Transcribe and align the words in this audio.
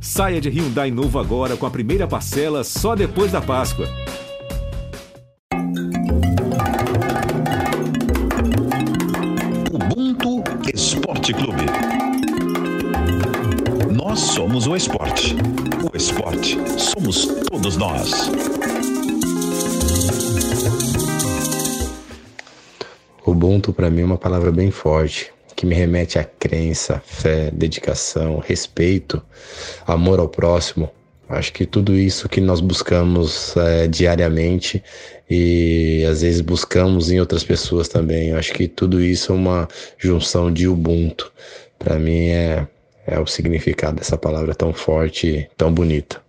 Saia 0.00 0.40
de 0.40 0.48
Hyundai 0.48 0.90
novo 0.90 1.18
agora 1.18 1.56
com 1.56 1.66
a 1.66 1.70
primeira 1.70 2.06
parcela 2.06 2.62
só 2.62 2.94
depois 2.94 3.32
da 3.32 3.40
Páscoa. 3.40 3.86
Ubuntu 9.72 10.42
Esporte 10.72 11.34
Clube. 11.34 11.64
Nós 13.92 14.20
somos 14.20 14.66
o 14.66 14.76
esporte. 14.76 15.34
O 15.92 15.96
esporte 15.96 16.58
somos 16.78 17.26
todos 17.50 17.76
nós. 17.76 18.30
Ubuntu 23.24 23.72
para 23.72 23.90
mim 23.90 24.02
é 24.02 24.04
uma 24.04 24.18
palavra 24.18 24.52
bem 24.52 24.70
forte 24.70 25.35
que 25.56 25.64
me 25.64 25.74
remete 25.74 26.18
à 26.18 26.24
crença, 26.24 27.02
fé, 27.04 27.50
dedicação, 27.50 28.38
respeito, 28.38 29.22
amor 29.86 30.20
ao 30.20 30.28
próximo. 30.28 30.90
Acho 31.28 31.52
que 31.52 31.66
tudo 31.66 31.94
isso 31.94 32.28
que 32.28 32.40
nós 32.40 32.60
buscamos 32.60 33.56
é, 33.56 33.88
diariamente 33.88 34.80
e 35.28 36.04
às 36.08 36.20
vezes 36.20 36.40
buscamos 36.40 37.10
em 37.10 37.18
outras 37.18 37.42
pessoas 37.42 37.88
também. 37.88 38.32
Acho 38.32 38.52
que 38.52 38.68
tudo 38.68 39.00
isso 39.00 39.32
é 39.32 39.34
uma 39.34 39.66
junção 39.98 40.52
de 40.52 40.68
Ubuntu. 40.68 41.32
Para 41.78 41.98
mim 41.98 42.28
é, 42.28 42.68
é 43.06 43.18
o 43.18 43.26
significado 43.26 43.96
dessa 43.96 44.16
palavra 44.16 44.54
tão 44.54 44.72
forte 44.72 45.48
tão 45.56 45.72
bonita. 45.72 46.20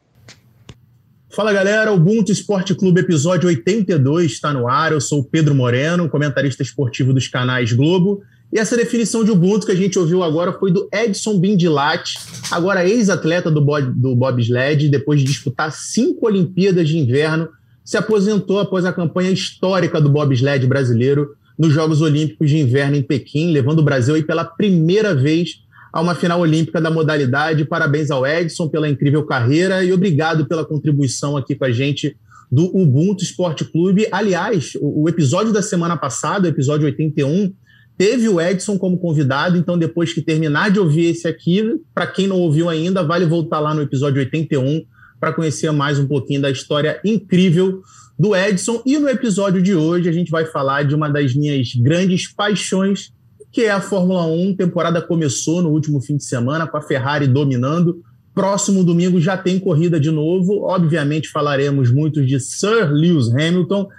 Fala 1.30 1.54
galera, 1.54 1.91
Ubuntu 1.91 2.32
Esporte 2.32 2.73
Clube, 2.73 3.02
episódio 3.02 3.48
82 3.49 4.32
está 4.32 4.52
no 4.52 4.68
ar. 4.68 4.94
Eu 4.94 5.02
sou 5.02 5.20
o 5.20 5.23
Pedro 5.23 5.54
Moreno, 5.54 6.09
comentarista 6.09 6.63
esportivo 6.63 7.13
dos 7.13 7.27
canais 7.27 7.71
Globo 7.73 8.23
e 8.52 8.60
essa 8.60 8.78
definição 8.78 9.24
de 9.24 9.32
Ubuntu 9.32 9.66
que 9.66 9.72
a 9.72 9.76
gente 9.76 10.00
ouviu 10.00 10.24
agora 10.24 10.54
foi 10.54 10.72
do 10.72 10.88
Edson 10.94 11.38
Bindilat, 11.38 12.16
agora 12.50 12.88
ex-atleta 12.88 13.52
do, 13.52 13.60
Bob, 13.60 13.92
do 13.94 14.16
bobsled, 14.16 14.88
depois 14.90 15.20
de 15.20 15.26
disputar 15.26 15.72
cinco 15.72 16.28
Olimpíadas 16.28 16.88
de 16.88 16.98
Inverno, 16.98 17.49
se 17.84 17.98
aposentou 17.98 18.60
após 18.60 18.86
a 18.86 18.94
campanha 18.94 19.32
histórica 19.32 19.99
do 19.99 20.10
bobsled 20.10 20.66
brasileiro 20.66 21.36
nos 21.58 21.74
Jogos 21.74 22.02
Olímpicos 22.02 22.49
de 22.49 22.58
Inverno 22.58 22.96
em 22.96 23.02
Pequim, 23.02 23.52
levando 23.52 23.80
o 23.80 23.84
Brasil 23.84 24.16
aí 24.16 24.24
pela 24.24 24.46
primeira 24.46 25.14
vez 25.14 25.62
a 25.91 26.02
uma 26.02 26.16
final 26.16 26.40
olímpica 26.40 26.80
da 26.80 26.91
modalidade. 26.91 27.66
Parabéns 27.66 28.12
ao 28.12 28.26
Edson 28.26 28.70
pela 28.70 28.88
incrível 28.88 29.26
carreira 29.26 29.84
e 29.84 29.91
obrigado 29.91 30.46
pela 30.46 30.64
contribuição 30.64 31.36
aqui 31.36 31.55
com 31.55 31.66
a 31.66 31.71
gente 31.71 32.16
do 32.52 32.66
Ubuntu 32.77 33.24
Esporte 33.24 33.66
Clube. 33.66 34.08
Aliás, 34.12 34.74
o, 34.80 35.10
episódio 35.10 35.52
da 35.52 35.62
semana 35.62 35.98
passada, 35.98 36.48
o 36.48 36.52
episódio 36.52 36.86
81, 36.86 37.52
Teve 37.98 38.29
o 38.29 38.40
Edson 38.40 38.77
como 38.77 38.99
convidado, 38.99 39.57
então 39.57 39.77
depois 39.77 40.13
que 40.13 40.21
terminar 40.21 40.70
de 40.70 40.79
ouvir 40.79 41.05
esse 41.05 41.27
aqui, 41.27 41.81
para 41.95 42.05
quem 42.05 42.27
não 42.27 42.40
ouviu 42.40 42.70
ainda, 42.70 43.01
vale 43.03 43.26
voltar 43.26 43.59
lá 43.59 43.73
no 43.73 43.81
episódio 43.81 44.20
81 44.20 44.85
para 45.20 45.34
conhecer 45.34 45.71
mais 45.71 45.98
um 45.98 46.05
pouquinho 46.05 46.41
da 46.41 46.51
história 46.51 46.99
incrível 47.03 47.81
do 48.18 48.35
Edson. 48.35 48.84
E 48.85 48.99
no 48.99 49.09
episódio 49.09 49.62
de 49.63 49.73
hoje 49.73 50.07
a 50.07 50.12
gente 50.12 50.29
vai 50.29 50.45
falar 50.45 50.84
de 50.84 50.93
uma 50.93 51.09
das 51.09 51.34
minhas 51.34 51.73
grandes 51.73 52.31
paixões, 52.31 53.12
que 53.51 53.63
é 53.63 53.71
a 53.71 53.81
Fórmula 53.81 54.27
1. 54.27 54.51
A 54.51 54.57
temporada 54.57 55.01
começou 55.01 55.63
no 55.63 55.70
último 55.70 55.99
fim 55.99 56.18
de 56.18 56.23
semana 56.23 56.68
com 56.68 56.77
a 56.77 56.81
Ferrari 56.81 57.25
dominando. 57.25 58.03
Próximo 58.31 58.84
domingo 58.84 59.20
já 59.20 59.35
tem 59.35 59.59
corrida 59.59 59.99
de 59.99 60.12
novo. 60.12 60.65
Obviamente 60.65 61.29
falaremos 61.29 61.91
muito 61.91 62.23
de 62.23 62.40
Sir 62.40 62.91
Lewis 62.91 63.29
Hamilton 63.29 63.90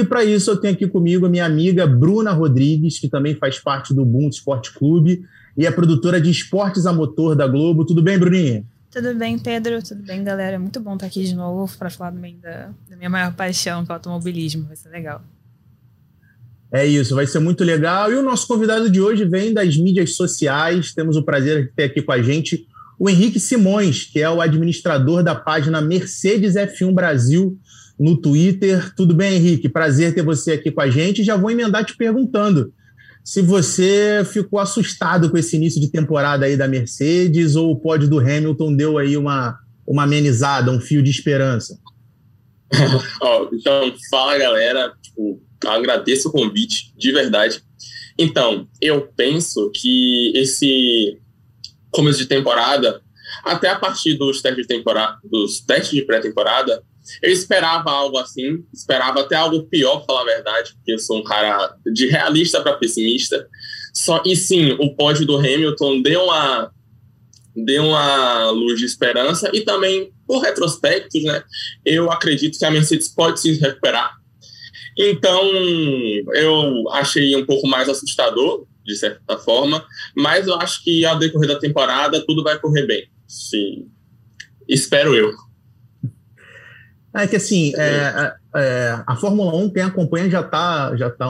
e 0.00 0.04
para 0.04 0.24
isso 0.24 0.50
eu 0.50 0.56
tenho 0.56 0.74
aqui 0.74 0.86
comigo 0.86 1.26
a 1.26 1.28
minha 1.28 1.44
amiga 1.44 1.86
Bruna 1.86 2.32
Rodrigues, 2.32 2.98
que 2.98 3.08
também 3.08 3.34
faz 3.34 3.58
parte 3.58 3.94
do 3.94 4.02
Ubuntu 4.02 4.36
Esporte 4.36 4.72
Clube 4.72 5.24
e 5.56 5.66
é 5.66 5.70
produtora 5.70 6.20
de 6.20 6.30
esportes 6.30 6.86
a 6.86 6.92
motor 6.92 7.34
da 7.34 7.46
Globo. 7.46 7.84
Tudo 7.84 8.02
bem, 8.02 8.18
Bruninha? 8.18 8.64
Tudo 8.90 9.14
bem, 9.14 9.38
Pedro? 9.38 9.82
Tudo 9.82 10.02
bem, 10.02 10.24
galera? 10.24 10.56
É 10.56 10.58
muito 10.58 10.80
bom 10.80 10.94
estar 10.94 11.06
aqui 11.06 11.24
de 11.24 11.34
novo 11.34 11.76
para 11.76 11.90
falar 11.90 12.12
também 12.12 12.38
da, 12.40 12.70
da 12.88 12.96
minha 12.96 13.10
maior 13.10 13.34
paixão, 13.34 13.84
que 13.84 13.90
é 13.90 13.92
o 13.92 13.96
automobilismo. 13.96 14.64
Vai 14.66 14.76
ser 14.76 14.88
legal. 14.88 15.22
É 16.70 16.86
isso, 16.86 17.14
vai 17.14 17.26
ser 17.26 17.38
muito 17.38 17.64
legal. 17.64 18.12
E 18.12 18.14
o 18.14 18.22
nosso 18.22 18.46
convidado 18.46 18.90
de 18.90 19.00
hoje 19.00 19.24
vem 19.24 19.52
das 19.52 19.76
mídias 19.76 20.14
sociais. 20.14 20.94
Temos 20.94 21.16
o 21.16 21.22
prazer 21.22 21.66
de 21.66 21.72
ter 21.72 21.84
aqui 21.84 22.02
com 22.02 22.12
a 22.12 22.22
gente 22.22 22.66
o 22.98 23.08
Henrique 23.08 23.38
Simões, 23.38 24.04
que 24.04 24.20
é 24.20 24.28
o 24.28 24.40
administrador 24.40 25.22
da 25.22 25.34
página 25.34 25.80
Mercedes 25.80 26.54
F1 26.54 26.92
Brasil 26.92 27.58
no 27.98 28.16
Twitter. 28.16 28.94
Tudo 28.94 29.14
bem, 29.14 29.36
Henrique? 29.36 29.68
Prazer 29.68 30.14
ter 30.14 30.22
você 30.22 30.52
aqui 30.52 30.70
com 30.70 30.80
a 30.80 30.90
gente. 30.90 31.24
Já 31.24 31.36
vou 31.36 31.50
emendar 31.50 31.84
te 31.84 31.96
perguntando 31.96 32.72
se 33.24 33.42
você 33.42 34.24
ficou 34.24 34.58
assustado 34.58 35.30
com 35.30 35.36
esse 35.36 35.56
início 35.56 35.78
de 35.78 35.90
temporada 35.90 36.46
aí 36.46 36.56
da 36.56 36.66
Mercedes 36.66 37.56
ou 37.56 37.70
o 37.70 37.78
pódio 37.78 38.08
do 38.08 38.18
Hamilton 38.18 38.74
deu 38.74 38.96
aí 38.96 39.18
uma, 39.18 39.58
uma 39.86 40.04
amenizada, 40.04 40.70
um 40.70 40.80
fio 40.80 41.02
de 41.02 41.10
esperança. 41.10 41.78
oh, 43.20 43.48
então, 43.52 43.92
fala 44.10 44.38
galera, 44.38 44.94
tipo, 45.02 45.42
agradeço 45.66 46.28
o 46.28 46.32
convite, 46.32 46.94
de 46.96 47.12
verdade. 47.12 47.62
Então, 48.18 48.66
eu 48.80 49.08
penso 49.14 49.70
que 49.74 50.32
esse 50.34 51.18
começo 51.90 52.18
de 52.18 52.26
temporada, 52.26 53.02
até 53.44 53.68
a 53.68 53.78
partir 53.78 54.14
dos 54.14 54.40
testes 54.40 54.66
de 54.66 54.68
temporada, 54.68 55.18
dos 55.22 55.60
testes 55.60 55.92
de 55.92 56.02
pré-temporada, 56.06 56.82
eu 57.22 57.30
esperava 57.30 57.90
algo 57.90 58.18
assim, 58.18 58.64
esperava 58.72 59.20
até 59.20 59.36
algo 59.36 59.64
pior, 59.64 60.04
falar 60.06 60.22
a 60.22 60.36
verdade, 60.36 60.74
porque 60.74 60.92
eu 60.92 60.98
sou 60.98 61.18
um 61.18 61.24
cara 61.24 61.74
de 61.92 62.06
realista 62.06 62.60
para 62.60 62.76
pessimista. 62.76 63.46
Só 63.94 64.22
e 64.24 64.36
sim, 64.36 64.72
o 64.78 64.94
pódio 64.94 65.26
do 65.26 65.36
Hamilton 65.36 66.02
deu 66.02 66.24
uma 66.24 66.70
deu 67.64 67.86
uma 67.86 68.50
luz 68.50 68.78
de 68.78 68.86
esperança 68.86 69.50
e 69.52 69.62
também 69.62 70.12
por 70.26 70.40
retrospectos, 70.40 71.22
né? 71.24 71.42
Eu 71.84 72.10
acredito 72.10 72.58
que 72.58 72.64
a 72.64 72.70
Mercedes 72.70 73.08
pode 73.08 73.40
se 73.40 73.52
recuperar. 73.58 74.12
Então, 74.96 75.50
eu 76.34 76.88
achei 76.90 77.34
um 77.36 77.46
pouco 77.46 77.66
mais 77.66 77.88
assustador, 77.88 78.66
de 78.84 78.96
certa 78.96 79.38
forma, 79.38 79.84
mas 80.16 80.46
eu 80.46 80.54
acho 80.56 80.82
que 80.82 81.04
ao 81.04 81.18
decorrer 81.18 81.48
da 81.48 81.58
temporada 81.58 82.24
tudo 82.26 82.42
vai 82.42 82.58
correr 82.58 82.86
bem. 82.86 83.08
Sim. 83.26 83.88
Espero 84.68 85.14
eu. 85.14 85.32
É 87.18 87.26
que 87.26 87.34
assim, 87.34 87.72
é, 87.76 87.82
é, 87.82 88.34
é, 88.54 89.02
a 89.04 89.16
Fórmula 89.16 89.52
1, 89.56 89.70
quem 89.70 89.82
acompanha 89.82 90.30
já 90.30 90.40
está 90.40 90.94
já 90.94 91.10
tá 91.10 91.26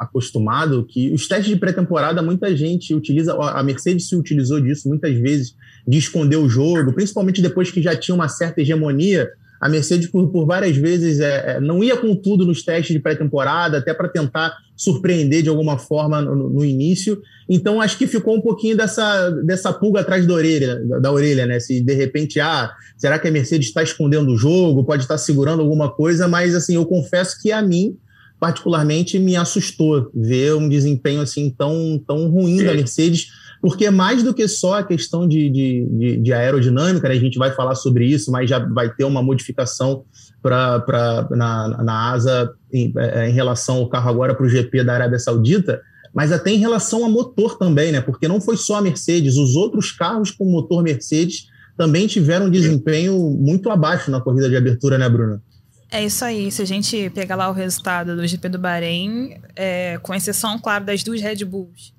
acostumado 0.00 0.86
que 0.88 1.12
os 1.12 1.26
testes 1.26 1.48
de 1.48 1.56
pré-temporada, 1.56 2.22
muita 2.22 2.56
gente 2.56 2.94
utiliza, 2.94 3.34
a 3.34 3.60
Mercedes 3.62 4.08
se 4.08 4.14
utilizou 4.14 4.60
disso 4.60 4.88
muitas 4.88 5.12
vezes, 5.16 5.56
de 5.86 5.98
esconder 5.98 6.36
o 6.36 6.48
jogo, 6.48 6.92
principalmente 6.92 7.42
depois 7.42 7.68
que 7.70 7.82
já 7.82 7.96
tinha 7.96 8.14
uma 8.14 8.28
certa 8.28 8.60
hegemonia. 8.60 9.28
A 9.64 9.68
Mercedes, 9.70 10.08
por, 10.08 10.28
por 10.28 10.44
várias 10.44 10.76
vezes, 10.76 11.20
é, 11.20 11.54
é 11.56 11.60
não 11.60 11.82
ia 11.82 11.96
com 11.96 12.14
tudo 12.14 12.44
nos 12.44 12.62
testes 12.62 12.94
de 12.94 13.00
pré-temporada, 13.00 13.78
até 13.78 13.94
para 13.94 14.10
tentar 14.10 14.54
surpreender 14.76 15.42
de 15.42 15.48
alguma 15.48 15.78
forma 15.78 16.20
no, 16.20 16.50
no, 16.50 16.62
início. 16.62 17.22
Então, 17.48 17.80
acho 17.80 17.96
que 17.96 18.06
ficou 18.06 18.36
um 18.36 18.42
pouquinho 18.42 18.76
dessa, 18.76 19.30
dessa 19.42 19.72
pulga 19.72 20.00
atrás 20.00 20.26
da 20.26 20.34
orelha, 20.34 20.84
da, 20.84 20.98
da 20.98 21.10
orelha, 21.10 21.46
né? 21.46 21.58
Se 21.60 21.80
de 21.80 21.94
repente, 21.94 22.38
ah, 22.40 22.74
será 22.94 23.18
que 23.18 23.26
a 23.26 23.30
Mercedes 23.30 23.68
está 23.68 23.82
escondendo 23.82 24.32
o 24.32 24.36
jogo, 24.36 24.84
pode 24.84 25.04
estar 25.04 25.16
segurando 25.16 25.62
alguma 25.62 25.90
coisa, 25.90 26.28
mas 26.28 26.54
assim, 26.54 26.74
eu 26.74 26.84
confesso 26.84 27.40
que 27.40 27.50
a 27.50 27.62
mim, 27.62 27.96
particularmente, 28.38 29.18
me 29.18 29.34
assustou 29.34 30.10
ver 30.14 30.54
um 30.56 30.68
desempenho 30.68 31.22
assim 31.22 31.48
tão, 31.48 31.98
tão 32.06 32.28
ruim 32.28 32.62
da 32.62 32.74
Mercedes, 32.74 33.28
porque 33.64 33.90
mais 33.90 34.22
do 34.22 34.34
que 34.34 34.46
só 34.46 34.80
a 34.80 34.84
questão 34.84 35.26
de, 35.26 35.48
de, 35.48 35.88
de, 35.90 36.16
de 36.18 36.32
aerodinâmica, 36.34 37.08
né? 37.08 37.14
a 37.14 37.18
gente 37.18 37.38
vai 37.38 37.50
falar 37.50 37.74
sobre 37.74 38.04
isso, 38.04 38.30
mas 38.30 38.50
já 38.50 38.58
vai 38.58 38.92
ter 38.92 39.04
uma 39.04 39.22
modificação 39.22 40.04
pra, 40.42 41.26
na, 41.30 41.82
na 41.82 42.12
asa 42.12 42.52
em, 42.70 42.92
é, 42.94 43.30
em 43.30 43.32
relação 43.32 43.76
ao 43.76 43.88
carro 43.88 44.10
agora 44.10 44.34
para 44.34 44.44
o 44.44 44.48
GP 44.50 44.84
da 44.84 44.92
Arábia 44.92 45.18
Saudita, 45.18 45.80
mas 46.14 46.30
até 46.30 46.50
em 46.50 46.58
relação 46.58 47.06
a 47.06 47.08
motor 47.08 47.56
também, 47.56 47.90
né? 47.90 48.02
Porque 48.02 48.28
não 48.28 48.38
foi 48.38 48.58
só 48.58 48.76
a 48.76 48.82
Mercedes, 48.82 49.38
os 49.38 49.56
outros 49.56 49.90
carros 49.90 50.30
com 50.30 50.44
motor 50.44 50.82
Mercedes 50.82 51.46
também 51.74 52.06
tiveram 52.06 52.48
um 52.48 52.50
desempenho 52.50 53.18
muito 53.30 53.70
abaixo 53.70 54.10
na 54.10 54.20
corrida 54.20 54.50
de 54.50 54.56
abertura, 54.58 54.98
né, 54.98 55.08
Bruna? 55.08 55.42
É 55.90 56.04
isso 56.04 56.22
aí. 56.22 56.52
Se 56.52 56.60
a 56.60 56.66
gente 56.66 57.08
pegar 57.14 57.36
lá 57.36 57.48
o 57.48 57.54
resultado 57.54 58.14
do 58.14 58.26
GP 58.26 58.46
do 58.50 58.58
Bahrein, 58.58 59.38
é, 59.56 59.98
com 60.02 60.14
exceção, 60.14 60.58
claro, 60.58 60.84
das 60.84 61.02
duas 61.02 61.22
Red 61.22 61.46
Bulls 61.46 61.93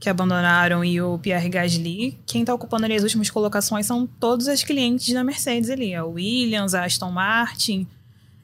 que 0.00 0.08
abandonaram 0.08 0.82
e 0.82 1.00
o 1.00 1.18
Pierre 1.18 1.50
Gasly, 1.50 2.18
quem 2.24 2.40
está 2.40 2.54
ocupando 2.54 2.86
ali 2.86 2.96
as 2.96 3.02
últimas 3.02 3.28
colocações 3.28 3.84
são 3.84 4.06
todos 4.06 4.46
os 4.46 4.64
clientes 4.64 5.12
da 5.12 5.22
Mercedes 5.22 5.68
ali. 5.68 5.96
O 6.00 6.12
Williams, 6.12 6.72
a 6.72 6.86
Aston 6.86 7.10
Martin. 7.10 7.86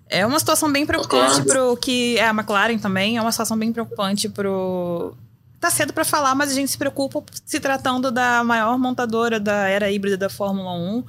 É 0.06 0.24
uma 0.26 0.38
situação 0.38 0.70
bem 0.70 0.84
preocupante 0.84 1.42
para 1.42 1.64
o 1.64 1.74
que. 1.74 2.18
É 2.18 2.26
a 2.26 2.30
McLaren 2.30 2.78
também, 2.78 3.16
é 3.16 3.22
uma 3.22 3.32
situação 3.32 3.58
bem 3.58 3.72
preocupante 3.72 4.28
pro. 4.28 5.14
Tá 5.58 5.70
cedo 5.70 5.94
para 5.94 6.04
falar, 6.04 6.34
mas 6.34 6.50
a 6.50 6.54
gente 6.54 6.70
se 6.70 6.76
preocupa 6.76 7.24
se 7.44 7.58
tratando 7.58 8.12
da 8.12 8.44
maior 8.44 8.78
montadora 8.78 9.40
da 9.40 9.66
era 9.66 9.90
híbrida 9.90 10.16
da 10.16 10.28
Fórmula 10.28 10.72
1, 10.74 11.04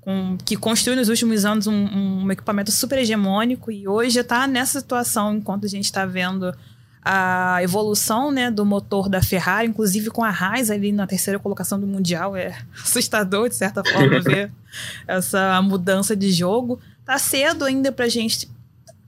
com, 0.00 0.38
que 0.42 0.56
construiu 0.56 0.96
nos 0.96 1.10
últimos 1.10 1.44
anos 1.44 1.66
um, 1.66 1.74
um 2.24 2.32
equipamento 2.32 2.72
super 2.72 2.98
hegemônico 2.98 3.70
e 3.70 3.86
hoje 3.86 4.18
está 4.18 4.46
nessa 4.46 4.80
situação 4.80 5.34
enquanto 5.36 5.66
a 5.66 5.68
gente 5.68 5.84
está 5.84 6.06
vendo 6.06 6.52
a 7.02 7.62
evolução 7.62 8.30
né, 8.30 8.50
do 8.50 8.64
motor 8.64 9.08
da 9.08 9.22
Ferrari, 9.22 9.68
inclusive 9.68 10.10
com 10.10 10.22
a 10.22 10.30
Haas 10.30 10.70
ali 10.70 10.92
na 10.92 11.06
terceira 11.06 11.38
colocação 11.38 11.80
do 11.80 11.86
Mundial. 11.86 12.36
É 12.36 12.58
assustador, 12.82 13.48
de 13.48 13.54
certa 13.54 13.82
forma, 13.82 14.20
ver 14.22 14.50
essa 15.06 15.60
mudança 15.62 16.14
de 16.14 16.30
jogo. 16.30 16.80
Tá 17.04 17.18
cedo 17.18 17.64
ainda 17.64 17.90
pra 17.90 18.08
gente 18.08 18.48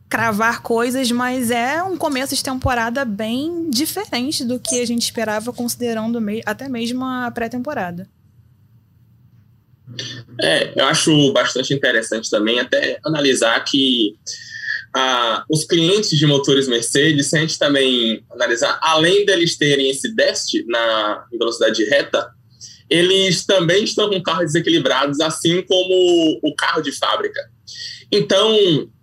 cravar 0.09 0.61
coisas, 0.61 1.11
mas 1.11 1.51
é 1.51 1.83
um 1.83 1.97
começo 1.97 2.35
de 2.35 2.43
temporada 2.43 3.05
bem 3.05 3.71
diferente 3.71 4.45
do 4.45 4.59
que 4.59 4.81
a 4.81 4.87
gente 4.87 5.03
esperava, 5.03 5.53
considerando 5.53 6.19
até 6.45 6.69
mesmo 6.69 7.05
a 7.05 7.31
pré-temporada. 7.31 8.07
É, 10.41 10.79
eu 10.79 10.87
acho 10.87 11.33
bastante 11.33 11.73
interessante 11.73 12.31
também 12.31 12.61
até 12.61 12.99
analisar 13.05 13.59
que 13.65 14.17
ah, 14.95 15.45
os 15.49 15.65
clientes 15.65 16.11
de 16.11 16.27
motores 16.27 16.69
Mercedes, 16.69 17.29
se 17.29 17.37
a 17.37 17.41
gente 17.41 17.59
também 17.59 18.25
analisar, 18.31 18.79
além 18.83 19.25
deles 19.25 19.57
terem 19.57 19.91
esse 19.91 20.15
déficit 20.15 20.65
na 20.67 21.25
velocidade 21.33 21.85
reta, 21.85 22.31
eles 22.91 23.47
também 23.47 23.85
estão 23.85 24.11
com 24.11 24.23
carros 24.23 24.47
desequilibrados, 24.47 25.19
assim 25.21 25.63
como 25.63 26.41
o 26.43 26.55
carro 26.55 26.83
de 26.83 26.93
fábrica. 26.93 27.41
Então, 28.13 28.55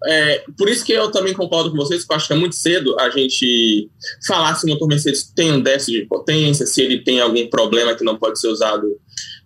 é, 0.06 0.44
por 0.56 0.70
isso 0.70 0.86
que 0.86 0.92
eu 0.92 1.10
também 1.10 1.34
concordo 1.34 1.72
com 1.72 1.78
vocês, 1.78 2.06
que 2.06 2.14
eu 2.14 2.16
acho 2.16 2.28
que 2.28 2.34
é 2.34 2.36
muito 2.36 2.56
cedo 2.56 2.96
a 3.00 3.10
gente 3.10 3.90
falar 4.28 4.54
se 4.54 4.68
o 4.68 4.70
motor 4.70 4.88
Mercedes 4.88 5.24
tem 5.36 5.52
um 5.52 5.60
déficit 5.60 6.02
de 6.02 6.06
potência, 6.06 6.68
se 6.68 6.84
ele 6.84 7.04
tem 7.04 7.20
algum 7.20 7.48
problema 7.50 7.96
que 7.96 8.04
não 8.04 8.16
pode 8.16 8.40
ser 8.40 8.50
usado 8.50 8.88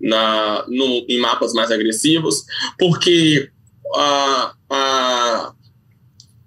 na, 0.01 0.65
no, 0.67 1.05
em 1.07 1.17
mapas 1.17 1.53
mais 1.53 1.71
agressivos, 1.71 2.43
porque 2.77 3.49
a, 3.95 4.53
a, 4.69 5.53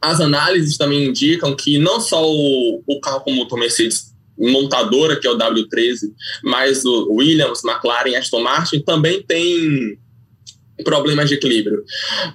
as 0.07 0.21
análises 0.21 0.77
também 0.77 1.07
indicam 1.07 1.55
que 1.57 1.79
não 1.79 2.01
só 2.01 2.23
o, 2.25 2.83
o 2.87 3.01
carro 3.01 3.21
com 3.21 3.33
motor 3.33 3.59
Mercedes 3.59 4.15
montadora, 4.39 5.19
que 5.19 5.27
é 5.27 5.31
o 5.31 5.37
W13, 5.37 6.13
mas 6.45 6.85
o 6.85 7.15
Williams, 7.15 7.65
McLaren 7.65 8.17
Aston 8.17 8.41
Martin 8.41 8.81
também 8.81 9.23
tem 9.23 9.99
problemas 10.85 11.29
de 11.29 11.35
equilíbrio. 11.35 11.83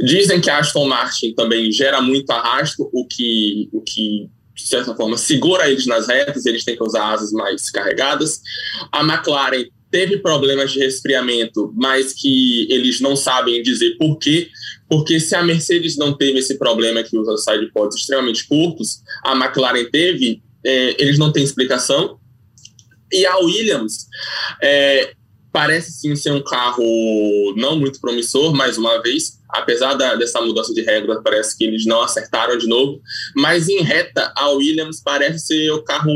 Dizem 0.02 0.42
que 0.42 0.50
a 0.50 0.58
Aston 0.58 0.86
Martin 0.86 1.34
também 1.34 1.72
gera 1.72 2.02
muito 2.02 2.30
arrasto, 2.32 2.90
o 2.92 3.08
que, 3.08 3.70
o 3.72 3.82
que 3.82 4.30
de 4.54 4.68
certa 4.68 4.94
forma, 4.94 5.18
segura 5.18 5.70
eles 5.70 5.86
nas 5.86 6.08
retas, 6.08 6.46
eles 6.46 6.66
têm 6.66 6.76
que 6.76 6.84
usar 6.84 7.14
asas 7.14 7.32
mais 7.32 7.70
carregadas. 7.70 8.42
A 8.92 9.02
McLaren 9.02 9.66
teve 9.90 10.18
problemas 10.18 10.72
de 10.72 10.80
resfriamento, 10.80 11.74
mas 11.76 12.14
que 12.14 12.68
eles 12.72 13.00
não 13.00 13.16
sabem 13.16 13.62
dizer 13.62 13.98
por 13.98 14.18
quê, 14.18 14.50
porque 14.92 15.22
se 15.22 15.34
a 15.34 15.42
Mercedes 15.42 15.96
não 15.96 16.12
teve 16.12 16.40
esse 16.40 16.58
problema 16.58 17.02
que 17.02 17.18
usa 17.18 17.38
sidepods 17.38 17.98
extremamente 17.98 18.46
curtos, 18.46 19.02
a 19.24 19.34
McLaren 19.34 19.90
teve, 19.90 20.44
é, 20.66 21.02
eles 21.02 21.18
não 21.18 21.32
têm 21.32 21.46
explicação. 21.46 22.20
E 23.10 23.26
a 23.26 23.38
Williams, 23.38 24.08
é, 24.62 25.14
Parece 25.52 25.92
sim 25.92 26.16
ser 26.16 26.32
um 26.32 26.42
carro 26.42 26.84
não 27.58 27.78
muito 27.78 28.00
promissor, 28.00 28.56
mais 28.56 28.78
uma 28.78 29.02
vez, 29.02 29.38
apesar 29.50 29.96
da, 29.96 30.16
dessa 30.16 30.40
mudança 30.40 30.74
de 30.74 30.82
regra, 30.82 31.22
parece 31.22 31.58
que 31.58 31.66
eles 31.66 31.86
não 31.86 32.02
acertaram 32.02 32.58
de 32.58 32.68
novo. 32.68 33.02
Mas 33.36 33.68
em 33.68 33.82
reta, 33.82 34.32
a 34.38 34.48
Williams 34.52 35.02
parece 35.04 35.48
ser 35.48 35.72
o 35.72 35.84
carro 35.84 36.10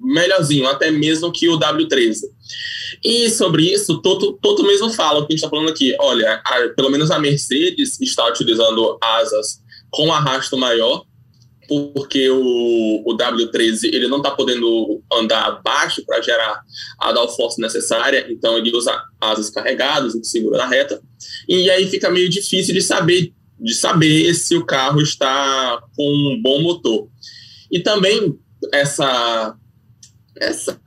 melhorzinho, 0.00 0.66
até 0.66 0.90
mesmo 0.90 1.30
que 1.30 1.48
o 1.48 1.56
W13. 1.56 2.16
E 3.02 3.30
sobre 3.30 3.72
isso, 3.72 4.00
Toto, 4.00 4.38
Toto 4.40 4.62
mesmo 4.64 4.90
fala 4.90 5.20
o 5.20 5.26
que 5.26 5.32
a 5.32 5.36
gente 5.36 5.44
está 5.44 5.50
falando 5.50 5.70
aqui. 5.70 5.94
Olha, 6.00 6.42
a, 6.44 6.68
pelo 6.76 6.90
menos 6.90 7.10
a 7.10 7.18
Mercedes 7.18 8.00
está 8.00 8.26
utilizando 8.28 8.98
asas 9.00 9.60
com 9.90 10.12
arrasto 10.12 10.56
maior, 10.56 11.04
porque 11.68 12.28
o, 12.30 13.02
o 13.06 13.16
W13 13.16 13.84
ele 13.84 14.08
não 14.08 14.18
está 14.18 14.30
podendo 14.30 15.02
andar 15.12 15.62
baixo 15.62 16.04
para 16.04 16.20
gerar 16.20 16.60
a 16.98 17.12
downforce 17.12 17.60
necessária, 17.60 18.26
então 18.30 18.58
ele 18.58 18.74
usa 18.74 19.00
asas 19.20 19.50
carregadas, 19.50 20.14
que 20.14 20.24
segura 20.24 20.58
na 20.58 20.66
reta, 20.66 21.00
e 21.48 21.70
aí 21.70 21.88
fica 21.88 22.10
meio 22.10 22.28
difícil 22.28 22.74
de 22.74 22.82
saber 22.82 23.32
de 23.62 23.74
saber 23.74 24.34
se 24.34 24.56
o 24.56 24.66
carro 24.66 25.00
está 25.00 25.80
com 25.96 26.02
um 26.02 26.42
bom 26.42 26.60
motor. 26.62 27.06
E 27.70 27.78
também 27.78 28.36
essa 28.72 29.56
essa 30.42 30.78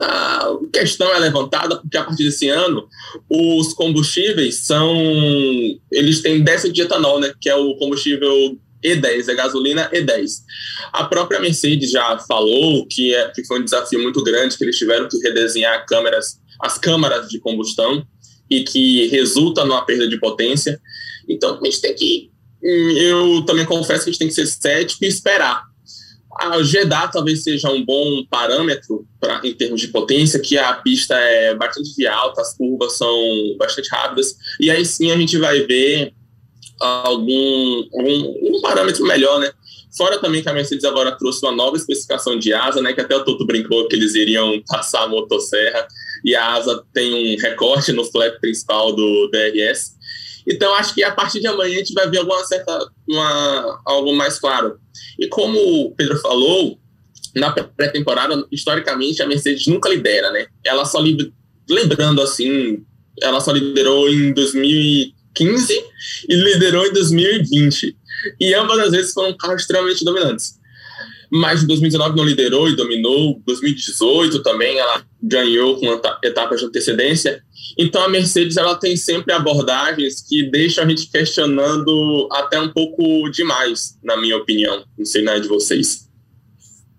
questão 0.72 1.14
é 1.14 1.20
levantada 1.20 1.78
porque 1.78 1.98
a 1.98 2.04
partir 2.04 2.24
desse 2.24 2.50
ano 2.50 2.88
os 3.30 3.74
combustíveis 3.74 4.66
são 4.66 4.94
eles 5.92 6.22
têm 6.22 6.44
décimo 6.44 6.74
de 6.74 6.82
etanol, 6.82 7.20
né, 7.20 7.34
que 7.40 7.50
é 7.50 7.56
o 7.56 7.76
combustível 7.78 8.58
e10, 8.86 9.30
é 9.30 9.34
gasolina 9.34 9.90
E10. 9.92 10.44
A 10.94 11.06
própria 11.06 11.40
Mercedes 11.40 11.90
já 11.90 12.20
falou 12.20 12.86
que, 12.88 13.16
é, 13.16 13.30
que 13.30 13.44
foi 13.46 13.60
um 13.60 13.64
desafio 13.64 14.02
muito 14.02 14.24
grande, 14.24 14.56
que 14.56 14.64
eles 14.64 14.78
tiveram 14.78 15.08
que 15.10 15.18
redesenhar 15.18 15.86
câmeras, 15.88 16.40
as 16.62 16.78
câmaras 16.78 17.28
de 17.28 17.40
combustão 17.40 18.06
e 18.50 18.64
que 18.64 19.08
resulta 19.08 19.66
numa 19.66 19.84
perda 19.84 20.08
de 20.08 20.20
potência. 20.20 20.80
Então, 21.28 21.60
a 21.60 21.66
gente 21.66 21.82
tem 21.82 21.96
que. 21.96 22.32
Eu 22.62 23.44
também 23.46 23.66
confesso 23.66 24.04
que 24.04 24.10
a 24.10 24.14
gente 24.14 24.20
tem 24.20 24.28
que 24.28 24.34
ser 24.34 24.46
cético 24.46 25.04
e 25.04 25.08
esperar. 25.08 25.64
A 26.38 26.62
Jeddah 26.62 27.08
talvez 27.08 27.44
seja 27.44 27.70
um 27.70 27.84
bom 27.84 28.26
parâmetro 28.30 29.08
pra, 29.20 29.42
em 29.44 29.54
termos 29.54 29.80
de 29.80 29.88
potência, 29.88 30.40
que 30.40 30.58
a 30.58 30.74
pista 30.74 31.16
é 31.16 31.56
bastante 31.56 32.06
alta, 32.06 32.42
as 32.42 32.58
curvas 32.58 32.98
são 32.98 33.56
bastante 33.58 33.90
rápidas, 33.90 34.36
e 34.60 34.70
aí 34.70 34.86
sim 34.86 35.12
a 35.12 35.18
gente 35.18 35.38
vai 35.38 35.62
ver 35.62 36.14
algum, 36.80 37.84
algum 37.94 38.58
um 38.58 38.62
parâmetro 38.62 39.06
melhor, 39.06 39.40
né? 39.40 39.52
Fora 39.98 40.20
também 40.20 40.44
que 40.44 40.50
a 40.50 40.54
Mercedes 40.54 40.84
agora 40.84 41.14
trouxe 41.14 41.46
uma 41.46 41.54
nova 41.54 41.78
especificação 41.78 42.38
de 42.38 42.54
asa, 42.54 42.82
né? 42.82 42.92
Que 42.92 43.00
até 43.00 43.16
o 43.16 43.24
Toto 43.24 43.46
brincou 43.46 43.88
que 43.88 43.96
eles 43.96 44.14
iriam 44.14 44.62
passar 44.68 45.04
a 45.04 45.08
motosserra 45.08 45.88
e 46.24 46.36
a 46.36 46.54
asa 46.54 46.84
tem 46.94 47.14
um 47.14 47.42
recorte 47.42 47.94
no 47.94 48.04
flap 48.04 48.40
principal 48.42 48.94
do 48.94 49.30
DRS. 49.32 49.95
Então 50.48 50.74
acho 50.76 50.94
que 50.94 51.04
a 51.04 51.12
partir 51.12 51.40
de 51.40 51.48
amanhã 51.48 51.76
a 51.76 51.80
gente 51.80 51.94
vai 51.94 52.10
ver 52.10 52.20
alguma 52.20 52.44
certa, 52.46 52.88
uma, 53.10 53.82
algo 53.86 54.14
mais 54.14 54.40
claro. 54.40 54.78
E 55.20 55.28
como 55.28 55.58
o 55.58 55.96
Pedro 55.96 56.18
falou, 56.20 56.78
na 57.36 57.52
pré-temporada, 57.52 58.46
historicamente, 58.52 59.22
a 59.22 59.28
Mercedes 59.28 59.68
nunca 59.68 59.90
lidera, 59.90 60.32
né? 60.32 60.48
Ela 60.64 60.86
só 60.86 61.00
lembrando 61.70 62.22
assim, 62.22 62.84
ela 63.22 63.42
só 63.42 63.52
liderou 63.52 64.10
em 64.10 64.34
2000 64.34 65.16
2015 65.36 65.84
e 66.30 66.36
liderou 66.36 66.86
em 66.86 66.94
2020. 66.94 67.96
E 68.40 68.54
ambas 68.54 68.80
as 68.80 68.92
vezes 68.92 69.14
foram 69.14 69.36
carros 69.38 69.62
extremamente 69.62 70.04
dominantes. 70.04 70.58
Mas 71.32 71.64
em 71.64 71.68
2019 71.68 72.16
não 72.16 72.24
liderou 72.24 72.70
e 72.70 72.76
dominou. 72.76 73.42
2018 73.46 74.42
também 74.44 74.78
ela 74.78 75.04
ganhou 75.22 75.80
com 75.80 75.88
etapas 76.24 76.60
de 76.60 76.66
antecedência. 76.66 77.42
Então 77.78 78.04
a 78.04 78.10
Mercedes 78.10 78.58
ela 78.58 78.76
tem 78.76 78.96
sempre 78.96 79.34
abordagens 79.34 80.22
que 80.28 80.50
deixam 80.50 80.84
a 80.84 80.88
gente 80.88 81.10
questionando 81.10 82.28
até 82.32 82.60
um 82.60 82.70
pouco 82.70 83.30
demais, 83.30 83.98
na 84.04 84.18
minha 84.18 84.38
opinião. 84.38 84.84
Não 84.98 85.06
sei 85.06 85.24
nada 85.24 85.42
de 85.42 85.48
vocês. 85.48 86.06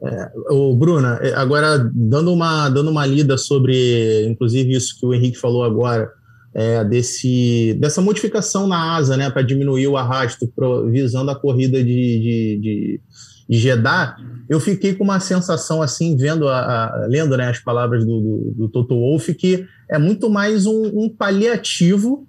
É, 0.02 0.30
o 0.50 0.74
Bruna, 0.74 1.18
é, 1.22 1.32
agora 1.34 1.78
dando 1.94 2.32
uma 2.32 2.68
dando 2.68 2.90
uma 2.90 3.06
lida 3.06 3.38
sobre, 3.38 4.26
inclusive 4.26 4.72
isso 4.72 4.98
que 5.00 5.06
o 5.06 5.14
Henrique 5.14 5.38
falou 5.38 5.64
agora 5.64 6.10
é, 6.56 6.82
desse, 6.84 7.76
dessa 7.78 8.00
modificação 8.00 8.66
na 8.66 8.96
asa, 8.96 9.14
né, 9.14 9.28
para 9.28 9.42
diminuir 9.42 9.88
o 9.88 9.96
arrasto, 9.98 10.48
pro, 10.48 10.90
visando 10.90 11.30
a 11.30 11.38
corrida 11.38 11.84
de, 11.84 11.84
de, 11.84 12.58
de, 12.62 13.00
de 13.48 13.58
Jeddah, 13.58 14.16
eu 14.48 14.60
fiquei 14.60 14.94
com 14.94 15.04
uma 15.04 15.20
sensação 15.20 15.82
assim, 15.82 16.16
vendo, 16.16 16.48
a, 16.48 16.58
a 16.58 17.06
lendo 17.06 17.36
né, 17.36 17.48
as 17.48 17.58
palavras 17.58 18.04
do, 18.04 18.20
do, 18.20 18.54
do, 18.56 18.68
Toto 18.68 18.94
Wolff, 18.94 19.32
que 19.34 19.66
é 19.88 19.98
muito 19.98 20.28
mais 20.28 20.66
um, 20.66 20.90
um 20.94 21.08
paliativo, 21.08 22.26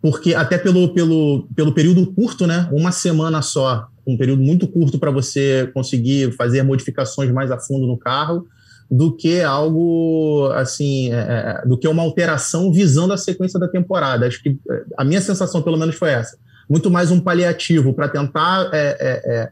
porque 0.00 0.34
até 0.34 0.58
pelo, 0.58 0.92
pelo, 0.92 1.48
pelo 1.54 1.72
período 1.72 2.06
curto, 2.12 2.46
né, 2.46 2.68
uma 2.72 2.90
semana 2.90 3.42
só, 3.42 3.88
um 4.06 4.16
período 4.16 4.42
muito 4.42 4.66
curto 4.66 4.98
para 4.98 5.10
você 5.10 5.70
conseguir 5.72 6.32
fazer 6.32 6.62
modificações 6.62 7.30
mais 7.32 7.50
a 7.50 7.58
fundo 7.58 7.86
no 7.86 7.98
carro, 7.98 8.46
do 8.90 9.14
que 9.14 9.40
algo 9.40 10.50
assim, 10.54 11.12
é, 11.12 11.60
é, 11.62 11.68
do 11.68 11.78
que 11.78 11.86
uma 11.86 12.02
alteração 12.02 12.72
visando 12.72 13.12
a 13.12 13.16
sequência 13.16 13.58
da 13.58 13.68
temporada. 13.68 14.26
Acho 14.26 14.42
que 14.42 14.58
é, 14.68 14.82
a 14.98 15.04
minha 15.04 15.20
sensação, 15.20 15.62
pelo 15.62 15.76
menos, 15.76 15.94
foi 15.94 16.10
essa. 16.10 16.36
Muito 16.68 16.90
mais 16.90 17.10
um 17.12 17.20
paliativo 17.20 17.94
para 17.94 18.08
tentar 18.08 18.68
é, 18.72 18.96
é, 19.00 19.50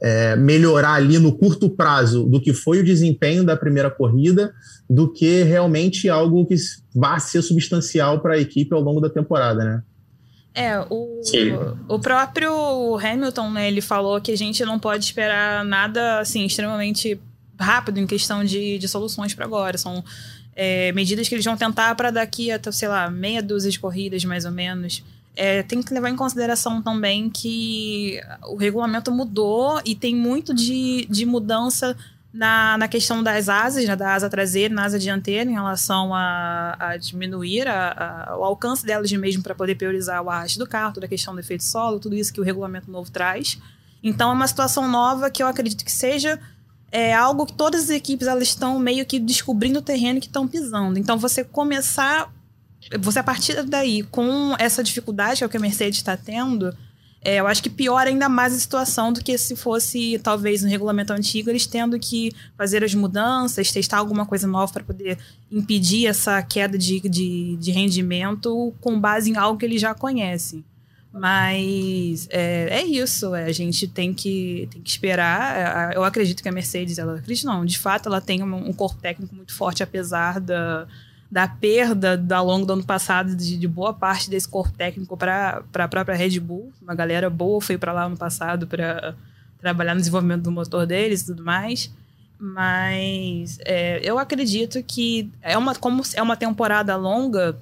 é, 0.00 0.34
melhorar 0.36 0.94
ali 0.94 1.18
no 1.18 1.36
curto 1.36 1.68
prazo 1.68 2.24
do 2.24 2.40
que 2.40 2.52
foi 2.52 2.80
o 2.80 2.84
desempenho 2.84 3.44
da 3.44 3.56
primeira 3.56 3.90
corrida, 3.90 4.52
do 4.88 5.12
que 5.12 5.42
realmente 5.42 6.08
algo 6.08 6.46
que 6.46 6.56
vá 6.94 7.18
ser 7.18 7.42
substancial 7.42 8.20
para 8.20 8.34
a 8.34 8.38
equipe 8.38 8.74
ao 8.74 8.80
longo 8.80 9.00
da 9.00 9.10
temporada, 9.10 9.64
né? 9.64 9.82
É, 10.52 10.80
o, 10.90 11.20
o 11.88 11.98
próprio 12.00 12.98
Hamilton, 12.98 13.50
né, 13.52 13.68
ele 13.68 13.80
falou 13.80 14.20
que 14.20 14.32
a 14.32 14.36
gente 14.36 14.64
não 14.64 14.80
pode 14.80 15.04
esperar 15.04 15.64
nada 15.64 16.18
assim 16.18 16.44
extremamente 16.44 17.20
rápido 17.58 18.00
em 18.00 18.06
questão 18.06 18.42
de, 18.44 18.76
de 18.78 18.88
soluções 18.88 19.32
para 19.32 19.44
agora. 19.44 19.78
São 19.78 20.02
é, 20.56 20.90
medidas 20.92 21.28
que 21.28 21.34
eles 21.34 21.44
vão 21.44 21.56
tentar 21.56 21.94
para 21.94 22.10
daqui 22.10 22.50
até, 22.50 22.72
sei 22.72 22.88
lá, 22.88 23.08
meia 23.08 23.42
dúzia 23.42 23.70
de 23.70 23.78
corridas, 23.78 24.24
mais 24.24 24.44
ou 24.44 24.50
menos. 24.50 25.04
É, 25.36 25.62
tem 25.62 25.82
que 25.82 25.94
levar 25.94 26.10
em 26.10 26.16
consideração 26.16 26.82
também 26.82 27.30
que 27.30 28.20
o 28.48 28.56
regulamento 28.56 29.12
mudou 29.12 29.80
e 29.84 29.94
tem 29.94 30.14
muito 30.14 30.52
de, 30.52 31.06
de 31.08 31.24
mudança 31.24 31.96
na, 32.32 32.76
na 32.78 32.88
questão 32.88 33.22
das 33.22 33.48
asas, 33.48 33.84
né, 33.86 33.96
da 33.96 34.14
asa 34.14 34.28
traseira 34.28 34.74
na 34.74 34.84
asa 34.84 34.98
dianteira, 34.98 35.48
em 35.48 35.54
relação 35.54 36.14
a, 36.14 36.76
a 36.78 36.96
diminuir 36.96 37.66
a, 37.66 38.26
a, 38.28 38.38
o 38.38 38.44
alcance 38.44 38.84
delas 38.84 39.08
de 39.08 39.16
mesmo 39.16 39.42
para 39.42 39.54
poder 39.54 39.76
priorizar 39.76 40.22
o 40.22 40.30
arraste 40.30 40.58
do 40.58 40.66
carro, 40.66 40.94
toda 40.94 41.06
a 41.06 41.08
questão 41.08 41.34
do 41.34 41.40
efeito 41.40 41.64
solo, 41.64 41.98
tudo 41.98 42.14
isso 42.14 42.32
que 42.32 42.40
o 42.40 42.44
regulamento 42.44 42.90
novo 42.90 43.10
traz. 43.10 43.58
Então 44.02 44.30
é 44.30 44.32
uma 44.32 44.46
situação 44.46 44.88
nova 44.88 45.30
que 45.30 45.42
eu 45.42 45.46
acredito 45.46 45.84
que 45.84 45.92
seja 45.92 46.38
é 46.92 47.14
algo 47.14 47.46
que 47.46 47.52
todas 47.52 47.84
as 47.84 47.90
equipes 47.90 48.26
elas 48.26 48.48
estão 48.48 48.78
meio 48.78 49.06
que 49.06 49.18
descobrindo 49.18 49.78
o 49.78 49.82
terreno 49.82 50.20
que 50.20 50.26
estão 50.26 50.46
pisando. 50.48 50.98
Então 50.98 51.18
você 51.18 51.44
começar, 51.44 52.32
você 52.98 53.18
a 53.18 53.22
partir 53.22 53.62
daí 53.62 54.02
com 54.02 54.54
essa 54.58 54.82
dificuldade 54.82 55.38
que, 55.38 55.44
é 55.44 55.46
o 55.46 55.50
que 55.50 55.56
a 55.56 55.60
Mercedes 55.60 55.98
está 55.98 56.16
tendo, 56.16 56.74
é, 57.22 57.36
eu 57.36 57.46
acho 57.46 57.62
que 57.62 57.68
piora 57.68 58.08
ainda 58.08 58.28
mais 58.28 58.54
a 58.54 58.58
situação 58.58 59.12
do 59.12 59.22
que 59.22 59.36
se 59.36 59.54
fosse, 59.54 60.18
talvez, 60.22 60.62
no 60.62 60.68
regulamento 60.68 61.12
antigo, 61.12 61.50
eles 61.50 61.66
tendo 61.66 61.98
que 61.98 62.32
fazer 62.56 62.82
as 62.82 62.94
mudanças, 62.94 63.70
testar 63.70 63.98
alguma 63.98 64.24
coisa 64.24 64.46
nova 64.46 64.72
para 64.72 64.82
poder 64.82 65.18
impedir 65.52 66.06
essa 66.06 66.42
queda 66.42 66.78
de, 66.78 66.98
de, 67.00 67.56
de, 67.56 67.70
rendimento 67.70 68.72
com 68.80 68.98
base 68.98 69.30
em 69.30 69.36
algo 69.36 69.58
que 69.58 69.66
eles 69.66 69.82
já 69.82 69.94
conhecem. 69.94 70.64
Mas 71.12 72.26
é, 72.30 72.68
é 72.70 72.84
isso, 72.84 73.34
é, 73.34 73.44
a 73.44 73.52
gente 73.52 73.86
tem 73.86 74.14
que, 74.14 74.66
tem 74.70 74.80
que 74.80 74.88
esperar. 74.88 75.92
É, 75.92 75.96
eu 75.96 76.04
acredito 76.04 76.42
que 76.42 76.48
a 76.48 76.52
Mercedes, 76.52 76.98
ela 76.98 77.16
acredito 77.18 77.44
não, 77.44 77.66
de 77.66 77.78
fato, 77.78 78.08
ela 78.08 78.20
tem 78.20 78.42
um, 78.42 78.70
um 78.70 78.72
corpo 78.72 78.98
técnico 78.98 79.34
muito 79.34 79.52
forte, 79.52 79.82
apesar 79.82 80.40
da 80.40 80.86
da 81.30 81.46
perda 81.46 82.20
ao 82.34 82.44
longo 82.44 82.66
do 82.66 82.72
ano 82.72 82.84
passado 82.84 83.36
de, 83.36 83.56
de 83.56 83.68
boa 83.68 83.94
parte 83.94 84.28
desse 84.28 84.48
corpo 84.48 84.72
técnico 84.76 85.16
para 85.16 85.62
a 85.74 85.88
própria 85.88 86.16
Red 86.16 86.40
Bull. 86.40 86.72
Uma 86.82 86.94
galera 86.94 87.30
boa 87.30 87.60
foi 87.60 87.78
para 87.78 87.92
lá 87.92 88.04
ano 88.04 88.16
passado 88.16 88.66
para 88.66 89.14
trabalhar 89.60 89.94
no 89.94 90.00
desenvolvimento 90.00 90.42
do 90.42 90.50
motor 90.50 90.86
deles 90.86 91.22
e 91.22 91.26
tudo 91.26 91.44
mais. 91.44 91.90
Mas 92.38 93.58
é, 93.64 94.00
eu 94.02 94.18
acredito 94.18 94.82
que 94.82 95.30
é 95.42 95.56
uma, 95.56 95.74
como 95.74 96.02
é 96.14 96.22
uma 96.22 96.36
temporada 96.36 96.96
longa, 96.96 97.56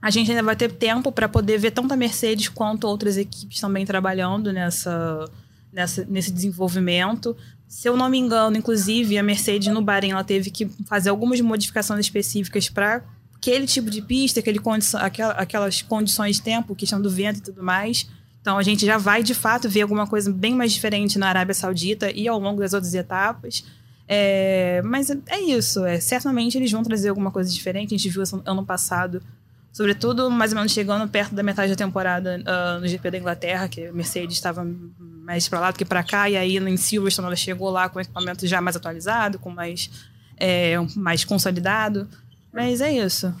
a 0.00 0.10
gente 0.10 0.30
ainda 0.30 0.42
vai 0.42 0.54
ter 0.54 0.70
tempo 0.70 1.10
para 1.10 1.28
poder 1.28 1.58
ver 1.58 1.72
tanto 1.72 1.92
a 1.92 1.96
Mercedes 1.96 2.48
quanto 2.48 2.86
outras 2.86 3.16
equipes 3.16 3.60
também 3.60 3.84
trabalhando 3.84 4.52
nessa, 4.52 5.24
nessa, 5.72 6.04
nesse 6.04 6.30
desenvolvimento. 6.30 7.36
Se 7.68 7.86
eu 7.86 7.96
não 7.96 8.08
me 8.08 8.18
engano, 8.18 8.56
inclusive, 8.56 9.18
a 9.18 9.22
Mercedes 9.22 9.72
no 9.72 9.82
Bahrein 9.82 10.12
ela 10.12 10.24
teve 10.24 10.50
que 10.50 10.66
fazer 10.86 11.10
algumas 11.10 11.38
modificações 11.40 12.00
específicas 12.00 12.70
para 12.70 13.02
aquele 13.36 13.66
tipo 13.66 13.90
de 13.90 14.00
pista, 14.00 14.40
aquele 14.40 14.58
condição, 14.58 15.00
aquelas 15.36 15.82
condições 15.82 16.36
de 16.36 16.42
tempo, 16.42 16.74
questão 16.74 17.00
do 17.00 17.10
vento 17.10 17.38
e 17.38 17.42
tudo 17.42 17.62
mais. 17.62 18.08
Então 18.40 18.56
a 18.56 18.62
gente 18.62 18.86
já 18.86 18.96
vai 18.96 19.22
de 19.22 19.34
fato 19.34 19.68
ver 19.68 19.82
alguma 19.82 20.06
coisa 20.06 20.32
bem 20.32 20.54
mais 20.54 20.72
diferente 20.72 21.18
na 21.18 21.28
Arábia 21.28 21.54
Saudita 21.54 22.10
e 22.10 22.26
ao 22.26 22.38
longo 22.38 22.60
das 22.60 22.72
outras 22.72 22.94
etapas. 22.94 23.62
É, 24.08 24.80
mas 24.82 25.10
é 25.10 25.40
isso, 25.40 25.84
é, 25.84 26.00
certamente 26.00 26.56
eles 26.56 26.72
vão 26.72 26.82
trazer 26.82 27.10
alguma 27.10 27.30
coisa 27.30 27.52
diferente. 27.52 27.94
A 27.94 27.98
gente 27.98 28.08
viu 28.08 28.22
ano 28.46 28.64
passado 28.64 29.22
Sobretudo, 29.78 30.28
mais 30.28 30.50
ou 30.50 30.56
menos 30.56 30.72
chegando 30.72 31.08
perto 31.08 31.36
da 31.36 31.40
metade 31.40 31.70
da 31.70 31.76
temporada 31.76 32.40
uh, 32.40 32.80
no 32.80 32.88
GP 32.88 33.12
da 33.12 33.18
Inglaterra, 33.18 33.68
que 33.68 33.86
a 33.86 33.92
Mercedes 33.92 34.34
estava 34.34 34.66
mais 34.98 35.48
para 35.48 35.60
lá 35.60 35.70
do 35.70 35.78
que 35.78 35.84
para 35.84 36.02
cá, 36.02 36.28
e 36.28 36.36
aí 36.36 36.56
em 36.56 36.76
Silverstone 36.76 37.26
ela 37.26 37.36
chegou 37.36 37.70
lá 37.70 37.88
com 37.88 38.00
equipamento 38.00 38.44
já 38.44 38.60
mais 38.60 38.74
atualizado, 38.74 39.38
com 39.38 39.50
mais, 39.50 39.88
é, 40.36 40.74
mais 40.96 41.24
consolidado. 41.24 42.08
Mas 42.52 42.80
é 42.80 42.90
isso. 42.90 43.32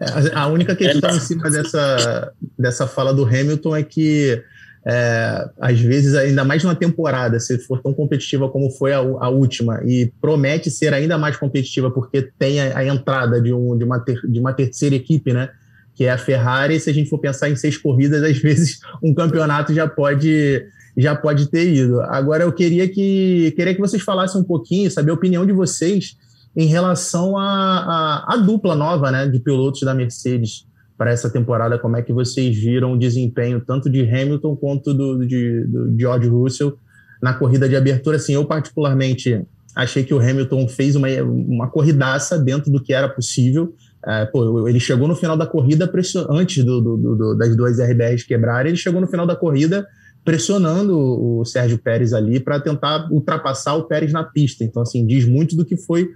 É, 0.00 0.34
a 0.34 0.46
única 0.46 0.74
questão 0.74 1.14
em 1.14 1.20
cima 1.20 1.50
dessa, 1.50 2.32
dessa 2.58 2.86
fala 2.86 3.12
do 3.12 3.26
Hamilton 3.26 3.76
é 3.76 3.82
que 3.82 4.42
é, 4.86 5.48
às 5.58 5.80
vezes, 5.80 6.14
ainda 6.14 6.44
mais 6.44 6.62
numa 6.62 6.74
temporada, 6.74 7.40
se 7.40 7.58
for 7.58 7.80
tão 7.80 7.94
competitiva 7.94 8.50
como 8.50 8.70
foi 8.70 8.92
a, 8.92 8.98
a 8.98 9.30
última, 9.30 9.80
e 9.84 10.12
promete 10.20 10.70
ser 10.70 10.92
ainda 10.92 11.16
mais 11.16 11.36
competitiva 11.36 11.90
porque 11.90 12.30
tem 12.38 12.60
a, 12.60 12.78
a 12.78 12.84
entrada 12.84 13.40
de, 13.40 13.52
um, 13.52 13.76
de, 13.78 13.84
uma 13.84 13.98
ter, 13.98 14.20
de 14.26 14.38
uma 14.38 14.52
terceira 14.52 14.94
equipe, 14.94 15.32
né? 15.32 15.48
Que 15.94 16.04
é 16.04 16.10
a 16.10 16.18
Ferrari. 16.18 16.78
Se 16.78 16.90
a 16.90 16.92
gente 16.92 17.08
for 17.08 17.18
pensar 17.18 17.48
em 17.48 17.56
seis 17.56 17.78
corridas, 17.78 18.22
às 18.22 18.36
vezes 18.38 18.80
um 19.02 19.14
campeonato 19.14 19.72
já 19.72 19.88
pode 19.88 20.62
já 20.96 21.16
pode 21.16 21.48
ter 21.48 21.72
ido. 21.72 22.00
Agora 22.02 22.44
eu 22.44 22.52
queria 22.52 22.86
que 22.88 23.52
queria 23.56 23.74
que 23.74 23.80
vocês 23.80 24.02
falassem 24.02 24.40
um 24.40 24.44
pouquinho, 24.44 24.90
saber 24.90 25.10
a 25.10 25.14
opinião 25.14 25.44
de 25.44 25.52
vocês 25.52 26.16
em 26.56 26.66
relação 26.66 27.36
à, 27.36 28.36
dupla 28.44 28.76
nova, 28.76 29.10
né, 29.10 29.26
de 29.26 29.40
pilotos 29.40 29.80
da 29.80 29.92
Mercedes 29.92 30.66
para 30.96 31.10
essa 31.10 31.28
temporada, 31.28 31.78
como 31.78 31.96
é 31.96 32.02
que 32.02 32.12
vocês 32.12 32.56
viram 32.56 32.92
o 32.92 32.98
desempenho 32.98 33.60
tanto 33.60 33.90
de 33.90 34.02
Hamilton 34.02 34.56
quanto 34.56 34.94
do, 34.94 35.26
de, 35.26 35.64
do 35.64 35.98
George 35.98 36.28
Russell 36.28 36.78
na 37.22 37.34
corrida 37.34 37.68
de 37.68 37.74
abertura. 37.74 38.16
Assim, 38.16 38.34
eu 38.34 38.44
particularmente 38.44 39.44
achei 39.74 40.04
que 40.04 40.14
o 40.14 40.20
Hamilton 40.20 40.68
fez 40.68 40.94
uma, 40.94 41.08
uma 41.22 41.68
corridaça 41.68 42.38
dentro 42.38 42.70
do 42.70 42.80
que 42.80 42.92
era 42.92 43.08
possível. 43.08 43.74
É, 44.06 44.26
pô, 44.26 44.68
ele 44.68 44.78
chegou 44.78 45.08
no 45.08 45.16
final 45.16 45.36
da 45.36 45.46
corrida, 45.46 45.90
antes 46.28 46.62
do, 46.62 46.80
do, 46.80 46.96
do, 46.96 47.34
das 47.34 47.56
duas 47.56 47.80
RBRs 47.80 48.22
quebrarem, 48.24 48.70
ele 48.70 48.76
chegou 48.76 49.00
no 49.00 49.06
final 49.06 49.26
da 49.26 49.34
corrida 49.34 49.86
pressionando 50.24 50.96
o 50.96 51.44
Sérgio 51.44 51.78
Pérez 51.78 52.12
ali 52.14 52.40
para 52.40 52.58
tentar 52.58 53.08
ultrapassar 53.10 53.74
o 53.74 53.84
Pérez 53.84 54.12
na 54.12 54.24
pista. 54.24 54.64
Então, 54.64 54.82
assim, 54.82 55.06
diz 55.06 55.26
muito 55.26 55.54
do 55.56 55.64
que 55.64 55.76
foi 55.76 56.08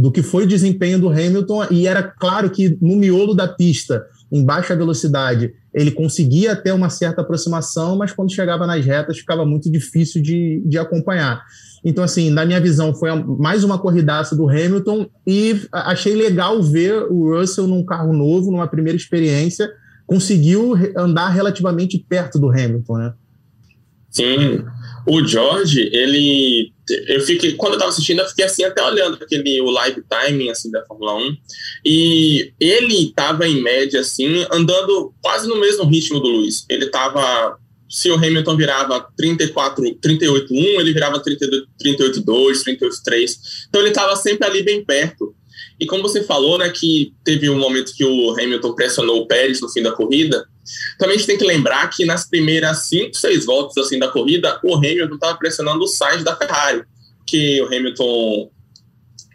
do 0.00 0.10
que 0.10 0.22
foi 0.22 0.44
o 0.44 0.48
desempenho 0.48 0.98
do 0.98 1.08
Hamilton, 1.08 1.66
e 1.70 1.86
era 1.86 2.02
claro 2.02 2.50
que 2.50 2.76
no 2.80 2.96
miolo 2.96 3.34
da 3.34 3.46
pista, 3.46 4.04
em 4.30 4.44
baixa 4.44 4.74
velocidade, 4.74 5.52
ele 5.72 5.90
conseguia 5.90 6.56
ter 6.56 6.72
uma 6.72 6.90
certa 6.90 7.20
aproximação, 7.20 7.96
mas 7.96 8.12
quando 8.12 8.32
chegava 8.32 8.66
nas 8.66 8.84
retas 8.84 9.18
ficava 9.18 9.44
muito 9.46 9.70
difícil 9.70 10.22
de, 10.22 10.62
de 10.66 10.78
acompanhar. 10.78 11.42
Então, 11.84 12.02
assim, 12.04 12.30
na 12.30 12.44
minha 12.44 12.60
visão, 12.60 12.94
foi 12.94 13.10
mais 13.38 13.64
uma 13.64 13.78
corridaça 13.78 14.36
do 14.36 14.48
Hamilton 14.48 15.06
e 15.26 15.60
achei 15.72 16.14
legal 16.14 16.62
ver 16.62 17.06
o 17.10 17.36
Russell 17.36 17.66
num 17.66 17.84
carro 17.84 18.12
novo, 18.12 18.50
numa 18.50 18.68
primeira 18.68 18.96
experiência, 18.96 19.70
conseguiu 20.06 20.74
andar 20.96 21.28
relativamente 21.28 21.98
perto 22.08 22.38
do 22.38 22.50
Hamilton, 22.50 22.98
né? 22.98 23.14
Sim, 24.10 24.62
o 25.06 25.24
George, 25.26 25.88
ele. 25.92 26.72
Eu 27.06 27.20
fiquei, 27.20 27.52
quando 27.54 27.74
eu 27.74 27.78
tava 27.78 27.90
assistindo, 27.90 28.20
eu 28.20 28.28
fiquei 28.28 28.44
assim, 28.44 28.64
até 28.64 28.82
olhando 28.82 29.18
aquele, 29.22 29.60
o 29.60 29.70
live 29.70 30.02
timing 30.08 30.50
assim, 30.50 30.70
da 30.70 30.84
Fórmula 30.86 31.14
1. 31.14 31.36
E 31.84 32.52
ele 32.60 33.12
tava, 33.14 33.46
em 33.46 33.62
média, 33.62 34.00
assim, 34.00 34.46
andando 34.52 35.14
quase 35.22 35.48
no 35.48 35.56
mesmo 35.56 35.84
ritmo 35.84 36.20
do 36.20 36.28
Luiz. 36.28 36.64
Ele 36.68 36.86
tava. 36.86 37.58
Se 37.88 38.10
o 38.10 38.14
Hamilton 38.14 38.56
virava 38.56 39.06
34, 39.18 39.84
38,1, 40.00 40.50
ele 40.50 40.94
virava 40.94 41.22
38,2, 41.22 42.64
38,3. 42.64 43.36
Então 43.68 43.82
ele 43.82 43.90
tava 43.90 44.16
sempre 44.16 44.46
ali 44.46 44.62
bem 44.62 44.82
perto. 44.82 45.34
E 45.78 45.84
como 45.86 46.02
você 46.02 46.22
falou, 46.22 46.56
né, 46.58 46.70
que 46.70 47.12
teve 47.24 47.50
um 47.50 47.58
momento 47.58 47.92
que 47.94 48.04
o 48.04 48.30
Hamilton 48.30 48.74
pressionou 48.74 49.20
o 49.20 49.26
Pérez 49.26 49.60
no 49.60 49.68
fim 49.68 49.82
da 49.82 49.92
corrida, 49.92 50.46
também 50.98 51.16
a 51.16 51.18
gente 51.18 51.26
tem 51.26 51.38
que 51.38 51.44
lembrar 51.44 51.88
que 51.88 52.04
nas 52.04 52.28
primeiras 52.28 52.86
cinco, 52.88 53.16
seis 53.16 53.44
voltas 53.44 53.76
assim 53.76 53.98
da 53.98 54.08
corrida, 54.08 54.60
o 54.62 54.76
Hamilton 54.76 55.14
estava 55.14 55.38
pressionando 55.38 55.82
o 55.82 55.88
Sainz 55.88 56.22
da 56.22 56.36
Ferrari, 56.36 56.84
que 57.26 57.60
o 57.62 57.66
Hamilton 57.66 58.50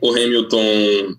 o 0.01 0.11
Hamilton 0.11 1.15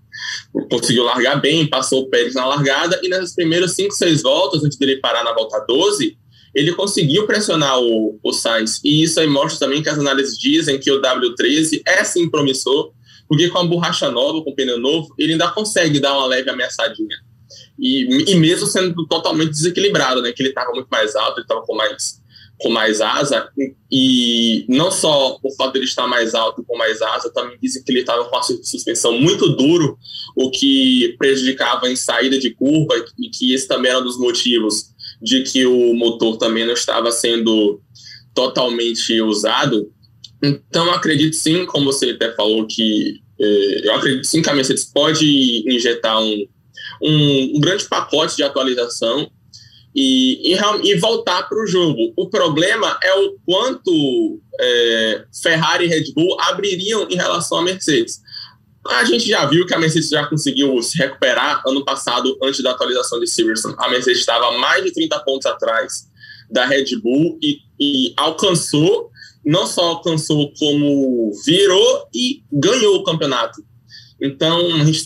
conseguiu 0.71 1.05
largar 1.05 1.41
bem, 1.41 1.67
passou 1.67 2.03
o 2.03 2.11
Pérez 2.11 2.35
na 2.35 2.47
largada 2.47 3.01
e 3.03 3.09
nas 3.09 3.35
primeiras 3.35 3.73
cinco, 3.73 3.93
seis 3.93 4.23
voltas, 4.23 4.65
antes 4.65 4.79
dele 4.79 4.97
parar 5.01 5.25
na 5.25 5.33
volta 5.33 5.65
12, 5.67 6.17
ele 6.55 6.73
conseguiu 6.73 7.27
pressionar 7.27 7.79
o, 7.81 8.19
o 8.23 8.33
Sainz. 8.33 8.81
E 8.85 9.03
isso 9.03 9.21
aí 9.21 9.27
mostra 9.27 9.67
também 9.67 9.83
que 9.83 9.89
as 9.89 9.99
análises 9.99 10.39
dizem 10.39 10.79
que 10.79 10.91
o 10.91 11.01
W13 11.01 11.83
é 11.87 12.05
sim 12.05 12.29
promissor, 12.29 12.93
porque 13.29 13.49
com 13.49 13.59
a 13.59 13.65
borracha 13.65 14.11
nova, 14.11 14.43
com 14.43 14.51
o 14.51 14.55
pneu 14.55 14.79
novo, 14.79 15.15
ele 15.19 15.33
ainda 15.33 15.49
consegue 15.49 16.01
dar 16.01 16.15
uma 16.15 16.27
leve 16.27 16.49
ameaçadinha. 16.49 17.17
E, 17.79 18.33
e 18.33 18.35
mesmo 18.37 18.67
sendo 18.67 19.07
totalmente 19.07 19.51
desequilibrado, 19.51 20.21
né? 20.21 20.33
Que 20.33 20.43
ele 20.43 20.51
estava 20.51 20.73
muito 20.73 20.89
mais 20.89 21.15
alto, 21.15 21.39
ele 21.39 21.45
estava 21.45 21.63
com 21.63 21.77
mais, 21.77 22.21
com 22.59 22.71
mais 22.71 23.01
asa. 23.01 23.49
E 23.91 24.65
não 24.69 24.91
só 24.91 25.39
o 25.43 25.55
fato 25.57 25.75
de 25.75 25.79
ele 25.79 25.87
estar 25.87 26.07
mais 26.07 26.35
alto 26.35 26.65
com 26.67 26.77
mais 26.77 27.01
asa, 27.01 27.31
também 27.31 27.57
dizem 27.63 27.83
que 27.85 27.93
ele 27.93 28.01
estava 28.01 28.25
com 28.25 28.37
a 28.37 28.43
suspensão 28.43 29.19
muito 29.21 29.49
duro, 29.51 29.97
o 30.37 30.51
que 30.51 31.15
prejudicava 31.19 31.89
em 31.89 31.97
saída 31.97 32.39
de 32.39 32.51
curva, 32.51 32.95
e 33.19 33.31
que 33.31 33.55
esse 33.55 33.69
também 33.69 33.91
era 33.91 34.01
um 34.01 34.05
dos 34.05 34.19
motivos 34.19 34.89
de 35.23 35.43
que 35.43 35.67
o 35.67 35.95
motor 35.95 36.37
também 36.37 36.67
não 36.67 36.75
estava 36.75 37.11
sendo 37.13 37.81
totalmente 38.35 39.21
usado. 39.21 39.91
Então, 40.43 40.91
acredito 40.93 41.35
sim, 41.35 41.67
como 41.67 41.87
você 41.93 42.11
até 42.11 42.33
falou, 42.35 42.67
que 42.67 43.21
eh, 43.41 43.81
eu 43.85 43.95
acredito 43.95 44.27
sim 44.27 44.41
que 44.43 44.49
a 44.49 44.55
Mercedes 44.55 44.85
pode 44.85 45.65
injetar 45.67 46.21
um, 46.23 46.47
um, 47.03 47.57
um 47.57 47.61
grande 47.61 47.85
pacote 47.85 48.37
de 48.37 48.43
atualização 48.43 49.31
e, 49.95 50.55
e, 50.55 50.91
e 50.91 50.99
voltar 50.99 51.49
para 51.49 51.63
o 51.63 51.67
jogo. 51.67 52.13
O 52.17 52.29
problema 52.29 52.99
é 53.03 53.15
o 53.15 53.37
quanto 53.45 54.41
é, 54.61 55.25
Ferrari 55.43 55.85
e 55.85 55.89
Red 55.89 56.13
Bull 56.15 56.41
abririam 56.41 57.07
em 57.09 57.17
relação 57.17 57.59
à 57.59 57.63
Mercedes. 57.63 58.21
A 58.87 59.05
gente 59.05 59.29
já 59.29 59.45
viu 59.47 59.67
que 59.67 59.75
a 59.75 59.79
Mercedes 59.79 60.09
já 60.09 60.27
conseguiu 60.27 60.81
se 60.83 60.97
recuperar 60.97 61.63
ano 61.67 61.85
passado, 61.85 62.39
antes 62.43 62.63
da 62.63 62.71
atualização 62.71 63.21
de 63.21 63.27
Silverstone. 63.27 63.75
A 63.79 63.89
Mercedes 63.91 64.21
estava 64.21 64.57
mais 64.59 64.85
de 64.85 64.93
30 64.93 65.19
pontos 65.21 65.47
atrás 65.47 66.09
da 66.51 66.65
Red 66.65 66.97
Bull 67.03 67.39
e, 67.43 67.59
e 67.79 68.15
alcançou 68.17 69.11
não 69.45 69.67
só 69.67 69.83
alcançou, 69.83 70.53
como 70.59 71.33
virou 71.45 72.07
e 72.15 72.43
ganhou 72.53 72.97
o 72.97 73.03
campeonato. 73.03 73.63
Então, 74.21 74.61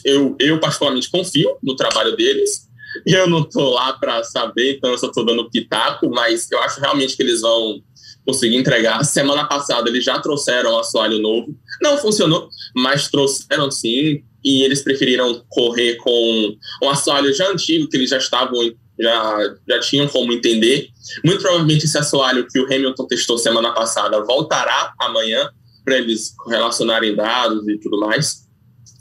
eu, 0.04 0.36
eu 0.38 0.60
particularmente 0.60 1.10
confio 1.10 1.56
no 1.62 1.76
trabalho 1.76 2.16
deles. 2.16 2.70
Eu 3.06 3.26
não 3.26 3.40
estou 3.40 3.70
lá 3.70 3.94
para 3.94 4.22
saber, 4.22 4.76
então 4.76 4.90
eu 4.90 4.98
só 4.98 5.06
estou 5.06 5.24
dando 5.24 5.48
pitaco, 5.48 6.10
mas 6.10 6.52
eu 6.52 6.58
acho 6.60 6.78
realmente 6.78 7.16
que 7.16 7.22
eles 7.22 7.40
vão 7.40 7.82
conseguir 8.26 8.56
entregar. 8.56 9.02
Semana 9.04 9.46
passada 9.46 9.88
eles 9.88 10.04
já 10.04 10.18
trouxeram 10.20 10.78
assoalho 10.78 11.18
novo. 11.18 11.56
Não 11.80 11.96
funcionou, 11.96 12.48
mas 12.76 13.08
trouxeram 13.08 13.70
sim. 13.70 14.22
E 14.44 14.62
eles 14.62 14.82
preferiram 14.82 15.42
correr 15.48 15.96
com 15.96 16.56
um 16.82 16.88
assoalho 16.90 17.32
já 17.32 17.48
antigo, 17.48 17.88
que 17.88 17.96
eles 17.96 18.10
já 18.10 18.18
estavam, 18.18 18.58
já, 19.00 19.54
já 19.68 19.80
tinham 19.80 20.08
como 20.08 20.32
entender. 20.32 20.88
Muito 21.24 21.40
provavelmente 21.40 21.84
esse 21.84 21.96
assoalho 21.96 22.46
que 22.46 22.58
o 22.58 22.66
Hamilton 22.66 23.06
testou 23.06 23.38
semana 23.38 23.72
passada 23.72 24.22
voltará 24.24 24.92
amanhã 25.00 25.48
para 25.84 25.98
eles 25.98 26.34
relacionarem 26.48 27.14
dados 27.14 27.66
e 27.68 27.78
tudo 27.78 27.98
mais. 28.00 28.41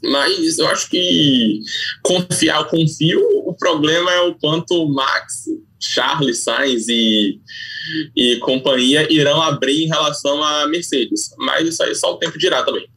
Mas 0.04 0.58
eu 0.58 0.68
acho 0.68 0.90
que 0.90 1.62
confiar, 2.02 2.62
eu 2.62 2.66
confio. 2.66 3.22
O 3.46 3.54
problema 3.54 4.12
é 4.12 4.22
o 4.22 4.36
quanto 4.36 4.88
Max, 4.90 5.46
Charles, 5.80 6.44
Sainz 6.44 6.88
e, 6.88 7.40
e 8.16 8.38
companhia 8.38 9.12
irão 9.12 9.42
abrir 9.42 9.84
em 9.84 9.88
relação 9.88 10.44
à 10.44 10.68
Mercedes. 10.68 11.30
Mas 11.38 11.68
isso 11.68 11.84
aí 11.84 11.94
só 11.94 12.14
o 12.14 12.18
tempo 12.18 12.38
dirá 12.38 12.64
também. 12.64 12.88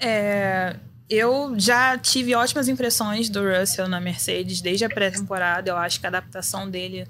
É, 0.00 0.76
eu 1.08 1.54
já 1.56 1.96
tive 1.96 2.34
ótimas 2.34 2.68
impressões 2.68 3.28
do 3.28 3.40
Russell 3.42 3.88
na 3.88 4.00
Mercedes 4.00 4.60
desde 4.60 4.84
a 4.84 4.88
pré-temporada. 4.88 5.70
Eu 5.70 5.76
acho 5.76 6.00
que 6.00 6.06
a 6.06 6.10
adaptação 6.10 6.68
dele 6.68 7.06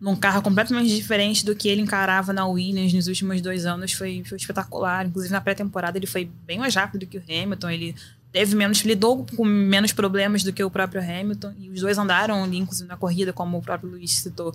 num 0.00 0.16
carro 0.16 0.42
completamente 0.42 0.92
diferente 0.92 1.46
do 1.46 1.54
que 1.54 1.68
ele 1.68 1.80
encarava 1.80 2.32
na 2.32 2.44
Williams 2.44 2.92
nos 2.92 3.06
últimos 3.06 3.40
dois 3.40 3.64
anos 3.66 3.92
foi, 3.92 4.24
foi 4.24 4.36
espetacular. 4.36 5.06
Inclusive 5.06 5.32
na 5.32 5.40
pré-temporada 5.40 5.96
ele 5.96 6.08
foi 6.08 6.28
bem 6.44 6.58
mais 6.58 6.74
rápido 6.74 7.06
que 7.06 7.18
o 7.18 7.22
Hamilton. 7.22 7.70
Ele 7.70 7.94
teve 8.32 8.56
menos, 8.56 8.78
lidou 8.80 9.26
com 9.36 9.44
menos 9.44 9.92
problemas 9.92 10.42
do 10.42 10.52
que 10.52 10.64
o 10.64 10.70
próprio 10.70 11.02
Hamilton. 11.02 11.52
E 11.58 11.68
os 11.68 11.80
dois 11.80 11.98
andaram 11.98 12.42
ali, 12.42 12.58
inclusive 12.58 12.88
na 12.88 12.96
corrida, 12.96 13.32
como 13.32 13.58
o 13.58 13.62
próprio 13.62 13.90
Luiz 13.90 14.10
citou, 14.12 14.54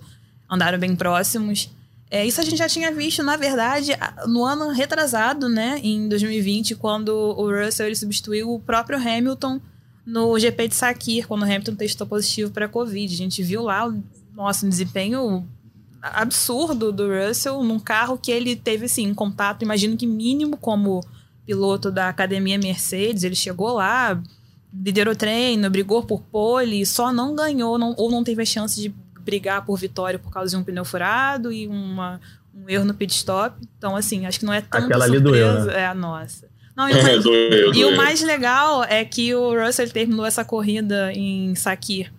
andaram 0.50 0.78
bem 0.78 0.96
próximos. 0.96 1.70
É, 2.10 2.26
isso 2.26 2.40
a 2.40 2.44
gente 2.44 2.56
já 2.56 2.68
tinha 2.68 2.90
visto, 2.90 3.22
na 3.22 3.36
verdade, 3.36 3.92
no 4.26 4.44
ano 4.44 4.70
retrasado, 4.70 5.48
né, 5.48 5.78
em 5.82 6.08
2020, 6.08 6.74
quando 6.74 7.10
o 7.10 7.50
Russell 7.50 7.86
ele 7.86 7.96
substituiu 7.96 8.54
o 8.54 8.58
próprio 8.58 8.98
Hamilton 8.98 9.60
no 10.06 10.38
GP 10.38 10.68
de 10.68 10.74
Sakir, 10.74 11.28
quando 11.28 11.42
o 11.42 11.44
Hamilton 11.44 11.74
testou 11.74 12.06
positivo 12.06 12.50
para 12.50 12.64
a 12.64 12.68
Covid. 12.68 13.12
A 13.12 13.16
gente 13.16 13.42
viu 13.42 13.62
lá, 13.62 13.94
nossa, 14.34 14.64
um 14.64 14.70
desempenho 14.70 15.46
absurdo 16.00 16.90
do 16.90 17.08
Russell 17.08 17.62
num 17.62 17.78
carro 17.78 18.16
que 18.16 18.32
ele 18.32 18.56
teve, 18.56 18.86
assim, 18.86 19.12
contato, 19.12 19.62
imagino 19.62 19.96
que 19.96 20.06
mínimo 20.06 20.56
como 20.56 21.04
piloto 21.48 21.90
da 21.90 22.10
academia 22.10 22.58
Mercedes, 22.58 23.24
ele 23.24 23.34
chegou 23.34 23.72
lá, 23.72 24.20
liderou 24.84 25.16
treino, 25.16 25.70
brigou 25.70 26.02
por 26.02 26.20
pole, 26.20 26.84
só 26.84 27.10
não 27.10 27.34
ganhou 27.34 27.78
não, 27.78 27.94
ou 27.96 28.10
não 28.10 28.22
teve 28.22 28.42
a 28.42 28.44
chance 28.44 28.78
de 28.78 28.94
brigar 29.22 29.64
por 29.64 29.78
vitória 29.78 30.18
por 30.18 30.30
causa 30.30 30.50
de 30.50 30.56
um 30.56 30.62
pneu 30.62 30.84
furado 30.84 31.50
e 31.50 31.66
uma, 31.66 32.20
um 32.54 32.68
erro 32.68 32.84
no 32.84 32.92
pit 32.92 33.14
stop. 33.14 33.56
Então, 33.78 33.96
assim, 33.96 34.26
acho 34.26 34.38
que 34.40 34.44
não 34.44 34.52
é 34.52 34.60
tão 34.60 34.84
Aquela 34.84 35.06
surpresa. 35.06 35.24
doeu, 35.24 35.64
né? 35.64 35.80
É 35.80 35.86
a 35.86 35.94
nossa. 35.94 36.46
Não, 36.76 36.86
e, 36.86 36.92
o 36.92 37.00
mais, 37.02 37.22
Doeu, 37.24 37.70
e 37.70 37.72
doeu. 37.72 37.88
o 37.88 37.96
mais 37.96 38.20
legal 38.22 38.84
é 38.84 39.02
que 39.06 39.34
o 39.34 39.58
Russell 39.58 39.88
terminou 39.88 40.26
essa 40.26 40.44
corrida 40.44 41.10
em 41.14 41.54
Sakir 41.54 42.12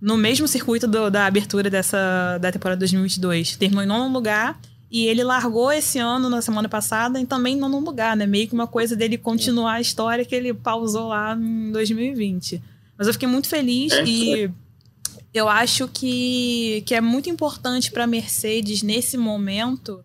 no 0.00 0.16
mesmo 0.16 0.48
circuito 0.48 0.86
do- 0.88 1.10
da 1.10 1.26
abertura 1.26 1.68
dessa 1.68 2.38
da 2.38 2.50
temporada 2.50 2.78
2022. 2.78 3.56
Terminou 3.56 3.84
em 3.84 3.86
nono 3.86 4.10
lugar 4.10 4.58
e 4.90 5.06
ele 5.06 5.22
largou 5.22 5.70
esse 5.70 5.98
ano, 5.98 6.28
na 6.28 6.42
semana 6.42 6.68
passada, 6.68 7.20
e 7.20 7.24
também 7.24 7.54
em 7.54 7.60
nono 7.60 7.78
lugar, 7.78 8.16
né? 8.16 8.26
Meio 8.26 8.48
que 8.48 8.54
uma 8.54 8.66
coisa 8.66 8.96
dele 8.96 9.16
continuar 9.16 9.74
a 9.74 9.80
história 9.80 10.24
que 10.24 10.34
ele 10.34 10.52
pausou 10.52 11.08
lá 11.08 11.36
em 11.36 11.70
2020. 11.70 12.60
Mas 12.98 13.06
eu 13.06 13.12
fiquei 13.12 13.28
muito 13.28 13.48
feliz 13.48 13.92
É, 13.92 14.04
e 14.04 14.50
eu 15.32 15.48
acho 15.48 15.86
que, 15.86 16.82
que 16.84 16.94
é 16.94 17.00
muito 17.00 17.30
importante 17.30 17.92
para 17.92 18.04
a 18.04 18.06
Mercedes, 18.06 18.82
nesse 18.82 19.16
momento, 19.16 20.02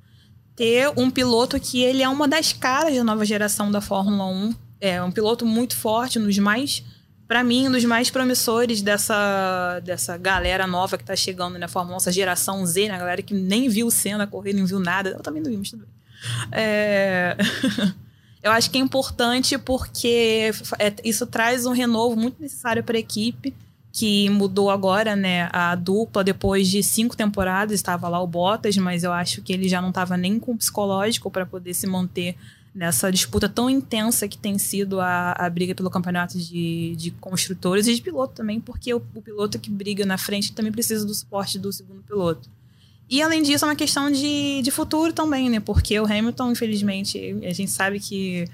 ter 0.56 0.88
um 0.96 1.10
piloto 1.10 1.59
que 1.59 1.81
ele 1.81 2.03
é 2.03 2.07
uma 2.07 2.27
das 2.27 2.53
caras 2.53 2.96
da 2.96 3.03
nova 3.03 3.25
geração 3.25 3.72
da 3.72 3.81
Fórmula 3.81 4.25
1. 4.27 4.53
É 4.79 5.01
um 5.01 5.12
piloto 5.12 5.48
muito 5.48 5.75
forte, 5.75 6.20
dos 6.20 6.38
mais, 6.38 6.83
para 7.27 7.44
mim, 7.44 7.68
um 7.68 7.72
dos 7.72 7.83
mais 7.85 8.09
promissores 8.09 8.81
dessa, 8.81 9.79
dessa 9.83 10.18
galera 10.18 10.68
nova 10.68 10.98
que 10.98 11.03
tá 11.03 11.16
chegando 11.16 11.57
Fórmula 11.68 11.96
1, 11.96 11.98
essa 11.98 12.11
geração 12.11 12.66
Z, 12.66 12.88
né? 12.88 12.96
A 12.96 13.00
galera 13.00 13.22
que 13.22 13.33
nem 13.33 13.68
viu 13.68 13.88
o 13.88 13.92
Senna 13.92 14.27
correr, 14.27 14.53
nem 14.53 14.66
viu 14.66 14.79
nada. 14.79 15.09
Eu 15.09 15.22
também 15.22 15.42
não 15.42 15.50
vi, 15.50 15.57
mas 15.57 15.70
tudo 15.70 15.85
bem. 15.85 15.90
É... 16.51 17.35
Eu 18.46 18.51
acho 18.51 18.70
que 18.70 18.77
é 18.77 18.81
importante 18.81 19.57
porque 19.57 20.51
é, 20.77 20.94
isso 21.03 21.25
traz 21.25 21.66
um 21.66 21.72
renovo 21.72 22.16
muito 22.16 22.40
necessário 22.40 22.83
para 22.83 22.96
a 22.96 23.00
equipe, 23.00 23.55
que 23.92 24.29
mudou 24.29 24.70
agora, 24.70 25.16
né? 25.16 25.50
A 25.51 25.74
dupla, 25.74 26.24
depois 26.24 26.68
de 26.68 26.83
cinco 26.83 27.18
temporadas, 27.18 27.74
estava 27.74 28.07
lá 28.07 28.22
o 28.22 28.27
Bottas, 28.27 28.77
mas 28.77 29.03
eu 29.03 29.11
acho 29.11 29.42
que 29.42 29.51
ele 29.51 29.68
já 29.68 29.81
não 29.81 29.90
estava 29.90 30.16
nem 30.16 30.38
com 30.38 30.51
o 30.51 30.57
psicológico 30.57 31.31
para 31.31 31.44
poder 31.44 31.74
se 31.74 31.88
manter 31.88 32.35
nessa 32.75 33.09
disputa 33.09 33.48
tão 33.48 33.70
intensa 33.70 34.27
que 34.27 34.38
tem 34.38 34.57
sido 34.57 35.00
a, 35.00 35.31
a 35.31 35.50
briga 35.50 35.74
pelo 35.74 35.90
campeonato 35.90 36.38
de, 36.38 36.94
de 36.98 37.11
construtores 37.11 37.88
e 37.88 37.96
de 37.96 38.01
piloto 38.01 38.33
também, 38.33 38.59
porque 38.59 38.94
o, 38.94 39.01
o 39.16 39.22
piloto 39.22 39.57
que 39.57 39.70
briga 39.70 40.05
na 40.05 40.18
frente 40.18 40.51
também 40.51 40.74
precisa 40.74 41.05
do 41.05 41.16
suporte 41.16 41.57
do 41.57 41.72
segundo 41.72 42.03
piloto. 42.03 42.50
E 43.09 43.22
além 43.22 43.42
disso, 43.42 43.64
é 43.64 43.70
uma 43.70 43.75
questão 43.75 44.11
de, 44.11 44.61
de 44.61 44.72
futuro 44.72 45.14
também, 45.14 45.50
né? 45.50 45.59
Porque 45.61 45.98
o 45.98 46.05
Hamilton, 46.05 46.51
infelizmente, 46.51 47.18
a 47.48 47.53
gente 47.53 47.72
sabe 47.72 48.00
que 48.00 48.46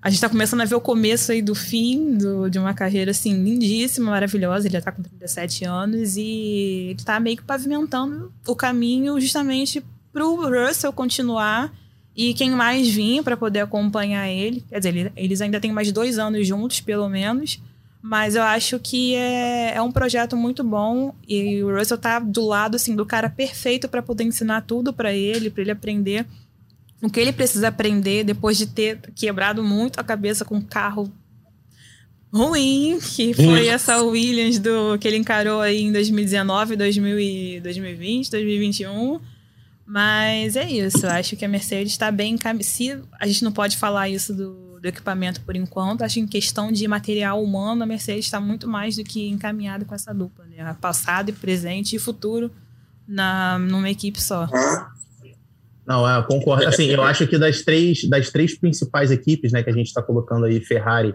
a 0.00 0.08
gente 0.08 0.20
tá 0.20 0.28
começando 0.28 0.62
a 0.62 0.64
ver 0.64 0.74
o 0.74 0.80
começo 0.80 1.30
aí 1.30 1.42
do 1.42 1.54
fim 1.54 2.16
do, 2.16 2.48
de 2.48 2.58
uma 2.58 2.72
carreira, 2.72 3.10
assim, 3.10 3.42
lindíssima, 3.42 4.12
maravilhosa. 4.12 4.66
Ele 4.66 4.72
já 4.72 4.80
tá 4.80 4.92
com 4.92 5.02
37 5.02 5.64
anos 5.64 6.16
e 6.16 6.90
ele 6.90 7.02
tá 7.04 7.20
meio 7.20 7.36
que 7.36 7.42
pavimentando 7.42 8.32
o 8.46 8.56
caminho 8.56 9.20
justamente 9.20 9.84
pro 10.12 10.36
Russell 10.48 10.92
continuar 10.92 11.72
e 12.16 12.34
quem 12.34 12.50
mais 12.50 12.88
vir 12.88 13.22
para 13.22 13.36
poder 13.36 13.60
acompanhar 13.60 14.28
ele. 14.28 14.62
Quer 14.68 14.78
dizer, 14.78 14.96
ele- 14.96 15.12
eles 15.16 15.40
ainda 15.40 15.58
têm 15.60 15.72
mais 15.72 15.90
dois 15.92 16.18
anos 16.18 16.46
juntos, 16.46 16.80
pelo 16.80 17.08
menos. 17.08 17.60
Mas 18.04 18.34
eu 18.34 18.42
acho 18.42 18.80
que 18.80 19.14
é, 19.14 19.74
é 19.76 19.80
um 19.82 19.92
projeto 19.92 20.36
muito 20.36 20.64
bom 20.64 21.14
e 21.28 21.62
o 21.62 21.72
Russell 21.76 21.96
tá 21.96 22.18
do 22.18 22.44
lado 22.44 22.74
assim 22.74 22.96
do 22.96 23.06
cara 23.06 23.30
perfeito 23.30 23.88
para 23.88 24.02
poder 24.02 24.24
ensinar 24.24 24.62
tudo 24.62 24.92
para 24.92 25.12
ele, 25.14 25.48
para 25.50 25.62
ele 25.62 25.70
aprender 25.70 26.26
o 27.00 27.08
que 27.08 27.20
ele 27.20 27.32
precisa 27.32 27.68
aprender 27.68 28.24
depois 28.24 28.58
de 28.58 28.66
ter 28.66 28.98
quebrado 29.14 29.62
muito 29.62 30.00
a 30.00 30.04
cabeça 30.04 30.44
com 30.44 30.56
um 30.56 30.60
carro 30.60 31.12
ruim, 32.32 32.98
que 33.14 33.34
foi 33.34 33.66
essa 33.66 34.02
Williams 34.02 34.58
do 34.58 34.98
que 34.98 35.06
ele 35.06 35.18
encarou 35.18 35.60
aí 35.60 35.82
em 35.82 35.92
2019, 35.92 36.76
2000 36.76 37.20
e 37.20 37.60
2020, 37.60 38.30
2021. 38.30 39.20
Mas 39.84 40.56
é 40.56 40.68
isso, 40.70 41.06
eu 41.06 41.10
acho 41.10 41.36
que 41.36 41.44
a 41.44 41.48
Mercedes 41.48 41.92
está 41.92 42.10
bem 42.10 42.38
Se 42.62 42.98
a 43.20 43.26
gente 43.26 43.44
não 43.44 43.52
pode 43.52 43.76
falar 43.76 44.08
isso 44.08 44.32
do, 44.32 44.78
do 44.80 44.86
equipamento 44.86 45.40
por 45.40 45.56
enquanto, 45.56 46.02
acho 46.02 46.14
que 46.14 46.20
em 46.20 46.26
questão 46.26 46.70
de 46.70 46.86
material 46.86 47.42
humano, 47.42 47.82
a 47.82 47.86
Mercedes 47.86 48.24
está 48.26 48.40
muito 48.40 48.68
mais 48.68 48.96
do 48.96 49.04
que 49.04 49.28
encaminhada 49.28 49.84
com 49.84 49.94
essa 49.94 50.14
dupla, 50.14 50.44
né? 50.46 50.76
Passado 50.80 51.30
e 51.30 51.32
presente 51.32 51.96
e 51.96 51.98
futuro 51.98 52.50
na, 53.06 53.58
numa 53.58 53.90
equipe 53.90 54.20
só. 54.20 54.48
Não, 55.86 56.08
é, 56.08 56.18
eu 56.18 56.24
concordo. 56.24 56.66
Assim, 56.66 56.86
eu 56.86 57.02
acho 57.02 57.26
que 57.26 57.36
das 57.36 57.62
três, 57.62 58.08
das 58.08 58.30
três 58.30 58.56
principais 58.56 59.10
equipes, 59.10 59.52
né, 59.52 59.62
que 59.62 59.70
a 59.70 59.72
gente 59.72 59.88
está 59.88 60.02
colocando 60.02 60.46
aí, 60.46 60.60
Ferrari, 60.60 61.14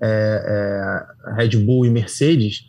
é, 0.00 1.06
é, 1.28 1.34
Red 1.34 1.56
Bull 1.58 1.86
e 1.86 1.90
Mercedes, 1.90 2.64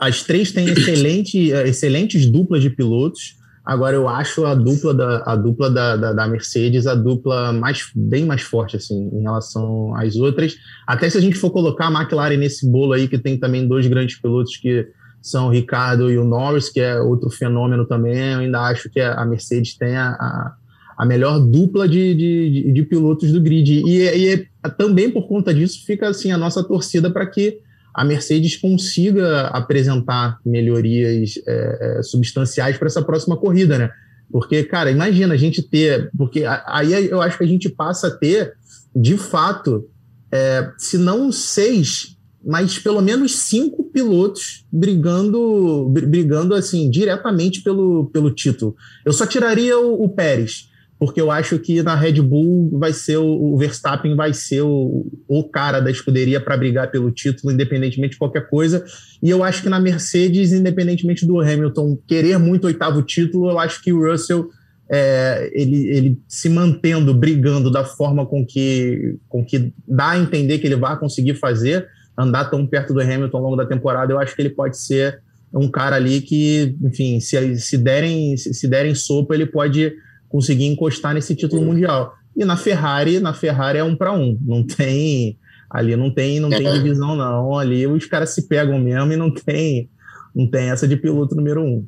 as 0.00 0.22
três 0.22 0.52
têm 0.52 0.68
excelente, 0.68 1.52
é, 1.52 1.68
excelentes 1.68 2.26
duplas 2.26 2.62
de 2.62 2.70
pilotos. 2.70 3.36
Agora 3.68 3.94
eu 3.94 4.08
acho 4.08 4.46
a 4.46 4.54
dupla 4.54 4.94
da, 4.94 5.22
a 5.26 5.36
dupla 5.36 5.68
da, 5.70 5.94
da, 5.94 6.12
da 6.14 6.26
Mercedes 6.26 6.86
a 6.86 6.94
dupla 6.94 7.52
mais, 7.52 7.90
bem 7.94 8.24
mais 8.24 8.40
forte 8.40 8.76
assim 8.76 9.10
em 9.12 9.20
relação 9.20 9.94
às 9.94 10.16
outras. 10.16 10.56
Até 10.86 11.10
se 11.10 11.18
a 11.18 11.20
gente 11.20 11.36
for 11.36 11.50
colocar 11.50 11.88
a 11.88 11.92
McLaren 11.92 12.38
nesse 12.38 12.66
bolo 12.66 12.94
aí, 12.94 13.06
que 13.06 13.18
tem 13.18 13.38
também 13.38 13.68
dois 13.68 13.86
grandes 13.86 14.18
pilotos 14.18 14.56
que 14.56 14.88
são 15.20 15.48
o 15.48 15.50
Ricardo 15.50 16.10
e 16.10 16.16
o 16.16 16.24
Norris, 16.24 16.70
que 16.70 16.80
é 16.80 16.98
outro 16.98 17.28
fenômeno 17.28 17.84
também, 17.84 18.32
eu 18.32 18.38
ainda 18.38 18.62
acho 18.62 18.88
que 18.88 19.00
a 19.00 19.22
Mercedes 19.26 19.76
tem 19.76 19.94
a, 19.94 20.54
a 20.96 21.04
melhor 21.04 21.38
dupla 21.38 21.86
de, 21.86 22.14
de, 22.14 22.72
de, 22.72 22.82
pilotos 22.84 23.30
do 23.30 23.40
grid. 23.42 23.82
E, 23.86 23.98
e 23.98 24.28
é- 24.30 24.46
também 24.78 25.10
por 25.10 25.28
conta 25.28 25.52
disso 25.52 25.84
fica 25.84 26.08
assim 26.08 26.32
a 26.32 26.38
nossa 26.38 26.64
torcida 26.64 27.10
para 27.10 27.26
que 27.26 27.58
a 27.98 28.04
Mercedes 28.04 28.56
consiga 28.56 29.48
apresentar 29.48 30.38
melhorias 30.46 31.34
é, 31.44 31.98
é, 31.98 32.02
substanciais 32.04 32.76
para 32.76 32.86
essa 32.86 33.02
próxima 33.02 33.36
corrida, 33.36 33.76
né? 33.76 33.90
Porque, 34.30 34.62
cara, 34.62 34.88
imagina 34.88 35.34
a 35.34 35.36
gente 35.36 35.60
ter. 35.60 36.08
Porque 36.16 36.44
aí 36.66 37.08
eu 37.08 37.20
acho 37.20 37.36
que 37.36 37.42
a 37.42 37.48
gente 37.48 37.68
passa 37.68 38.06
a 38.06 38.10
ter, 38.12 38.54
de 38.94 39.16
fato, 39.16 39.88
é, 40.30 40.70
se 40.78 40.96
não 40.96 41.32
seis, 41.32 42.16
mas 42.46 42.78
pelo 42.78 43.02
menos 43.02 43.34
cinco 43.34 43.82
pilotos 43.90 44.64
brigando, 44.70 45.88
br- 45.90 46.06
brigando 46.06 46.54
assim, 46.54 46.88
diretamente 46.88 47.62
pelo, 47.62 48.08
pelo 48.12 48.30
título. 48.30 48.76
Eu 49.04 49.12
só 49.12 49.26
tiraria 49.26 49.76
o, 49.76 50.04
o 50.04 50.08
Pérez 50.08 50.67
porque 50.98 51.20
eu 51.20 51.30
acho 51.30 51.58
que 51.58 51.80
na 51.82 51.94
Red 51.94 52.20
Bull 52.20 52.76
vai 52.78 52.92
ser 52.92 53.18
o, 53.18 53.54
o 53.54 53.56
Verstappen 53.56 54.16
vai 54.16 54.34
ser 54.34 54.62
o, 54.62 55.06
o 55.28 55.44
cara 55.44 55.78
da 55.78 55.90
escuderia 55.90 56.40
para 56.40 56.56
brigar 56.56 56.90
pelo 56.90 57.10
título, 57.12 57.52
independentemente 57.52 58.12
de 58.12 58.18
qualquer 58.18 58.48
coisa. 58.48 58.84
E 59.22 59.30
eu 59.30 59.44
acho 59.44 59.62
que 59.62 59.68
na 59.68 59.78
Mercedes, 59.78 60.52
independentemente 60.52 61.24
do 61.24 61.40
Hamilton 61.40 61.96
querer 62.06 62.38
muito 62.38 62.66
oitavo 62.66 63.00
título, 63.02 63.48
eu 63.48 63.58
acho 63.58 63.80
que 63.82 63.92
o 63.92 64.10
Russell 64.10 64.48
é, 64.90 65.50
ele, 65.52 65.88
ele 65.88 66.18
se 66.26 66.48
mantendo, 66.48 67.14
brigando 67.14 67.70
da 67.70 67.84
forma 67.84 68.26
com 68.26 68.44
que, 68.44 69.16
com 69.28 69.44
que 69.44 69.72
dá 69.86 70.10
a 70.10 70.18
entender 70.18 70.58
que 70.58 70.66
ele 70.66 70.76
vai 70.76 70.98
conseguir 70.98 71.34
fazer, 71.34 71.86
andar 72.16 72.46
tão 72.46 72.66
perto 72.66 72.92
do 72.92 73.00
Hamilton 73.00 73.36
ao 73.36 73.42
longo 73.44 73.56
da 73.56 73.66
temporada, 73.66 74.12
eu 74.12 74.18
acho 74.18 74.34
que 74.34 74.42
ele 74.42 74.50
pode 74.50 74.76
ser 74.78 75.20
um 75.54 75.68
cara 75.68 75.96
ali 75.96 76.20
que, 76.20 76.76
enfim, 76.82 77.20
se, 77.20 77.56
se 77.58 77.78
derem 77.78 78.36
se 78.36 78.66
derem 78.66 78.94
sopa, 78.94 79.34
ele 79.34 79.46
pode 79.46 79.92
conseguir 80.28 80.66
encostar 80.66 81.14
nesse 81.14 81.34
título 81.34 81.62
mundial. 81.62 82.12
E 82.36 82.44
na 82.44 82.56
Ferrari, 82.56 83.18
na 83.18 83.34
Ferrari 83.34 83.78
é 83.78 83.84
um 83.84 83.96
para 83.96 84.12
um, 84.12 84.38
não 84.40 84.64
tem 84.64 85.38
ali 85.70 85.94
não 85.96 86.10
tem 86.10 86.40
não 86.40 86.48
tem 86.48 86.66
é. 86.66 86.72
divisão 86.72 87.14
não, 87.14 87.58
ali 87.58 87.86
os 87.86 88.06
caras 88.06 88.30
se 88.30 88.48
pegam 88.48 88.78
mesmo 88.78 89.12
e 89.12 89.16
não 89.16 89.30
tem 89.30 89.90
não 90.34 90.46
tem 90.46 90.70
essa 90.70 90.86
de 90.86 90.96
piloto 90.96 91.34
número 91.34 91.62
um. 91.62 91.86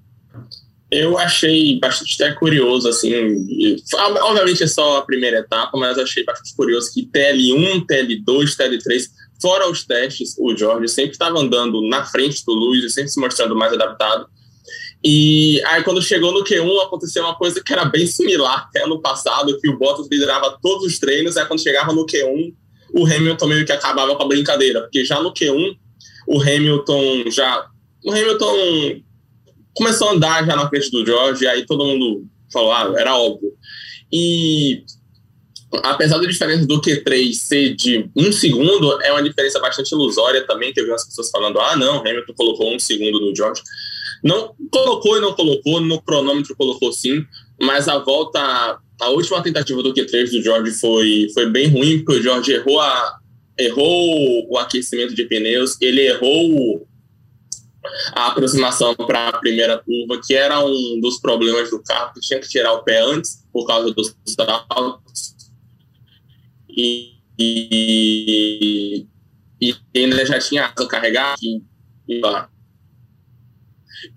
Eu 0.90 1.16
achei 1.16 1.78
bastante 1.78 2.20
até 2.20 2.34
curioso, 2.34 2.88
assim, 2.88 3.12
obviamente 4.22 4.64
é 4.64 4.66
só 4.66 4.98
a 4.98 5.02
primeira 5.02 5.38
etapa, 5.38 5.78
mas 5.78 5.96
achei 5.96 6.24
bastante 6.24 6.52
curioso 6.56 6.92
que 6.92 7.06
TL1, 7.06 7.86
TL2, 7.86 8.56
TL3, 8.56 9.04
fora 9.40 9.70
os 9.70 9.86
testes, 9.86 10.34
o 10.36 10.56
Jorge 10.56 10.88
sempre 10.88 11.12
estava 11.12 11.38
andando 11.38 11.80
na 11.88 12.04
frente 12.04 12.44
do 12.44 12.52
Luiz 12.52 12.84
e 12.84 12.90
sempre 12.90 13.10
se 13.10 13.20
mostrando 13.20 13.54
mais 13.54 13.72
adaptado. 13.72 14.26
E 15.02 15.62
aí, 15.64 15.82
quando 15.82 16.02
chegou 16.02 16.32
no 16.32 16.44
Q1, 16.44 16.82
aconteceu 16.82 17.24
uma 17.24 17.34
coisa 17.34 17.62
que 17.64 17.72
era 17.72 17.86
bem 17.86 18.06
similar 18.06 18.66
até 18.68 18.84
ano 18.84 19.00
passado, 19.00 19.58
que 19.58 19.68
o 19.68 19.78
Bottas 19.78 20.08
liderava 20.10 20.58
todos 20.60 20.84
os 20.84 20.98
treinos, 20.98 21.36
aí 21.36 21.46
quando 21.46 21.62
chegava 21.62 21.92
no 21.92 22.04
Q1, 22.04 22.54
o 22.92 23.06
Hamilton 23.06 23.46
meio 23.46 23.64
que 23.64 23.72
acabava 23.72 24.14
com 24.14 24.22
a 24.22 24.28
brincadeira, 24.28 24.82
porque 24.82 25.04
já 25.04 25.22
no 25.22 25.32
Q1, 25.32 25.76
o 26.26 26.40
Hamilton 26.40 27.30
já. 27.30 27.66
O 28.04 28.10
Hamilton 28.10 29.00
começou 29.74 30.08
a 30.08 30.12
andar 30.12 30.44
já 30.44 30.54
na 30.54 30.68
frente 30.68 30.90
do 30.90 31.04
George, 31.04 31.46
aí 31.46 31.64
todo 31.64 31.84
mundo 31.84 32.26
falou, 32.52 32.72
ah, 32.72 32.92
era 32.98 33.16
óbvio. 33.16 33.52
E 34.12 34.82
apesar 35.82 36.18
da 36.18 36.26
diferença 36.26 36.66
do 36.66 36.80
Q3 36.80 37.32
ser 37.32 37.74
de 37.74 38.10
um 38.16 38.32
segundo, 38.32 39.00
é 39.02 39.12
uma 39.12 39.22
diferença 39.22 39.60
bastante 39.60 39.92
ilusória 39.92 40.46
também, 40.46 40.72
que 40.72 40.80
eu 40.80 40.84
vi 40.84 40.90
umas 40.90 41.06
pessoas 41.06 41.30
falando, 41.30 41.58
ah, 41.60 41.76
não, 41.76 42.00
Hamilton 42.00 42.34
colocou 42.34 42.74
um 42.74 42.78
segundo 42.78 43.20
no 43.20 43.34
George. 43.34 43.62
Não 44.22 44.54
colocou 44.70 45.16
e 45.16 45.20
não 45.20 45.34
colocou, 45.34 45.80
no 45.80 46.00
cronômetro 46.02 46.54
colocou 46.56 46.92
sim, 46.92 47.24
mas 47.60 47.88
a 47.88 47.98
volta, 47.98 48.40
a 49.00 49.08
última 49.08 49.42
tentativa 49.42 49.82
do 49.82 49.94
Q3 49.94 50.30
do 50.30 50.42
George 50.42 50.72
foi, 50.72 51.28
foi 51.32 51.48
bem 51.48 51.68
ruim, 51.68 52.04
porque 52.04 52.20
o 52.20 52.22
George 52.22 52.52
errou, 52.52 52.80
a, 52.80 53.18
errou 53.58 54.46
o 54.50 54.58
aquecimento 54.58 55.14
de 55.14 55.24
pneus, 55.24 55.76
ele 55.80 56.02
errou 56.02 56.86
a 58.14 58.28
aproximação 58.28 58.94
para 58.94 59.28
a 59.28 59.38
primeira 59.38 59.78
curva, 59.78 60.20
que 60.24 60.34
era 60.34 60.64
um 60.64 61.00
dos 61.00 61.18
problemas 61.18 61.70
do 61.70 61.82
carro, 61.82 62.12
que 62.14 62.20
tinha 62.20 62.40
que 62.40 62.48
tirar 62.48 62.72
o 62.72 62.82
pé 62.82 63.00
antes 63.02 63.46
por 63.52 63.66
causa 63.66 63.92
dos 63.92 64.14
saltos. 64.26 65.34
E, 66.68 67.14
e, 67.38 69.06
e 69.60 69.74
ainda 69.96 70.24
já 70.24 70.38
tinha 70.38 70.66
asa 70.66 70.88
e, 71.42 71.62
e, 72.08 72.20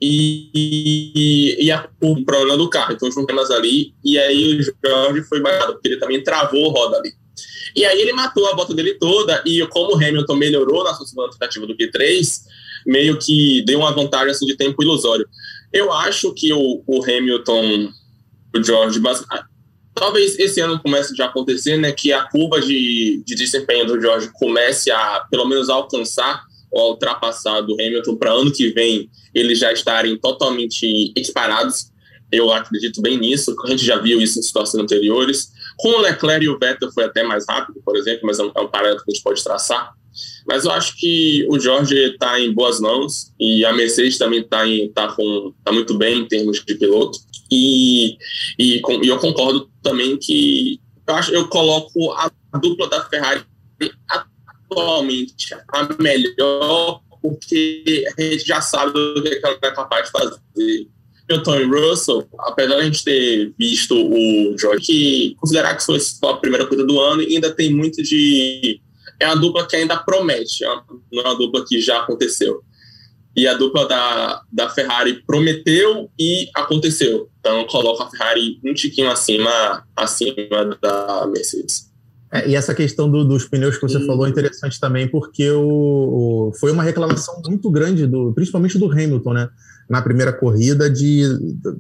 e 0.02 1.70
a, 1.72 1.88
o 2.02 2.24
problema 2.24 2.58
do 2.58 2.70
carro. 2.70 2.94
Então, 2.94 3.12
juntamos 3.12 3.52
ali, 3.52 3.94
e 4.04 4.18
aí 4.18 4.60
o 4.60 4.64
Jorge 4.64 5.24
foi 5.24 5.42
baixado, 5.42 5.74
porque 5.74 5.90
ele 5.90 6.00
também 6.00 6.24
travou 6.24 6.70
roda 6.70 6.98
ali. 6.98 7.14
E 7.76 7.84
aí 7.86 8.00
ele 8.00 8.14
matou 8.14 8.48
a 8.48 8.56
volta 8.56 8.74
dele 8.74 8.96
toda, 8.96 9.42
e 9.46 9.66
como 9.68 9.94
o 9.94 9.96
Hamilton 9.96 10.36
melhorou 10.36 10.84
na 10.84 10.94
sua 10.94 11.08
segunda 11.08 11.32
tentativa 11.32 11.66
do 11.66 11.76
Q3, 11.76 12.42
meio 12.86 13.18
que 13.18 13.64
deu 13.66 13.80
uma 13.80 13.92
vantagem 13.92 14.32
assim, 14.32 14.46
de 14.46 14.56
tempo 14.56 14.84
ilusório. 14.84 15.28
Eu 15.72 15.92
acho 15.92 16.34
que 16.34 16.54
o, 16.54 16.84
o 16.86 17.04
Hamilton, 17.04 17.90
o 18.56 18.64
George, 18.64 19.02
ah, 19.32 19.46
talvez 19.96 20.38
esse 20.38 20.60
ano 20.60 20.80
comece 20.80 21.16
já 21.16 21.26
a 21.26 21.30
acontecer, 21.30 21.78
né, 21.78 21.92
que 21.92 22.14
a 22.14 22.24
curva 22.24 22.62
de, 22.62 23.24
de 23.26 23.36
desempenho 23.36 23.86
do 23.86 24.00
George 24.00 24.30
comece 24.34 24.92
a, 24.92 25.26
pelo 25.32 25.46
menos, 25.46 25.70
alcançar 25.70 26.44
ou 26.74 26.92
ultrapassar 26.92 27.62
do 27.62 27.74
Hamilton 27.74 28.16
para 28.16 28.34
ano 28.34 28.52
que 28.52 28.70
vem 28.70 29.10
eles 29.34 29.60
já 29.60 29.72
estarem 29.72 30.18
totalmente 30.18 31.14
equiparados. 31.16 31.92
Eu 32.32 32.52
acredito 32.52 33.00
bem 33.00 33.18
nisso, 33.18 33.56
a 33.64 33.68
gente 33.70 33.86
já 33.86 33.98
viu 33.98 34.20
isso 34.20 34.40
em 34.40 34.42
situações 34.42 34.84
anteriores. 34.84 35.52
Com 35.78 35.90
o 35.90 36.02
Leclerc 36.02 36.44
e 36.44 36.50
o 36.50 36.58
Vettel 36.58 36.92
foi 36.92 37.04
até 37.04 37.24
mais 37.24 37.46
rápido, 37.48 37.80
por 37.86 37.96
exemplo, 37.96 38.22
mas 38.24 38.40
é 38.40 38.44
um, 38.44 38.52
é 38.56 38.62
um 38.62 38.68
parâmetro 38.68 39.06
que 39.06 39.12
a 39.12 39.14
gente 39.14 39.24
pode 39.24 39.44
traçar. 39.44 39.94
Mas 40.48 40.66
eu 40.66 40.72
acho 40.72 40.98
que 40.98 41.46
o 41.48 41.60
Jorge 41.60 41.96
está 41.96 42.40
em 42.40 42.52
boas 42.52 42.80
mãos 42.80 43.32
e 43.40 43.64
a 43.64 43.74
Mercedes 43.74 44.18
também 44.18 44.42
está 44.42 44.64
tá 44.94 45.16
tá 45.64 45.72
muito 45.72 45.96
bem 45.96 46.20
em 46.20 46.28
termos 46.28 46.64
de 46.64 46.76
piloto. 46.76 47.20
E, 47.52 48.18
e, 48.58 48.80
com, 48.82 49.04
e, 49.04 49.08
eu 49.08 49.20
concordo 49.20 49.70
também 49.82 50.18
que 50.18 50.80
eu, 51.08 51.16
acho, 51.16 51.32
eu 51.32 51.48
coloco 51.48 52.12
a 52.14 52.32
dupla 52.60 52.90
da 52.90 53.04
Ferrari 53.06 53.44
atualmente 54.82 55.54
a 55.54 55.88
melhor, 56.02 57.02
porque 57.22 58.06
a 58.18 58.22
gente 58.22 58.46
já 58.46 58.62
sabe 58.62 58.94
do 58.94 59.22
que 59.22 59.40
ela 59.44 59.58
é 59.62 59.72
capaz 59.72 60.06
de 60.06 60.12
fazer. 60.12 60.40
E 60.58 60.88
Russell, 61.66 62.28
apesar 62.40 62.76
de 62.76 62.82
a 62.82 62.84
gente 62.84 63.04
ter 63.04 63.54
visto 63.58 63.96
o 63.96 64.58
Jorge, 64.58 64.86
que 64.86 65.36
considerar 65.38 65.76
que 65.76 65.84
foi 65.84 66.00
a 66.30 66.38
primeira 66.38 66.68
coisa 66.68 66.86
do 66.86 67.00
ano, 67.00 67.22
ainda 67.22 67.52
tem 67.52 67.74
muito 67.74 68.04
de 68.04 68.82
é 69.20 69.28
uma 69.28 69.38
dupla 69.38 69.66
que 69.66 69.76
ainda 69.76 69.98
promete, 69.98 70.66
é 70.66 70.68
não 71.12 71.22
é 71.22 71.28
uma 71.28 71.38
dupla 71.38 71.66
que 71.66 71.80
já 71.80 72.02
aconteceu. 72.02 72.62
E 73.36 73.48
a 73.48 73.56
dupla 73.56 73.88
da, 73.88 74.42
da 74.52 74.70
Ferrari 74.70 75.24
prometeu 75.26 76.10
e 76.20 76.50
aconteceu. 76.54 77.30
Então 77.40 77.66
coloca 77.66 78.04
a 78.04 78.10
Ferrari 78.10 78.60
um 78.64 78.74
tiquinho 78.74 79.10
acima, 79.10 79.88
acima 79.96 80.36
da 80.82 81.26
Mercedes. 81.28 81.93
É, 82.34 82.50
e 82.50 82.56
essa 82.56 82.74
questão 82.74 83.10
do, 83.10 83.24
dos 83.24 83.46
pneus 83.46 83.76
que 83.76 83.82
você 83.84 84.00
hum. 84.00 84.08
falou 84.08 84.26
é 84.26 84.30
interessante 84.30 84.80
também, 84.80 85.08
porque 85.08 85.52
o, 85.52 86.50
o, 86.50 86.52
foi 86.60 86.72
uma 86.72 86.82
reclamação 86.82 87.40
muito 87.46 87.70
grande, 87.70 88.08
do, 88.08 88.34
principalmente 88.34 88.80
do 88.80 88.92
Hamilton, 88.92 89.34
né? 89.34 89.50
na 89.90 90.02
primeira 90.02 90.32
corrida 90.32 90.90
de, 90.90 91.24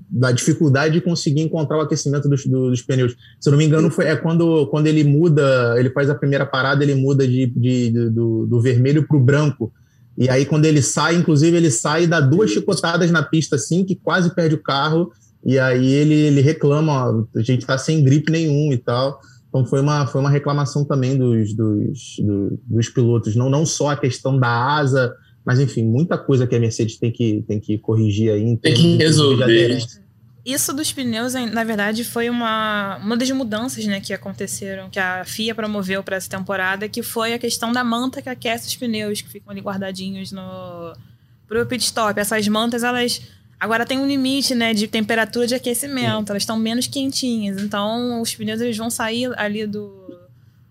da 0.09 0.31
dificuldade 0.31 0.93
de 0.93 1.01
conseguir 1.01 1.41
encontrar 1.41 1.77
o 1.77 1.81
aquecimento 1.81 2.27
dos, 2.27 2.45
dos 2.45 2.81
pneus. 2.81 3.15
Se 3.39 3.49
eu 3.49 3.51
não 3.51 3.57
me 3.57 3.65
engano, 3.65 3.89
foi, 3.89 4.05
é 4.05 4.15
quando, 4.15 4.67
quando 4.67 4.87
ele 4.87 5.03
muda, 5.03 5.75
ele 5.79 5.89
faz 5.89 6.09
a 6.09 6.15
primeira 6.15 6.45
parada, 6.45 6.83
ele 6.83 6.95
muda 6.95 7.27
de, 7.27 7.47
de, 7.47 7.91
de 7.91 8.09
do, 8.09 8.45
do 8.45 8.61
vermelho 8.61 9.07
para 9.07 9.17
o 9.17 9.19
branco. 9.19 9.71
E 10.17 10.29
aí, 10.29 10.45
quando 10.45 10.65
ele 10.65 10.81
sai, 10.81 11.15
inclusive, 11.15 11.55
ele 11.55 11.71
sai 11.71 12.03
e 12.03 12.07
dá 12.07 12.19
duas 12.19 12.51
chicotadas 12.51 13.09
na 13.09 13.23
pista, 13.23 13.55
assim, 13.55 13.83
que 13.83 13.95
quase 13.95 14.35
perde 14.35 14.55
o 14.55 14.61
carro. 14.61 15.11
E 15.43 15.57
aí 15.57 15.85
ele, 15.85 16.13
ele 16.13 16.41
reclama, 16.41 16.91
ó, 16.91 17.25
a 17.35 17.41
gente 17.41 17.61
está 17.61 17.77
sem 17.77 18.03
gripe 18.03 18.31
nenhum 18.31 18.71
e 18.71 18.77
tal. 18.77 19.19
Então 19.53 19.65
foi 19.65 19.81
uma, 19.81 20.07
foi 20.07 20.19
uma 20.19 20.31
reclamação 20.31 20.83
também 20.83 21.15
dos, 21.15 21.53
dos, 21.53 22.15
dos, 22.17 22.59
dos 22.65 22.89
pilotos, 22.89 23.35
não, 23.35 23.49
não 23.49 23.65
só 23.65 23.89
a 23.89 23.95
questão 23.95 24.39
da 24.39 24.49
asa 24.49 25.13
mas, 25.45 25.59
enfim, 25.59 25.83
muita 25.83 26.17
coisa 26.17 26.47
que 26.47 26.55
a 26.55 26.59
Mercedes 26.59 26.97
tem 26.97 27.11
que, 27.11 27.43
tem 27.47 27.59
que 27.59 27.77
corrigir 27.77 28.31
aí. 28.31 28.57
tem 28.57 28.73
que 28.73 28.95
resolver. 28.95 29.77
Isso 30.45 30.73
dos 30.73 30.91
pneus, 30.91 31.33
na 31.33 31.63
verdade, 31.63 32.03
foi 32.03 32.29
uma, 32.29 32.97
uma 32.97 33.15
das 33.15 33.31
mudanças 33.31 33.85
né, 33.85 34.01
que 34.01 34.13
aconteceram, 34.13 34.89
que 34.89 34.99
a 34.99 35.23
FIA 35.23 35.55
promoveu 35.55 36.03
para 36.03 36.17
essa 36.17 36.29
temporada, 36.29 36.89
que 36.89 37.01
foi 37.01 37.33
a 37.33 37.39
questão 37.39 37.71
da 37.71 37.81
manta 37.81 38.21
que 38.21 38.27
aquece 38.27 38.67
os 38.67 38.75
pneus, 38.75 39.21
que 39.21 39.29
ficam 39.29 39.51
ali 39.51 39.61
guardadinhos 39.61 40.33
no 40.33 40.93
pro 41.47 41.65
pit 41.65 41.85
stop. 41.85 42.19
Essas 42.19 42.45
mantas, 42.49 42.83
elas 42.83 43.21
agora 43.63 43.85
tem 43.85 43.97
um 43.97 44.05
limite 44.05 44.53
né, 44.53 44.73
de 44.73 44.89
temperatura 44.89 45.47
de 45.47 45.55
aquecimento, 45.55 46.29
elas 46.31 46.43
estão 46.43 46.59
menos 46.59 46.85
quentinhas. 46.85 47.61
Então, 47.61 48.21
os 48.21 48.35
pneus 48.35 48.59
eles 48.59 48.75
vão 48.75 48.89
sair 48.89 49.31
ali 49.39 49.65
do 49.65 50.03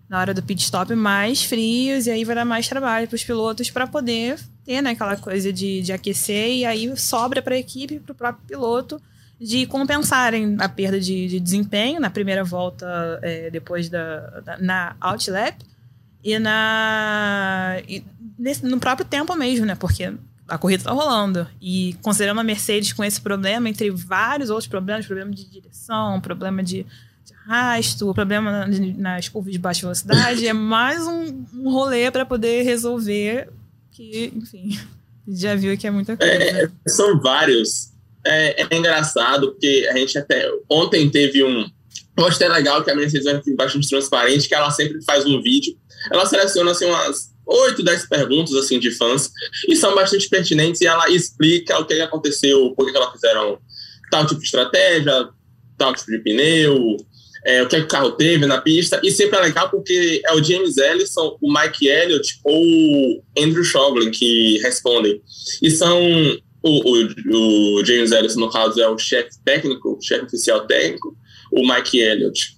na 0.07 0.19
hora 0.19 0.31
do 0.31 0.43
pit 0.43 0.61
stop 0.61 0.93
mais 0.93 1.43
frios, 1.43 2.05
e 2.05 2.11
aí 2.11 2.23
vai 2.23 2.35
dar 2.35 2.45
mais 2.45 2.67
trabalho 2.67 3.07
para 3.07 3.15
os 3.15 3.23
pilotos 3.23 3.71
para 3.71 3.87
poder 3.87 4.37
ter 4.63 4.79
né, 4.79 4.91
aquela 4.91 5.17
coisa 5.17 5.51
de, 5.51 5.81
de 5.81 5.91
aquecer, 5.91 6.51
e 6.51 6.65
aí 6.65 6.95
sobra 6.95 7.41
para 7.41 7.55
a 7.55 7.57
equipe, 7.57 7.99
para 7.99 8.11
o 8.11 8.15
próprio 8.15 8.45
piloto, 8.45 9.01
de 9.41 9.65
compensarem 9.65 10.55
a 10.59 10.69
perda 10.69 10.99
de, 10.99 11.27
de 11.27 11.39
desempenho 11.39 11.99
na 11.99 12.11
primeira 12.11 12.43
volta 12.43 13.19
é, 13.23 13.49
depois 13.49 13.89
da, 13.89 14.19
da, 14.41 14.57
na 14.59 14.95
outlap 15.01 15.59
e 16.23 16.37
na 16.37 17.81
e 17.87 18.03
nesse, 18.37 18.63
no 18.63 18.79
próprio 18.79 19.07
tempo 19.07 19.35
mesmo, 19.35 19.65
né? 19.65 19.73
Porque 19.73 20.13
a 20.53 20.57
corrida 20.59 20.81
está 20.81 20.91
rolando 20.91 21.47
e 21.59 21.95
considerando 22.03 22.39
a 22.39 22.43
Mercedes 22.43 22.93
com 22.93 23.03
esse 23.03 23.19
problema 23.19 23.67
entre 23.67 23.89
vários 23.89 24.51
outros 24.51 24.67
problemas, 24.67 25.03
problema 25.03 25.31
de 25.31 25.45
direção, 25.45 26.21
problema 26.21 26.61
de, 26.61 26.85
de 27.25 27.33
arrasto, 27.33 28.13
problema 28.13 28.67
nas 28.95 29.27
curvas 29.27 29.51
de 29.51 29.57
baixa 29.57 29.81
velocidade, 29.81 30.45
é 30.47 30.53
mais 30.53 31.07
um, 31.07 31.43
um 31.55 31.71
rolê 31.71 32.11
para 32.11 32.23
poder 32.23 32.61
resolver 32.61 33.49
que, 33.91 34.31
enfim, 34.35 34.79
já 35.27 35.55
viu 35.55 35.75
que 35.75 35.87
é 35.87 35.91
muita 35.91 36.15
coisa. 36.15 36.31
É, 36.31 36.69
são 36.87 37.19
vários. 37.19 37.91
É, 38.23 38.61
é, 38.61 38.77
engraçado, 38.77 39.53
porque 39.53 39.89
a 39.91 39.97
gente 39.97 40.17
até. 40.19 40.47
Ontem 40.69 41.09
teve 41.09 41.43
um. 41.43 41.67
eu 42.15 42.25
acho 42.27 42.35
até 42.35 42.47
legal 42.47 42.83
que 42.83 42.91
a 42.91 42.95
Mercedes 42.95 43.25
é 43.25 43.41
bastante 43.55 43.89
transparente, 43.89 44.47
que 44.47 44.53
ela 44.53 44.69
sempre 44.69 45.03
faz 45.03 45.25
um 45.25 45.41
vídeo. 45.41 45.75
Ela 46.11 46.25
seleciona 46.27 46.71
assim, 46.71 46.85
umas 46.85 47.32
8, 47.45 47.83
10 47.83 48.07
perguntas 48.07 48.53
assim, 48.55 48.79
de 48.79 48.91
fãs, 48.91 49.29
e 49.67 49.75
são 49.75 49.95
bastante 49.95 50.29
pertinentes, 50.29 50.81
e 50.81 50.87
ela 50.87 51.09
explica 51.09 51.79
o 51.79 51.85
que 51.85 51.93
aconteceu, 51.95 52.73
por 52.75 52.89
que 52.89 52.97
ela 52.97 53.11
fizeram 53.11 53.59
tal 54.09 54.25
tipo 54.25 54.39
de 54.39 54.45
estratégia, 54.45 55.29
tal 55.77 55.93
tipo 55.93 56.11
de 56.11 56.19
pneu, 56.19 56.97
é, 57.45 57.61
o 57.61 57.67
que, 57.67 57.75
é 57.75 57.79
que 57.79 57.85
o 57.85 57.89
carro 57.89 58.11
teve 58.11 58.45
na 58.45 58.61
pista, 58.61 58.99
e 59.03 59.11
sempre 59.11 59.37
é 59.37 59.41
legal 59.41 59.69
porque 59.69 60.21
é 60.25 60.33
o 60.33 60.43
James 60.43 60.77
Ellison, 60.77 61.37
o 61.41 61.53
Mike 61.53 61.87
Elliott 61.87 62.39
ou 62.43 62.63
o 62.63 63.23
Andrew 63.37 63.63
Shoglin 63.63 64.11
que 64.11 64.59
respondem. 64.59 65.21
E 65.61 65.69
são 65.69 66.01
o, 66.63 66.69
o, 66.89 67.79
o 67.79 67.85
James 67.85 68.11
Ellison, 68.11 68.39
no 68.39 68.49
caso, 68.49 68.81
é 68.81 68.87
o 68.87 68.97
chefe 68.97 69.31
técnico, 69.43 69.99
chefe 70.01 70.25
oficial 70.25 70.65
técnico, 70.65 71.17
o 71.51 71.67
Mike 71.67 71.99
Elliott 71.99 72.52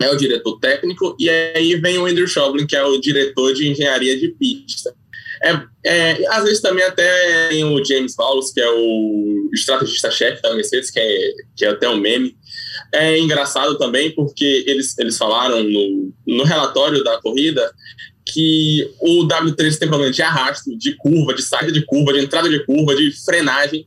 é 0.00 0.10
o 0.10 0.16
diretor 0.16 0.58
técnico, 0.58 1.14
e 1.18 1.28
aí 1.28 1.76
vem 1.76 1.98
o 1.98 2.06
Andrew 2.06 2.26
Shoglin, 2.26 2.66
que 2.66 2.76
é 2.76 2.82
o 2.84 2.98
diretor 2.98 3.52
de 3.52 3.68
engenharia 3.68 4.18
de 4.18 4.28
pista. 4.28 4.94
É, 5.42 5.62
é, 5.84 6.26
às 6.28 6.44
vezes 6.44 6.60
também 6.60 6.84
até 6.84 7.48
tem 7.48 7.64
o 7.64 7.82
James 7.84 8.14
Paulus, 8.14 8.50
que 8.52 8.60
é 8.60 8.70
o 8.70 9.48
estrategista-chefe 9.54 10.42
da 10.42 10.54
Mercedes, 10.54 10.90
que 10.90 11.00
é, 11.00 11.32
que 11.56 11.64
é 11.64 11.68
até 11.68 11.88
um 11.88 11.96
meme. 11.96 12.36
É 12.92 13.18
engraçado 13.18 13.78
também 13.78 14.10
porque 14.10 14.64
eles, 14.66 14.96
eles 14.98 15.16
falaram 15.16 15.62
no, 15.62 16.12
no 16.26 16.44
relatório 16.44 17.02
da 17.02 17.18
corrida 17.20 17.72
que 18.26 18.90
o 19.00 19.26
W13 19.26 19.78
tem 19.78 19.88
problema 19.88 20.12
de 20.12 20.22
arrasto, 20.22 20.76
de 20.76 20.94
curva, 20.96 21.34
de 21.34 21.42
saída 21.42 21.72
de 21.72 21.84
curva, 21.84 22.12
de 22.12 22.20
entrada 22.20 22.48
de 22.48 22.64
curva, 22.64 22.94
de 22.94 23.10
frenagem. 23.24 23.86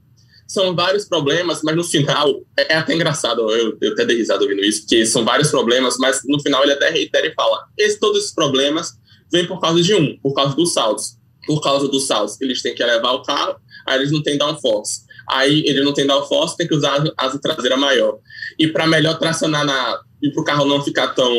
São 0.54 0.76
vários 0.76 1.06
problemas, 1.06 1.62
mas 1.63 1.76
no 1.76 1.84
final 1.84 2.30
é, 2.56 2.74
é 2.74 2.78
até 2.78 2.94
engraçado, 2.94 3.42
eu, 3.50 3.76
eu 3.82 3.94
até 3.94 4.06
dei 4.06 4.18
risada 4.18 4.44
ouvindo 4.44 4.63
isso, 4.63 4.86
que 4.88 5.04
são 5.04 5.26
vários 5.26 5.50
problemas, 5.50 5.98
mas 5.98 6.22
no 6.26 6.39
final 6.39 6.62
ele 6.62 6.74
até 6.74 6.92
reitera 6.92 7.26
e 7.26 7.34
fala: 7.34 7.66
esse, 7.76 8.00
todos 8.00 8.20
esses 8.20 8.36
problemas 8.36 8.92
vêm 9.32 9.48
por 9.48 9.60
causa 9.60 9.82
de 9.82 9.96
um, 9.96 10.16
por 10.22 10.36
causa 10.36 10.56
dos 10.56 10.74
saltos. 10.74 11.18
Por 11.48 11.60
causa 11.60 11.88
dos 11.88 12.06
saltos, 12.06 12.39
eles 12.39 12.62
têm 12.62 12.76
que 12.76 12.84
elevar 12.84 13.16
o 13.16 13.24
carro, 13.24 13.56
aí 13.88 13.98
eles 13.98 14.12
não 14.12 14.22
têm 14.22 14.38
downforce. 14.38 15.02
Aí 15.28 15.63
ele 15.66 15.82
não 15.82 15.92
tem 15.92 16.06
downforce, 16.06 16.56
tem 16.56 16.68
que 16.68 16.76
usar 16.76 17.04
a 17.18 17.26
asa 17.26 17.39
traseira 17.39 17.76
maior. 17.76 18.20
E 18.60 18.68
para 18.68 18.86
melhor 18.86 19.18
tracionar 19.18 19.66
na 19.66 20.00
e 20.22 20.30
para 20.30 20.42
o 20.42 20.46
carro 20.46 20.66
não 20.66 20.84
ficar 20.84 21.08
tão 21.10 21.34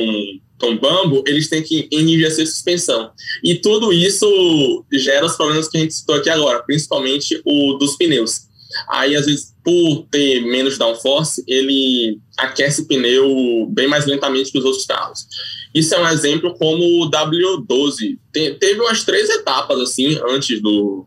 tão 0.58 0.76
bambo, 0.76 1.22
eles 1.26 1.48
têm 1.48 1.62
que 1.62 1.88
enrijecer 1.92 2.46
suspensão. 2.46 3.10
E 3.42 3.54
tudo 3.56 3.92
isso 3.92 4.84
gera 4.92 5.24
os 5.24 5.36
problemas 5.36 5.68
que 5.68 5.76
a 5.76 5.80
gente 5.80 5.94
citou 5.94 6.16
aqui 6.16 6.30
agora, 6.30 6.62
principalmente 6.62 7.40
o 7.44 7.74
dos 7.74 7.96
pneus. 7.96 8.48
Aí, 8.88 9.16
às 9.16 9.26
vezes, 9.26 9.54
por 9.64 10.06
ter 10.10 10.40
menos 10.42 10.78
downforce, 10.78 11.44
ele 11.46 12.18
aquece 12.36 12.82
o 12.82 12.86
pneu 12.86 13.66
bem 13.70 13.88
mais 13.88 14.06
lentamente 14.06 14.52
que 14.52 14.58
os 14.58 14.64
outros 14.64 14.86
carros. 14.86 15.26
Isso 15.74 15.94
é 15.94 16.00
um 16.00 16.08
exemplo 16.08 16.54
como 16.58 17.02
o 17.02 17.10
W12. 17.10 18.18
Te, 18.32 18.54
teve 18.54 18.80
umas 18.80 19.04
três 19.04 19.28
etapas, 19.30 19.80
assim, 19.80 20.18
antes 20.28 20.60
do, 20.60 21.06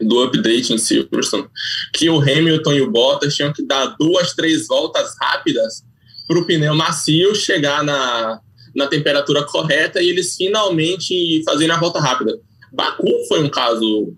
do 0.00 0.22
update 0.22 0.72
em 0.72 0.78
Silverstone, 0.78 1.48
que 1.92 2.08
o 2.08 2.20
Hamilton 2.20 2.72
e 2.72 2.82
o 2.82 2.90
Bottas 2.90 3.34
tinham 3.34 3.52
que 3.52 3.64
dar 3.64 3.96
duas, 3.98 4.34
três 4.34 4.66
voltas 4.66 5.14
rápidas 5.20 5.84
para 6.28 6.38
o 6.38 6.46
pneu 6.46 6.74
macio 6.74 7.34
chegar 7.34 7.82
na, 7.82 8.40
na 8.74 8.86
temperatura 8.86 9.42
correta 9.44 10.02
e 10.02 10.08
eles 10.08 10.36
finalmente 10.36 11.42
fazerem 11.44 11.74
a 11.74 11.80
volta 11.80 11.98
rápida. 12.00 12.38
Baku 12.72 13.08
foi 13.28 13.42
um 13.42 13.48
caso 13.48 14.14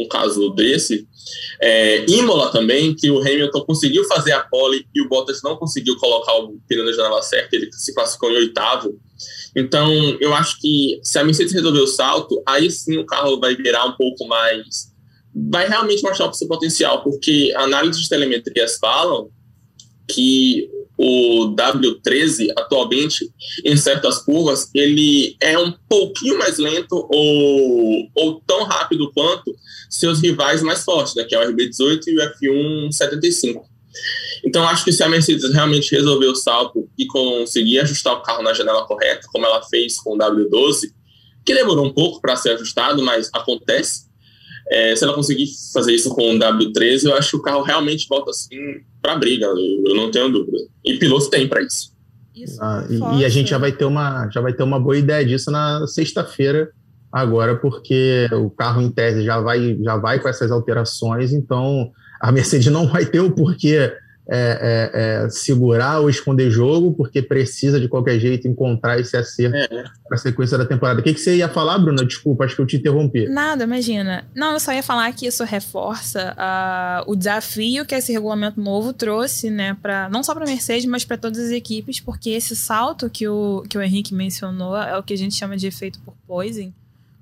um 0.00 0.08
caso 0.08 0.50
desse. 0.50 1.06
É, 1.60 2.04
Imola 2.08 2.50
também, 2.50 2.94
que 2.94 3.10
o 3.10 3.18
Hamilton 3.20 3.60
conseguiu 3.62 4.04
fazer 4.04 4.32
a 4.32 4.40
pole 4.40 4.86
e 4.94 5.02
o 5.02 5.08
Bottas 5.08 5.42
não 5.42 5.56
conseguiu 5.56 5.96
colocar 5.96 6.34
o 6.36 6.58
pneu 6.68 6.84
na 6.84 6.92
janela 6.92 7.22
certa, 7.22 7.56
ele 7.56 7.70
se 7.72 7.94
classificou 7.94 8.30
em 8.30 8.36
oitavo. 8.36 8.98
Então, 9.56 9.92
eu 10.20 10.32
acho 10.34 10.60
que 10.60 11.00
se 11.02 11.18
a 11.18 11.24
Mercedes 11.24 11.52
resolver 11.52 11.80
o 11.80 11.86
salto, 11.86 12.40
aí 12.46 12.70
sim 12.70 12.96
o 12.96 13.06
carro 13.06 13.40
vai 13.40 13.56
virar 13.56 13.84
um 13.86 13.96
pouco 13.96 14.26
mais 14.26 14.88
vai 15.50 15.68
realmente 15.68 16.02
mostrar 16.02 16.28
o 16.28 16.32
seu 16.32 16.48
potencial, 16.48 17.02
porque 17.02 17.52
análises 17.56 18.02
de 18.02 18.08
telemetrias 18.08 18.76
falam 18.78 19.30
que 20.08 20.68
o 20.98 21.54
W13 21.54 22.48
atualmente 22.56 23.30
em 23.64 23.76
certas 23.76 24.18
curvas 24.18 24.68
ele 24.74 25.36
é 25.40 25.56
um 25.56 25.72
pouquinho 25.88 26.36
mais 26.36 26.58
lento 26.58 27.06
ou, 27.08 28.10
ou 28.14 28.42
tão 28.44 28.64
rápido 28.64 29.12
quanto 29.14 29.54
seus 29.88 30.20
rivais 30.20 30.60
mais 30.60 30.84
fortes, 30.84 31.14
né, 31.14 31.22
que 31.22 31.34
é 31.34 31.38
o 31.38 31.52
RB18 31.52 32.00
e 32.08 32.18
o 32.18 32.22
F1 32.34 32.92
75. 32.92 33.64
Então 34.44 34.66
acho 34.66 34.84
que 34.84 34.92
se 34.92 35.02
a 35.02 35.08
Mercedes 35.08 35.52
realmente 35.52 35.94
resolver 35.94 36.26
o 36.26 36.34
salto 36.34 36.88
e 36.98 37.06
conseguir 37.06 37.78
ajustar 37.80 38.14
o 38.14 38.22
carro 38.22 38.42
na 38.42 38.52
janela 38.52 38.84
correta, 38.84 39.26
como 39.32 39.46
ela 39.46 39.62
fez 39.62 39.98
com 39.98 40.14
o 40.14 40.18
W12, 40.18 40.90
que 41.44 41.54
demorou 41.54 41.86
um 41.86 41.92
pouco 41.92 42.20
para 42.20 42.36
ser 42.36 42.50
ajustado, 42.50 43.02
mas 43.02 43.30
acontece, 43.32 44.07
é, 44.70 44.94
se 44.94 45.04
ela 45.04 45.14
conseguir 45.14 45.46
fazer 45.72 45.92
isso 45.92 46.10
com 46.10 46.34
o 46.34 46.38
W13, 46.38 47.04
eu 47.04 47.14
acho 47.14 47.30
que 47.30 47.36
o 47.36 47.42
carro 47.42 47.62
realmente 47.62 48.06
volta 48.08 48.30
assim 48.30 48.56
para 49.00 49.16
briga, 49.16 49.46
eu, 49.46 49.94
não 49.94 50.10
tenho 50.10 50.30
dúvida. 50.30 50.58
E 50.84 50.98
piloto 50.98 51.30
tem 51.30 51.48
para 51.48 51.62
isso. 51.62 51.92
isso 52.34 52.62
ah, 52.62 52.86
e, 52.88 53.20
e, 53.20 53.24
a 53.24 53.28
gente 53.28 53.50
já 53.50 53.58
vai 53.58 53.72
ter 53.72 53.84
uma 53.84 54.28
já 54.30 54.40
vai 54.40 54.52
ter 54.52 54.62
uma 54.62 54.78
boa 54.78 54.96
ideia 54.96 55.24
disso 55.24 55.50
na 55.50 55.86
sexta-feira 55.86 56.70
agora, 57.10 57.56
porque 57.56 58.28
o 58.32 58.50
carro 58.50 58.82
em 58.82 58.90
tese 58.90 59.24
já 59.24 59.40
vai 59.40 59.78
já 59.82 59.96
vai 59.96 60.20
com 60.20 60.28
essas 60.28 60.50
alterações, 60.50 61.32
então 61.32 61.90
a 62.20 62.30
Mercedes 62.30 62.66
não 62.72 62.86
vai 62.86 63.06
ter 63.06 63.20
o 63.20 63.30
porquê 63.30 63.92
é, 64.30 64.90
é, 64.92 65.24
é, 65.24 65.30
segurar 65.30 66.00
ou 66.00 66.10
esconder 66.10 66.50
jogo, 66.50 66.92
porque 66.92 67.22
precisa 67.22 67.80
de 67.80 67.88
qualquer 67.88 68.20
jeito 68.20 68.46
encontrar 68.46 69.00
esse 69.00 69.16
acerto 69.16 69.56
é. 69.56 69.66
para 69.66 70.14
a 70.14 70.18
sequência 70.18 70.58
da 70.58 70.66
temporada. 70.66 71.00
O 71.00 71.02
que, 71.02 71.14
que 71.14 71.20
você 71.20 71.36
ia 71.36 71.48
falar, 71.48 71.78
Bruna? 71.78 72.04
Desculpa, 72.04 72.44
acho 72.44 72.54
que 72.54 72.60
eu 72.60 72.66
te 72.66 72.76
interrompi. 72.76 73.26
Nada, 73.26 73.64
imagina. 73.64 74.26
Não, 74.34 74.52
eu 74.52 74.60
só 74.60 74.72
ia 74.72 74.82
falar 74.82 75.10
que 75.12 75.26
isso 75.26 75.42
reforça 75.44 76.36
uh, 76.36 77.10
o 77.10 77.16
desafio 77.16 77.86
que 77.86 77.94
esse 77.94 78.12
regulamento 78.12 78.60
novo 78.60 78.92
trouxe, 78.92 79.48
né, 79.48 79.76
pra, 79.80 80.10
não 80.10 80.22
só 80.22 80.34
para 80.34 80.44
a 80.44 80.46
Mercedes, 80.48 80.84
mas 80.84 81.06
para 81.06 81.16
todas 81.16 81.38
as 81.38 81.50
equipes, 81.50 81.98
porque 81.98 82.30
esse 82.30 82.54
salto 82.54 83.08
que 83.08 83.26
o, 83.26 83.64
que 83.66 83.78
o 83.78 83.82
Henrique 83.82 84.14
mencionou 84.14 84.76
é 84.76 84.98
o 84.98 85.02
que 85.02 85.14
a 85.14 85.18
gente 85.18 85.34
chama 85.34 85.56
de 85.56 85.66
efeito 85.66 85.98
por 86.00 86.14
poison. 86.26 86.70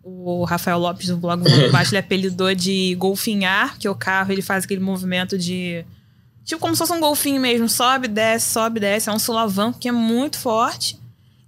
O 0.02 0.44
Rafael 0.44 0.78
Lopes 0.78 1.08
do 1.08 1.16
blog 1.16 1.42
Baixo 1.70 1.90
ele 1.90 1.98
apelidou 1.98 2.54
de 2.54 2.94
golfinhar, 2.96 3.76
que 3.78 3.88
o 3.88 3.94
carro 3.94 4.32
ele 4.32 4.42
faz 4.42 4.64
aquele 4.64 4.80
movimento 4.80 5.36
de 5.36 5.84
Tipo 6.46 6.60
como 6.60 6.76
se 6.76 6.78
fosse 6.78 6.92
um 6.92 7.00
golfinho 7.00 7.40
mesmo. 7.40 7.68
Sobe, 7.68 8.06
desce, 8.06 8.52
sobe, 8.52 8.78
desce. 8.78 9.10
É 9.10 9.12
um 9.12 9.18
sulavanco 9.18 9.80
que 9.80 9.88
é 9.88 9.92
muito 9.92 10.38
forte. 10.38 10.96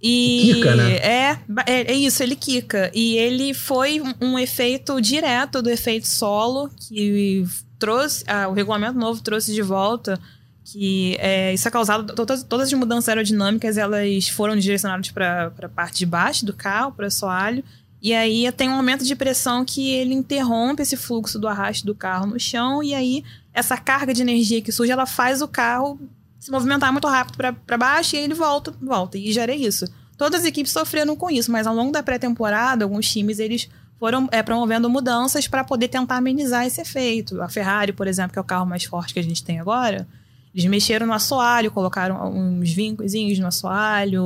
E 0.01 0.51
Kika, 0.55 0.75
né? 0.75 0.95
é, 0.97 1.37
é, 1.65 1.91
é, 1.91 1.93
isso, 1.93 2.21
ele 2.21 2.35
quica. 2.35 2.91
E 2.93 3.17
ele 3.17 3.53
foi 3.53 4.01
um, 4.01 4.13
um, 4.21 4.39
efeito 4.39 4.99
direto 5.01 5.61
do 5.61 5.69
efeito 5.69 6.05
solo 6.05 6.69
que 6.75 7.45
trouxe. 7.79 8.25
Ah, 8.27 8.49
o 8.49 8.53
regulamento 8.53 8.99
novo 8.99 9.21
trouxe 9.21 9.53
de 9.53 9.61
volta. 9.61 10.19
Que 10.65 11.15
é, 11.19 11.53
isso 11.53 11.65
é 11.65 11.71
causado. 11.71 12.13
Todas, 12.13 12.43
todas 12.43 12.67
as 12.67 12.73
mudanças 12.73 13.07
aerodinâmicas 13.07 13.77
elas 13.77 14.27
foram 14.27 14.57
direcionadas 14.57 15.09
para 15.11 15.53
a 15.63 15.69
parte 15.69 15.99
de 15.99 16.05
baixo 16.05 16.45
do 16.45 16.53
carro, 16.53 16.91
para 16.91 17.05
o 17.05 17.07
assoalho. 17.07 17.63
E 18.01 18.13
aí 18.13 18.49
tem 18.51 18.69
um 18.69 18.75
aumento 18.75 19.03
de 19.03 19.15
pressão 19.15 19.65
que 19.65 19.91
ele 19.91 20.13
interrompe 20.13 20.81
esse 20.81 20.95
fluxo 20.95 21.37
do 21.37 21.47
arrasto 21.47 21.85
do 21.85 21.93
carro 21.93 22.27
no 22.27 22.39
chão. 22.39 22.81
E 22.81 22.93
aí 22.93 23.23
essa 23.53 23.77
carga 23.77 24.13
de 24.13 24.21
energia 24.21 24.61
que 24.61 24.71
surge, 24.71 24.91
ela 24.91 25.05
faz 25.05 25.41
o 25.41 25.47
carro 25.47 25.99
se 26.39 26.49
movimentar 26.49 26.91
muito 26.91 27.07
rápido 27.07 27.37
para 27.37 27.77
baixo 27.77 28.15
e 28.15 28.19
ele 28.19 28.33
volta, 28.33 28.73
volta. 28.81 29.17
E 29.17 29.31
gera 29.31 29.53
isso. 29.53 29.85
Todas 30.17 30.41
as 30.41 30.45
equipes 30.45 30.71
sofreram 30.71 31.15
com 31.15 31.29
isso, 31.29 31.51
mas 31.51 31.67
ao 31.67 31.75
longo 31.75 31.91
da 31.91 32.01
pré-temporada, 32.01 32.85
alguns 32.85 33.09
times 33.09 33.39
eles 33.39 33.69
foram 33.99 34.29
é, 34.31 34.41
promovendo 34.41 34.89
mudanças 34.89 35.47
para 35.47 35.63
poder 35.63 35.89
tentar 35.89 36.15
amenizar 36.15 36.65
esse 36.65 36.79
efeito. 36.79 37.41
A 37.41 37.49
Ferrari, 37.49 37.91
por 37.91 38.07
exemplo, 38.07 38.31
que 38.31 38.39
é 38.39 38.41
o 38.41 38.45
carro 38.45 38.65
mais 38.65 38.85
forte 38.85 39.13
que 39.13 39.19
a 39.19 39.23
gente 39.23 39.43
tem 39.43 39.59
agora, 39.59 40.07
eles 40.53 40.65
mexeram 40.65 41.05
no 41.05 41.13
assoalho, 41.13 41.69
colocaram 41.69 42.33
uns 42.33 42.71
vincozinhos 42.71 43.37
no 43.37 43.47
assoalho, 43.47 44.25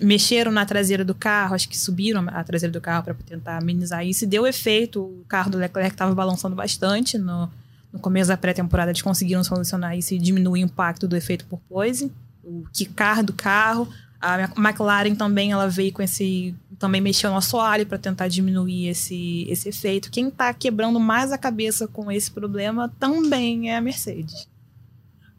mexeram 0.00 0.50
na 0.50 0.64
traseira 0.64 1.04
do 1.04 1.14
carro, 1.14 1.54
acho 1.54 1.68
que 1.68 1.78
subiram 1.78 2.26
a 2.28 2.42
traseira 2.42 2.72
do 2.72 2.80
carro 2.80 3.04
para 3.04 3.14
tentar 3.14 3.58
amenizar 3.58 4.06
isso 4.06 4.24
e 4.24 4.26
deu 4.26 4.46
efeito. 4.46 5.02
O 5.02 5.24
carro 5.28 5.50
do 5.50 5.58
Leclerc 5.58 5.94
estava 5.94 6.14
balançando 6.14 6.56
bastante 6.56 7.18
no, 7.18 7.50
no 7.92 7.98
começo 7.98 8.28
da 8.28 8.36
pré-temporada 8.36 8.90
eles 8.90 9.02
conseguiram 9.02 9.44
solucionar 9.44 9.96
isso 9.96 10.14
e 10.14 10.18
diminuir 10.18 10.62
o 10.62 10.66
impacto 10.66 11.06
do 11.06 11.16
efeito 11.16 11.44
por 11.44 11.60
poise, 11.68 12.10
o 12.42 12.64
quicar 12.72 13.22
do 13.22 13.34
carro. 13.34 13.86
A 14.18 14.44
McLaren 14.56 15.14
também 15.16 15.52
ela 15.52 15.68
veio 15.68 15.92
com 15.92 16.00
esse 16.00 16.54
também 16.78 17.00
mexeu 17.00 17.30
no 17.30 17.36
assoalho 17.36 17.86
para 17.86 17.98
tentar 17.98 18.26
diminuir 18.26 18.88
esse, 18.88 19.46
esse 19.48 19.68
efeito. 19.68 20.10
Quem 20.10 20.28
está 20.28 20.52
quebrando 20.52 20.98
mais 20.98 21.30
a 21.30 21.38
cabeça 21.38 21.86
com 21.86 22.10
esse 22.10 22.30
problema 22.30 22.92
também 22.98 23.70
é 23.70 23.76
a 23.76 23.80
Mercedes. 23.80 24.48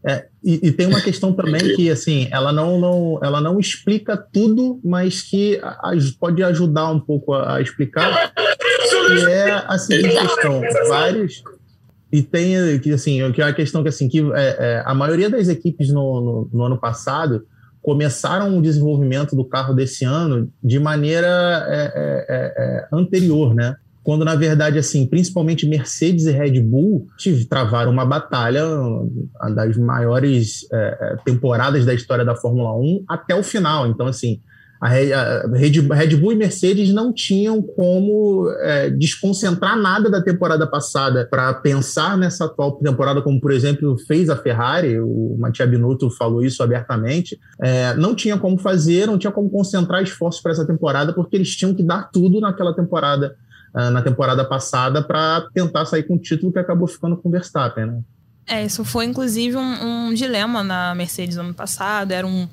É, 0.05 0.25
e, 0.43 0.67
e, 0.67 0.71
tem 0.73 0.85
uma 0.85 0.99
questão 0.99 1.31
também 1.31 1.75
que 1.77 1.89
assim 1.89 2.27
ela 2.29 2.51
não, 2.51 2.77
não 2.77 3.19
ela 3.23 3.39
não 3.39 3.57
explica 3.57 4.17
tudo, 4.17 4.81
mas 4.83 5.21
que 5.21 5.61
pode 6.19 6.43
ajudar 6.43 6.91
um 6.91 6.99
pouco 6.99 7.33
a, 7.33 7.55
a 7.55 7.61
explicar. 7.61 8.33
E 9.15 9.31
é 9.31 9.51
a 9.65 9.77
seguinte 9.77 10.19
questão: 10.19 10.61
vários 10.89 11.41
e 12.13 12.21
tem 12.21 12.79
que 12.79 12.91
assim 12.91 13.31
que 13.31 13.41
é 13.41 13.45
a 13.45 13.53
questão 13.53 13.81
que 13.81 13.89
assim 13.89 14.07
que 14.07 14.19
é, 14.19 14.57
é, 14.59 14.83
a 14.85 14.93
maioria 14.93 15.31
das 15.31 15.47
equipes 15.47 15.89
no, 15.89 16.21
no, 16.21 16.49
no, 16.53 16.63
ano 16.65 16.77
passado 16.77 17.43
começaram 17.81 18.55
o 18.55 18.61
desenvolvimento 18.61 19.35
do 19.35 19.43
carro 19.43 19.73
desse 19.73 20.05
ano 20.05 20.51
de 20.63 20.79
maneira 20.79 21.65
é, 21.67 21.75
é, 21.75 22.25
é, 22.29 22.53
é 22.57 22.87
anterior, 22.91 23.55
né? 23.55 23.75
Quando, 24.03 24.25
na 24.25 24.35
verdade, 24.35 24.77
assim, 24.77 25.05
principalmente 25.07 25.65
Mercedes 25.65 26.25
e 26.25 26.31
Red 26.31 26.59
Bull 26.59 27.07
travaram 27.49 27.91
uma 27.91 28.05
batalha, 28.05 28.65
uma 28.67 29.49
das 29.55 29.77
maiores 29.77 30.67
é, 30.71 30.97
é, 30.99 31.15
temporadas 31.23 31.85
da 31.85 31.93
história 31.93 32.25
da 32.25 32.35
Fórmula 32.35 32.75
1 32.75 33.05
até 33.07 33.33
o 33.33 33.41
final. 33.41 33.87
Então, 33.87 34.05
assim, 34.05 34.41
a 34.83 34.89
Red, 34.89 36.17
Bull 36.17 36.33
e 36.33 36.35
Mercedes 36.35 36.93
não 36.93 37.13
tinham 37.13 37.61
como 37.61 38.49
é, 38.59 38.89
desconcentrar 38.89 39.77
nada 39.77 40.11
da 40.11 40.21
temporada 40.21 40.67
passada 40.67 41.25
para 41.25 41.53
pensar 41.53 42.17
nessa 42.17 42.43
atual 42.43 42.73
temporada, 42.73 43.21
como 43.21 43.39
por 43.39 43.53
exemplo 43.53 43.97
fez 43.99 44.29
a 44.29 44.35
Ferrari, 44.35 44.99
o 44.99 45.37
Mattia 45.39 45.65
Binotto 45.65 46.09
falou 46.09 46.43
isso 46.43 46.61
abertamente. 46.61 47.39
É, 47.61 47.95
não 47.95 48.13
tinha 48.13 48.37
como 48.37 48.57
fazer, 48.57 49.07
não 49.07 49.17
tinha 49.17 49.31
como 49.31 49.49
concentrar 49.49 50.03
esforços 50.03 50.41
para 50.41 50.51
essa 50.51 50.67
temporada, 50.67 51.13
porque 51.13 51.37
eles 51.37 51.55
tinham 51.55 51.73
que 51.73 51.81
dar 51.81 52.09
tudo 52.11 52.41
naquela 52.41 52.75
temporada, 52.75 53.37
na 53.73 54.01
temporada 54.01 54.45
passada, 54.45 55.01
para 55.01 55.47
tentar 55.53 55.85
sair 55.85 56.03
com 56.03 56.15
o 56.15 56.19
título 56.19 56.51
que 56.51 56.59
acabou 56.59 56.87
ficando 56.87 57.17
com 57.17 57.29
o 57.29 57.31
Verstappen. 57.31 57.85
Né? 57.85 58.01
É, 58.47 58.65
isso 58.65 58.83
foi 58.85 59.05
inclusive 59.05 59.55
um, 59.57 60.07
um 60.07 60.13
dilema 60.13 60.63
na 60.63 60.93
Mercedes 60.93 61.35
no 61.35 61.43
ano 61.43 61.53
passado. 61.53 62.11
Era 62.11 62.27
um 62.27 62.47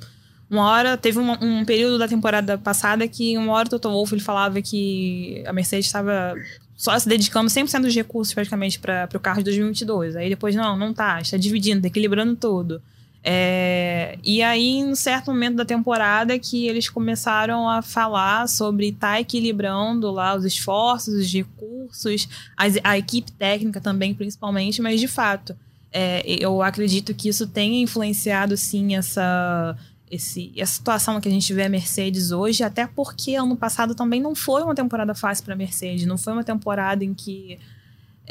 uma 0.51 0.69
hora, 0.69 0.97
teve 0.97 1.17
um, 1.21 1.31
um, 1.41 1.65
período 1.65 1.97
da 1.97 2.09
temporada 2.09 2.59
passada 2.59 3.07
que 3.07 3.39
uma 3.39 3.53
hora 3.53 3.69
o 3.69 3.71
Toto 3.71 3.89
Wolff 3.89 4.13
ele 4.13 4.21
falava 4.21 4.61
que 4.61 5.45
a 5.47 5.53
Mercedes 5.53 5.87
estava 5.87 6.35
só 6.77 6.99
se 6.99 7.09
dedicando 7.09 7.49
100% 7.49 7.83
dos 7.83 7.95
recursos 7.95 8.35
praticamente 8.35 8.81
para 8.81 9.09
o 9.15 9.21
carro 9.21 9.39
de 9.39 9.45
2022. 9.45 10.17
Aí 10.17 10.29
depois, 10.29 10.57
não, 10.57 10.77
não 10.77 10.93
tá, 10.93 11.21
está 11.21 11.37
dividindo, 11.37 11.87
equilibrando 11.87 12.35
tudo. 12.35 12.83
É, 13.23 14.19
e 14.25 14.43
aí, 14.43 14.79
em 14.79 14.87
um 14.87 14.95
certo 14.95 15.31
momento 15.31 15.57
da 15.57 15.65
temporada, 15.65 16.39
que 16.39 16.67
eles 16.67 16.89
começaram 16.89 17.69
a 17.69 17.83
falar 17.83 18.49
sobre 18.49 18.89
estar 18.89 19.13
tá 19.13 19.21
equilibrando 19.21 20.11
lá 20.11 20.35
os 20.35 20.45
esforços, 20.45 21.15
os 21.15 21.33
recursos, 21.33 22.29
a, 22.57 22.91
a 22.91 22.99
equipe 22.99 23.31
técnica 23.33 23.81
também, 23.81 24.15
principalmente, 24.15 24.81
mas 24.81 25.01
de 25.01 25.09
fato, 25.09 25.55
é, 25.93 26.23
eu 26.27 26.63
acredito 26.63 27.15
que 27.15 27.29
isso 27.29 27.47
tenha 27.47 27.83
influenciado 27.83 28.57
sim 28.57 28.95
essa 28.97 29.77
esse, 30.11 30.53
a 30.61 30.67
situação 30.67 31.21
que 31.21 31.29
a 31.29 31.31
gente 31.31 31.55
vê 31.55 31.65
a 31.65 31.69
Mercedes 31.69 32.33
hoje, 32.33 32.65
até 32.65 32.85
porque 32.85 33.37
ano 33.37 33.57
passado 33.57 33.95
também 33.95 34.21
não 34.21 34.35
foi 34.35 34.63
uma 34.63 34.75
temporada 34.75 35.15
fácil 35.15 35.45
para 35.45 35.55
a 35.55 35.57
Mercedes, 35.57 36.05
não 36.05 36.19
foi 36.19 36.33
uma 36.33 36.43
temporada 36.43 37.05
em 37.05 37.15
que 37.15 37.59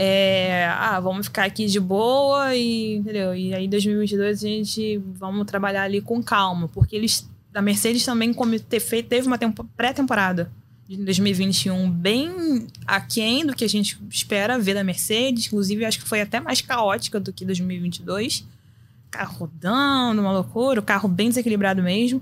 é, 0.01 0.65
ah, 0.65 0.97
vamos 1.01 1.25
ficar 1.27 1.43
aqui 1.43 1.65
de 1.65 1.77
boa 1.77 2.55
e, 2.55 2.95
entendeu? 2.95 3.35
E 3.35 3.53
aí 3.53 3.67
2022 3.67 4.45
a 4.45 4.47
gente 4.47 4.97
vamos 4.97 5.45
trabalhar 5.45 5.83
ali 5.83 5.99
com 5.99 6.23
calma, 6.23 6.69
porque 6.69 6.95
eles 6.95 7.29
a 7.53 7.61
Mercedes 7.61 8.05
também 8.05 8.33
feito, 8.79 9.09
teve 9.09 9.27
uma 9.27 9.37
pré-temporada 9.75 10.49
de 10.87 10.95
2021 10.95 11.91
bem 11.91 12.65
aquém 12.87 13.45
do 13.45 13.53
que 13.53 13.65
a 13.65 13.67
gente 13.67 13.99
espera 14.09 14.57
ver 14.57 14.75
da 14.75 14.85
Mercedes, 14.85 15.47
inclusive 15.47 15.83
acho 15.83 15.99
que 15.99 16.07
foi 16.07 16.21
até 16.21 16.39
mais 16.39 16.61
caótica 16.61 17.19
do 17.19 17.33
que 17.33 17.43
2022 17.43 18.45
carro 19.09 19.39
rodando, 19.39 20.21
uma 20.21 20.31
loucura, 20.31 20.79
o 20.79 20.83
carro 20.83 21.09
bem 21.09 21.29
desequilibrado 21.29 21.81
mesmo. 21.81 22.21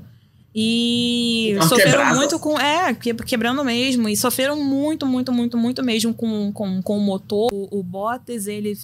E 0.59 1.55
sofreram 1.61 1.91
quebrado. 1.91 2.15
muito 2.15 2.39
com. 2.39 2.59
É, 2.59 2.91
quebrando 2.95 3.63
mesmo. 3.63 4.09
E 4.09 4.17
sofreram 4.17 4.59
muito, 4.59 5.05
muito, 5.05 5.31
muito, 5.31 5.55
muito 5.55 5.83
mesmo 5.83 6.15
com, 6.15 6.51
com, 6.51 6.81
com 6.81 6.97
o 6.97 6.99
motor. 6.99 7.47
O, 7.53 7.79
o 7.79 7.83
Bottas, 7.83 8.47
ele 8.47 8.75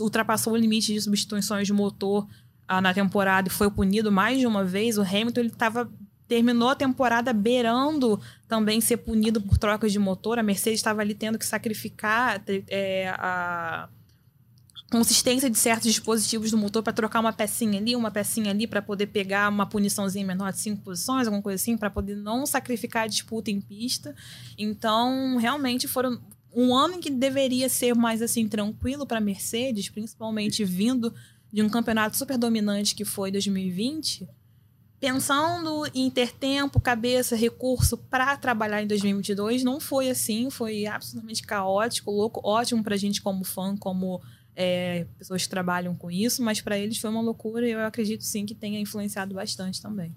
ultrapassou 0.00 0.54
o 0.54 0.56
limite 0.56 0.92
de 0.92 1.00
substituições 1.00 1.68
de 1.68 1.72
motor 1.72 2.26
ah, 2.66 2.80
na 2.80 2.92
temporada 2.92 3.46
e 3.46 3.50
foi 3.52 3.70
punido 3.70 4.10
mais 4.10 4.40
de 4.40 4.46
uma 4.46 4.64
vez. 4.64 4.98
O 4.98 5.02
Hamilton, 5.02 5.38
ele 5.38 5.50
tava, 5.50 5.88
terminou 6.26 6.68
a 6.68 6.74
temporada 6.74 7.32
beirando 7.32 8.20
também 8.48 8.80
ser 8.80 8.96
punido 8.96 9.40
por 9.40 9.56
trocas 9.56 9.92
de 9.92 10.00
motor. 10.00 10.36
A 10.36 10.42
Mercedes 10.42 10.80
estava 10.80 11.00
ali 11.00 11.14
tendo 11.14 11.38
que 11.38 11.46
sacrificar 11.46 12.42
é, 12.68 13.08
a 13.16 13.88
consistência 14.90 15.48
de 15.48 15.56
certos 15.56 15.88
dispositivos 15.88 16.50
do 16.50 16.58
motor 16.58 16.82
para 16.82 16.92
trocar 16.92 17.20
uma 17.20 17.32
pecinha 17.32 17.78
ali, 17.78 17.94
uma 17.94 18.10
pecinha 18.10 18.50
ali 18.50 18.66
para 18.66 18.82
poder 18.82 19.06
pegar 19.06 19.48
uma 19.48 19.64
puniçãozinha 19.64 20.26
menor 20.26 20.52
de 20.52 20.58
cinco 20.58 20.82
posições, 20.82 21.28
alguma 21.28 21.42
coisa 21.42 21.62
assim, 21.62 21.76
para 21.76 21.88
poder 21.88 22.16
não 22.16 22.44
sacrificar 22.44 23.04
a 23.04 23.06
disputa 23.06 23.52
em 23.52 23.60
pista. 23.60 24.14
Então, 24.58 25.36
realmente 25.36 25.86
foram 25.86 26.20
um 26.52 26.74
ano 26.74 26.98
que 26.98 27.08
deveria 27.08 27.68
ser 27.68 27.94
mais 27.94 28.20
assim 28.20 28.48
tranquilo 28.48 29.06
para 29.06 29.20
Mercedes, 29.20 29.88
principalmente 29.88 30.64
vindo 30.64 31.14
de 31.52 31.62
um 31.62 31.68
campeonato 31.68 32.16
super 32.16 32.36
dominante 32.36 32.94
que 32.96 33.04
foi 33.04 33.30
2020. 33.30 34.28
Pensando 34.98 35.88
em 35.94 36.10
ter 36.10 36.32
tempo, 36.32 36.80
cabeça, 36.80 37.36
recurso 37.36 37.96
para 37.96 38.36
trabalhar 38.36 38.82
em 38.82 38.86
2022, 38.88 39.62
não 39.62 39.80
foi 39.80 40.10
assim, 40.10 40.50
foi 40.50 40.84
absolutamente 40.84 41.42
caótico, 41.42 42.10
louco, 42.10 42.40
ótimo 42.44 42.82
para 42.82 42.96
a 42.96 42.98
gente 42.98 43.22
como 43.22 43.44
fã, 43.44 43.76
como 43.76 44.20
é, 44.54 45.06
pessoas 45.18 45.42
que 45.42 45.48
trabalham 45.48 45.94
com 45.94 46.10
isso, 46.10 46.42
mas 46.42 46.60
para 46.60 46.78
eles 46.78 46.98
foi 46.98 47.10
uma 47.10 47.20
loucura 47.20 47.66
e 47.66 47.72
eu 47.72 47.80
acredito 47.80 48.24
sim 48.24 48.44
que 48.44 48.54
tenha 48.54 48.80
influenciado 48.80 49.34
bastante 49.34 49.80
também. 49.80 50.14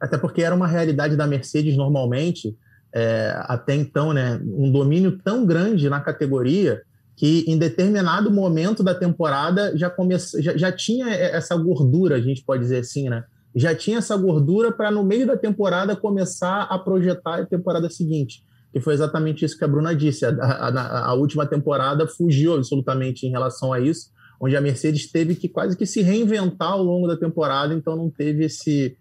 Até 0.00 0.18
porque 0.18 0.42
era 0.42 0.54
uma 0.54 0.66
realidade 0.66 1.16
da 1.16 1.26
Mercedes 1.26 1.76
normalmente, 1.76 2.56
é, 2.94 3.34
até 3.40 3.74
então, 3.74 4.12
né, 4.12 4.40
um 4.44 4.70
domínio 4.70 5.18
tão 5.18 5.44
grande 5.44 5.88
na 5.88 6.00
categoria 6.00 6.82
que 7.16 7.44
em 7.46 7.56
determinado 7.56 8.30
momento 8.30 8.82
da 8.82 8.94
temporada 8.94 9.76
já, 9.76 9.88
come... 9.88 10.16
já, 10.18 10.56
já 10.56 10.72
tinha 10.72 11.08
essa 11.08 11.56
gordura, 11.56 12.16
a 12.16 12.20
gente 12.20 12.42
pode 12.44 12.62
dizer 12.62 12.78
assim, 12.78 13.08
né? 13.08 13.24
Já 13.54 13.72
tinha 13.72 13.98
essa 13.98 14.16
gordura 14.16 14.72
para 14.72 14.90
no 14.90 15.04
meio 15.04 15.26
da 15.26 15.36
temporada 15.36 15.94
começar 15.94 16.62
a 16.62 16.76
projetar 16.76 17.40
a 17.40 17.46
temporada 17.46 17.88
seguinte. 17.88 18.42
E 18.74 18.80
foi 18.80 18.92
exatamente 18.92 19.44
isso 19.44 19.56
que 19.56 19.64
a 19.64 19.68
Bruna 19.68 19.94
disse. 19.94 20.26
A, 20.26 20.30
a, 20.30 21.10
a, 21.10 21.14
última 21.14 21.46
temporada 21.46 22.08
fugiu 22.08 22.54
absolutamente 22.54 23.24
em 23.24 23.30
relação 23.30 23.72
a 23.72 23.78
isso, 23.78 24.10
onde 24.40 24.56
a 24.56 24.60
Mercedes 24.60 25.10
teve 25.10 25.36
que 25.36 25.48
quase 25.48 25.76
que 25.76 25.86
se 25.86 26.02
reinventar 26.02 26.72
ao 26.72 26.82
longo 26.82 27.06
da 27.06 27.16
temporada, 27.16 27.72
então 27.72 27.94
não 27.94 28.10
teve 28.10 28.46
esse, 28.46 28.96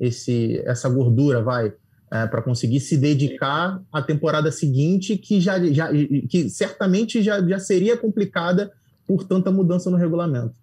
esse 0.00 0.62
essa 0.64 0.88
gordura, 0.88 1.42
vai, 1.42 1.74
é, 2.10 2.26
para 2.26 2.40
conseguir 2.40 2.80
se 2.80 2.96
dedicar 2.96 3.82
à 3.92 4.00
temporada 4.00 4.50
seguinte, 4.50 5.18
que 5.18 5.42
já, 5.42 5.62
já 5.62 5.90
que 6.28 6.48
certamente 6.48 7.22
já, 7.22 7.46
já 7.46 7.58
seria 7.58 7.98
complicada 7.98 8.72
por 9.06 9.24
tanta 9.24 9.50
mudança 9.50 9.90
no 9.90 9.98
regulamento. 9.98 10.54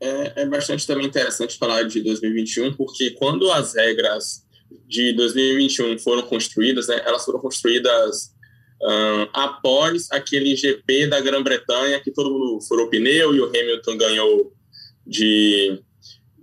É, 0.00 0.42
é 0.42 0.46
bastante 0.46 0.84
também 0.84 1.06
interessante 1.06 1.56
falar 1.56 1.84
de 1.84 2.02
2021, 2.02 2.74
porque 2.74 3.12
quando 3.12 3.50
as 3.52 3.74
regras 3.74 4.44
de 4.86 5.12
2021 5.14 5.98
foram 5.98 6.22
construídas, 6.22 6.88
né, 6.88 7.02
elas 7.04 7.24
foram 7.24 7.40
construídas 7.40 8.34
um, 8.82 9.28
após 9.32 10.10
aquele 10.10 10.54
GP 10.54 11.06
da 11.06 11.20
Grã-Bretanha, 11.20 12.00
que 12.00 12.10
todo 12.10 12.30
mundo 12.30 12.60
furou 12.62 12.88
pneu 12.88 13.34
e 13.34 13.40
o 13.40 13.46
Hamilton 13.46 13.96
ganhou 13.96 14.52
de, 15.06 15.80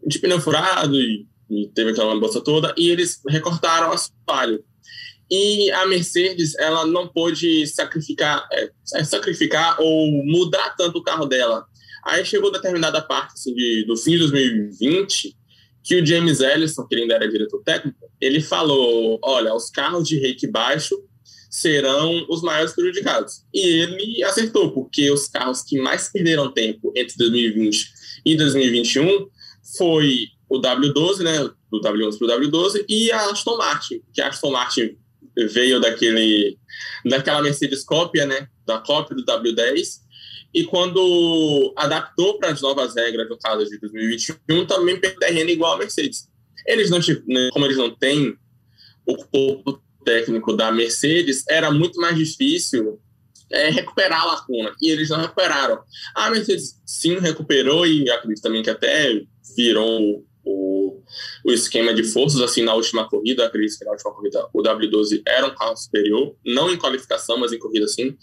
de 0.06 0.20
pneu 0.20 0.40
furado 0.40 0.96
e, 0.96 1.28
e 1.50 1.68
teve 1.70 1.92
aquela 1.92 2.20
bolsa 2.20 2.42
toda, 2.42 2.74
e 2.78 2.90
eles 2.90 3.22
recortaram 3.28 3.92
assoalho. 3.92 4.64
E 5.30 5.72
a 5.72 5.86
Mercedes, 5.86 6.56
ela 6.58 6.86
não 6.86 7.08
pôde 7.08 7.66
sacrificar, 7.66 8.46
é, 8.52 8.70
é, 8.96 9.04
sacrificar 9.04 9.80
ou 9.80 10.12
mudar 10.26 10.76
tanto 10.76 11.00
o 11.00 11.04
carro 11.04 11.26
dela. 11.26 11.66
Aí 12.06 12.26
chegou 12.26 12.52
determinada 12.52 13.02
parte 13.02 13.34
assim, 13.34 13.54
de, 13.54 13.86
do 13.86 13.96
fim 13.96 14.12
de 14.12 14.20
2020, 14.20 15.38
que 15.84 15.96
o 15.96 16.06
James 16.06 16.40
Ellison, 16.40 16.86
que 16.88 16.96
ainda 16.96 17.16
era 17.16 17.30
diretor 17.30 17.62
técnico, 17.64 18.10
ele 18.20 18.42
falou: 18.42 19.20
olha, 19.24 19.54
os 19.54 19.70
carros 19.70 20.08
de 20.08 20.20
rake 20.20 20.48
baixo 20.48 20.96
serão 21.50 22.26
os 22.30 22.42
maiores 22.42 22.74
prejudicados. 22.74 23.44
E 23.54 23.60
ele 23.60 24.24
acertou, 24.24 24.72
porque 24.72 25.12
os 25.12 25.28
carros 25.28 25.62
que 25.64 25.80
mais 25.80 26.10
perderam 26.10 26.52
tempo 26.52 26.94
entre 26.96 27.18
2020 27.18 27.92
e 28.26 28.38
2021 28.38 29.28
foi 29.78 30.28
o 30.48 30.62
W12, 30.62 31.20
né, 31.24 31.50
do 31.72 31.82
W11 31.82 32.18
para 32.18 32.38
o 32.38 32.42
W12, 32.42 32.86
e 32.88 33.12
a 33.12 33.30
Aston 33.30 33.58
Martin, 33.58 34.02
que 34.14 34.22
a 34.22 34.28
Aston 34.28 34.52
Martin 34.52 34.98
veio 35.54 35.80
daquele 35.80 36.58
daquela 37.06 37.42
Mercedes 37.42 37.84
cópia, 37.84 38.26
né, 38.26 38.48
da 38.66 38.80
cópia 38.80 39.16
do 39.16 39.26
W10, 39.26 40.02
e 40.54 40.66
quando 40.66 41.74
adaptou 41.78 42.38
para 42.38 42.50
as 42.50 42.62
novas 42.62 42.96
regras 42.96 43.28
do 43.28 43.38
caso 43.38 43.66
de 43.66 43.80
2021, 43.80 44.66
também 44.66 45.00
perdeu 45.00 45.20
terreno 45.20 45.50
igual 45.50 45.74
a 45.74 45.78
Mercedes. 45.78 46.28
Eles 46.68 46.90
não, 46.90 47.00
né, 47.00 47.50
como 47.52 47.66
eles 47.66 47.78
não 47.78 47.90
têm 47.96 48.36
o 49.06 49.16
corpo 49.16 49.82
técnico 50.04 50.54
da 50.54 50.72
Mercedes, 50.72 51.44
era 51.48 51.72
muito 51.72 52.00
mais 52.00 52.18
difícil 52.18 53.00
é, 53.50 53.70
recuperar 53.70 54.22
a 54.22 54.26
lacuna. 54.26 54.74
E 54.82 54.90
eles 54.90 55.10
não 55.10 55.22
recuperaram. 55.22 55.80
A 56.16 56.30
Mercedes 56.30 56.80
sim 56.86 57.18
recuperou 57.20 57.86
e 57.86 58.10
acredito 58.10 58.42
também 58.42 58.64
que 58.64 58.70
até 58.70 59.22
virou 59.56 60.26
o, 60.44 61.02
o 61.46 61.52
esquema 61.52 61.94
de 61.94 62.04
forças 62.04 62.42
assim 62.42 62.64
na 62.64 62.74
última 62.74 63.08
corrida. 63.08 63.46
Acredito 63.46 63.80
que 63.80 63.86
na 63.86 63.92
última 63.92 64.14
corrida 64.14 64.48
o 64.54 64.62
W12 64.62 65.22
era 65.28 65.48
um 65.48 65.56
carro 65.56 65.78
superior, 65.78 66.36
não 66.46 66.72
em 66.72 66.78
qualificação, 66.78 67.38
mas 67.38 67.54
em 67.54 67.60
corrida 67.60 67.88
sim. 67.88 68.18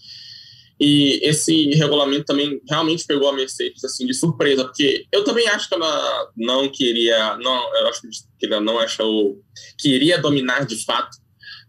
E 0.81 1.19
esse 1.23 1.71
regulamento 1.71 2.27
também 2.27 2.61
realmente 2.69 3.05
pegou 3.05 3.29
a 3.29 3.33
Mercedes 3.33 3.83
assim 3.85 4.07
de 4.07 4.15
surpresa, 4.15 4.65
porque 4.65 5.07
eu 5.11 5.25
também 5.25 5.49
acho 5.49 5.69
que 5.69 5.75
ela 5.75 6.31
não 6.37 6.69
queria, 6.69 7.37
não, 7.39 7.77
eu 7.77 7.89
acho 7.89 8.03
que 8.39 8.47
ela 8.47 8.61
não 8.61 8.79
achou 8.79 9.41
que 9.77 9.89
iria 9.89 10.19
dominar 10.19 10.65
de 10.65 10.85
fato, 10.85 11.17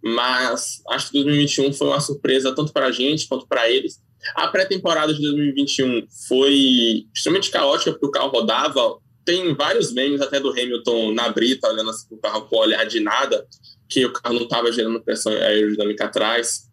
mas 0.03 0.81
acho 0.89 1.07
que 1.07 1.23
2021 1.23 1.73
foi 1.73 1.87
uma 1.87 1.99
surpresa 1.99 2.53
tanto 2.53 2.71
para 2.71 2.85
a 2.85 2.91
gente 2.91 3.27
quanto 3.27 3.47
para 3.47 3.69
eles. 3.69 3.99
A 4.35 4.47
pré-temporada 4.47 5.13
de 5.13 5.21
2021 5.21 6.07
foi 6.27 7.05
extremamente 7.13 7.49
caótica 7.49 7.91
porque 7.91 8.05
o 8.05 8.11
carro 8.11 8.29
rodava. 8.29 8.97
Tem 9.25 9.53
vários 9.55 9.91
memes 9.91 10.21
até 10.21 10.39
do 10.39 10.49
Hamilton 10.49 11.13
na 11.13 11.29
brita, 11.29 11.67
olhando 11.67 11.89
assim, 11.89 12.07
o 12.11 12.17
carro 12.17 12.43
com 12.43 12.55
o 12.55 12.59
olhar 12.59 12.85
de 12.85 12.99
nada, 12.99 13.45
que 13.87 14.05
o 14.05 14.13
carro 14.13 14.35
não 14.35 14.43
estava 14.43 14.71
gerando 14.71 15.01
pressão 15.01 15.31
aerodinâmica 15.31 16.05
atrás 16.05 16.68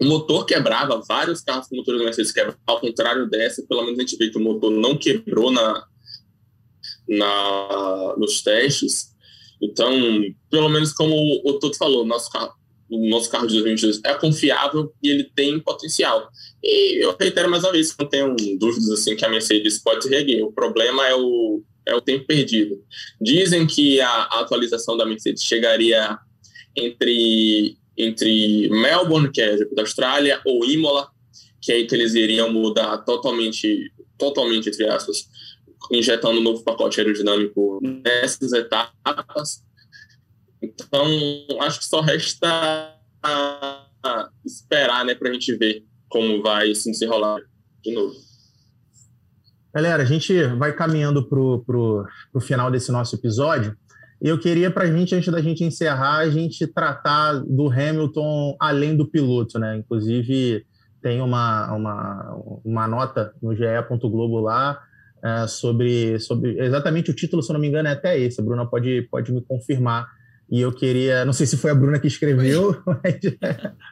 o 0.00 0.04
motor 0.04 0.44
quebrava, 0.46 1.02
vários 1.06 1.40
carros 1.40 1.68
com 1.68 1.76
motores 1.76 2.00
Mercedes 2.00 2.32
quebravam, 2.32 2.60
ao 2.66 2.80
contrário 2.80 3.28
dessa, 3.28 3.64
pelo 3.66 3.82
menos 3.82 3.98
a 3.98 4.02
gente 4.02 4.16
vê 4.16 4.30
que 4.30 4.38
o 4.38 4.42
motor 4.42 4.70
não 4.70 4.96
quebrou 4.96 5.50
na, 5.50 5.84
na, 7.08 8.14
nos 8.16 8.42
testes. 8.42 9.08
Então, 9.60 9.92
pelo 10.50 10.68
menos 10.68 10.92
como 10.92 11.14
o 11.44 11.58
Toto 11.58 11.76
falou, 11.76 12.06
nosso 12.06 12.30
carro, 12.30 12.52
o 12.88 13.08
nosso 13.08 13.28
carro 13.30 13.46
de 13.46 13.54
2022 13.54 14.00
é 14.04 14.14
confiável 14.14 14.92
e 15.02 15.10
ele 15.10 15.24
tem 15.34 15.60
potencial. 15.60 16.28
E 16.62 17.04
eu 17.04 17.16
reitero 17.18 17.50
mais 17.50 17.64
uma 17.64 17.72
vez, 17.72 17.94
não 17.98 18.08
tenho 18.08 18.34
dúvidas 18.58 18.90
assim 18.90 19.16
que 19.16 19.24
a 19.24 19.28
Mercedes 19.28 19.78
pode 19.78 20.04
se 20.04 20.10
reerguer. 20.10 20.44
O 20.44 20.52
problema 20.52 21.06
é 21.06 21.14
o, 21.14 21.62
é 21.86 21.94
o 21.94 22.00
tempo 22.00 22.26
perdido. 22.26 22.82
Dizem 23.20 23.66
que 23.66 24.00
a 24.00 24.22
atualização 24.40 24.96
da 24.96 25.04
Mercedes 25.04 25.42
chegaria 25.42 26.18
entre 26.74 27.77
entre 27.98 28.68
Melbourne, 28.70 29.30
que 29.32 29.40
é 29.40 29.56
da 29.74 29.82
Austrália, 29.82 30.40
ou 30.44 30.64
Imola, 30.64 31.08
que 31.60 31.72
é 31.72 31.74
aí 31.74 31.86
que 31.86 31.94
eles 31.94 32.14
iriam 32.14 32.52
mudar 32.52 32.98
totalmente, 32.98 33.92
totalmente 34.16 34.68
entre 34.68 34.86
aspas, 34.88 35.28
injetando 35.90 36.38
um 36.38 36.42
novo 36.42 36.62
pacote 36.62 37.00
aerodinâmico 37.00 37.80
nessas 37.82 38.52
etapas. 38.52 39.64
Então, 40.62 41.06
acho 41.60 41.80
que 41.80 41.86
só 41.86 42.00
resta 42.00 42.94
esperar, 44.44 45.04
né, 45.04 45.14
para 45.14 45.30
a 45.30 45.32
gente 45.32 45.56
ver 45.56 45.84
como 46.08 46.40
vai 46.42 46.74
se 46.74 46.90
desenrolar 46.90 47.40
de 47.82 47.92
novo. 47.92 48.14
Galera, 49.74 50.02
a 50.02 50.06
gente 50.06 50.42
vai 50.56 50.72
caminhando 50.74 51.28
para 51.28 51.38
o 51.38 52.40
final 52.40 52.70
desse 52.70 52.90
nosso 52.90 53.14
episódio. 53.16 53.76
Eu 54.20 54.38
queria 54.38 54.70
para 54.70 54.84
a 54.84 54.90
gente, 54.90 55.14
antes 55.14 55.32
da 55.32 55.40
gente 55.40 55.62
encerrar, 55.62 56.18
a 56.18 56.30
gente 56.30 56.66
tratar 56.66 57.34
do 57.34 57.70
Hamilton 57.70 58.56
além 58.60 58.96
do 58.96 59.08
piloto, 59.08 59.58
né? 59.58 59.76
Inclusive, 59.76 60.64
tem 61.00 61.20
uma, 61.20 61.72
uma, 61.72 62.60
uma 62.64 62.88
nota 62.88 63.32
no 63.40 63.54
GE. 63.54 63.62
Globo 64.02 64.40
lá 64.40 64.80
é, 65.22 65.46
sobre, 65.46 66.18
sobre 66.18 66.58
exatamente 66.58 67.10
o 67.10 67.14
título, 67.14 67.42
se 67.42 67.50
eu 67.50 67.54
não 67.54 67.60
me 67.60 67.68
engano, 67.68 67.88
é 67.88 67.92
até 67.92 68.18
esse. 68.18 68.40
A 68.40 68.44
Bruna 68.44 68.66
pode, 68.66 69.02
pode 69.10 69.32
me 69.32 69.40
confirmar. 69.40 70.06
E 70.50 70.60
eu 70.60 70.72
queria, 70.72 71.24
não 71.24 71.32
sei 71.32 71.46
se 71.46 71.56
foi 71.56 71.70
a 71.70 71.74
Bruna 71.74 72.00
que 72.00 72.08
escreveu, 72.08 72.80
mas... 72.86 73.18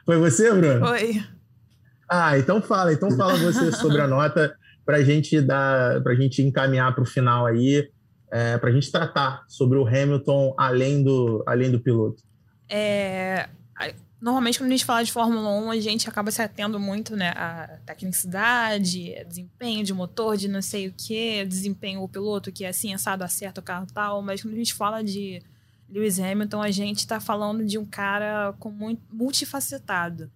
foi 0.05 0.17
você, 0.17 0.51
Bruna? 0.51 0.85
Foi. 0.85 1.23
Ah, 2.09 2.37
então 2.37 2.61
fala, 2.61 2.91
então 2.91 3.11
fala 3.11 3.35
você 3.35 3.71
sobre 3.71 4.01
a 4.01 4.07
nota 4.07 4.55
para 4.85 5.03
gente 5.03 5.41
dar, 5.41 6.01
para 6.01 6.15
gente 6.15 6.41
encaminhar 6.41 6.93
para 6.95 7.03
o 7.03 7.07
final 7.07 7.45
aí 7.45 7.89
é, 8.31 8.57
para 8.57 8.69
a 8.69 8.73
gente 8.73 8.91
tratar 8.91 9.45
sobre 9.47 9.77
o 9.77 9.87
Hamilton 9.87 10.53
além 10.57 11.03
do, 11.03 11.43
além 11.45 11.71
do 11.71 11.79
piloto? 11.79 12.23
É, 12.69 13.47
normalmente, 14.19 14.59
quando 14.59 14.67
a 14.67 14.71
gente 14.71 14.85
fala 14.85 15.03
de 15.03 15.11
Fórmula 15.11 15.49
1, 15.49 15.71
a 15.71 15.79
gente 15.79 16.09
acaba 16.09 16.31
se 16.31 16.41
atendo 16.41 16.79
muito 16.79 17.15
né, 17.15 17.29
à 17.29 17.79
tecnicidade, 17.85 19.15
desempenho 19.25 19.83
de 19.83 19.93
motor, 19.93 20.35
de 20.35 20.47
não 20.47 20.61
sei 20.61 20.87
o 20.87 20.93
que, 20.93 21.45
desempenho 21.45 22.01
do 22.01 22.07
piloto, 22.07 22.51
que 22.51 22.65
é 22.65 22.69
assim, 22.69 22.93
assado, 22.93 23.23
acerta 23.23 23.61
o 23.61 23.63
carro 23.63 23.87
tal. 23.93 24.21
Mas 24.21 24.41
quando 24.41 24.55
a 24.55 24.57
gente 24.57 24.73
fala 24.73 25.03
de 25.03 25.41
Lewis 25.89 26.19
Hamilton, 26.19 26.61
a 26.61 26.71
gente 26.71 26.99
está 26.99 27.19
falando 27.19 27.65
de 27.65 27.77
um 27.77 27.85
cara 27.85 28.53
com 28.59 28.69
muito, 28.69 29.01
multifacetado. 29.11 30.31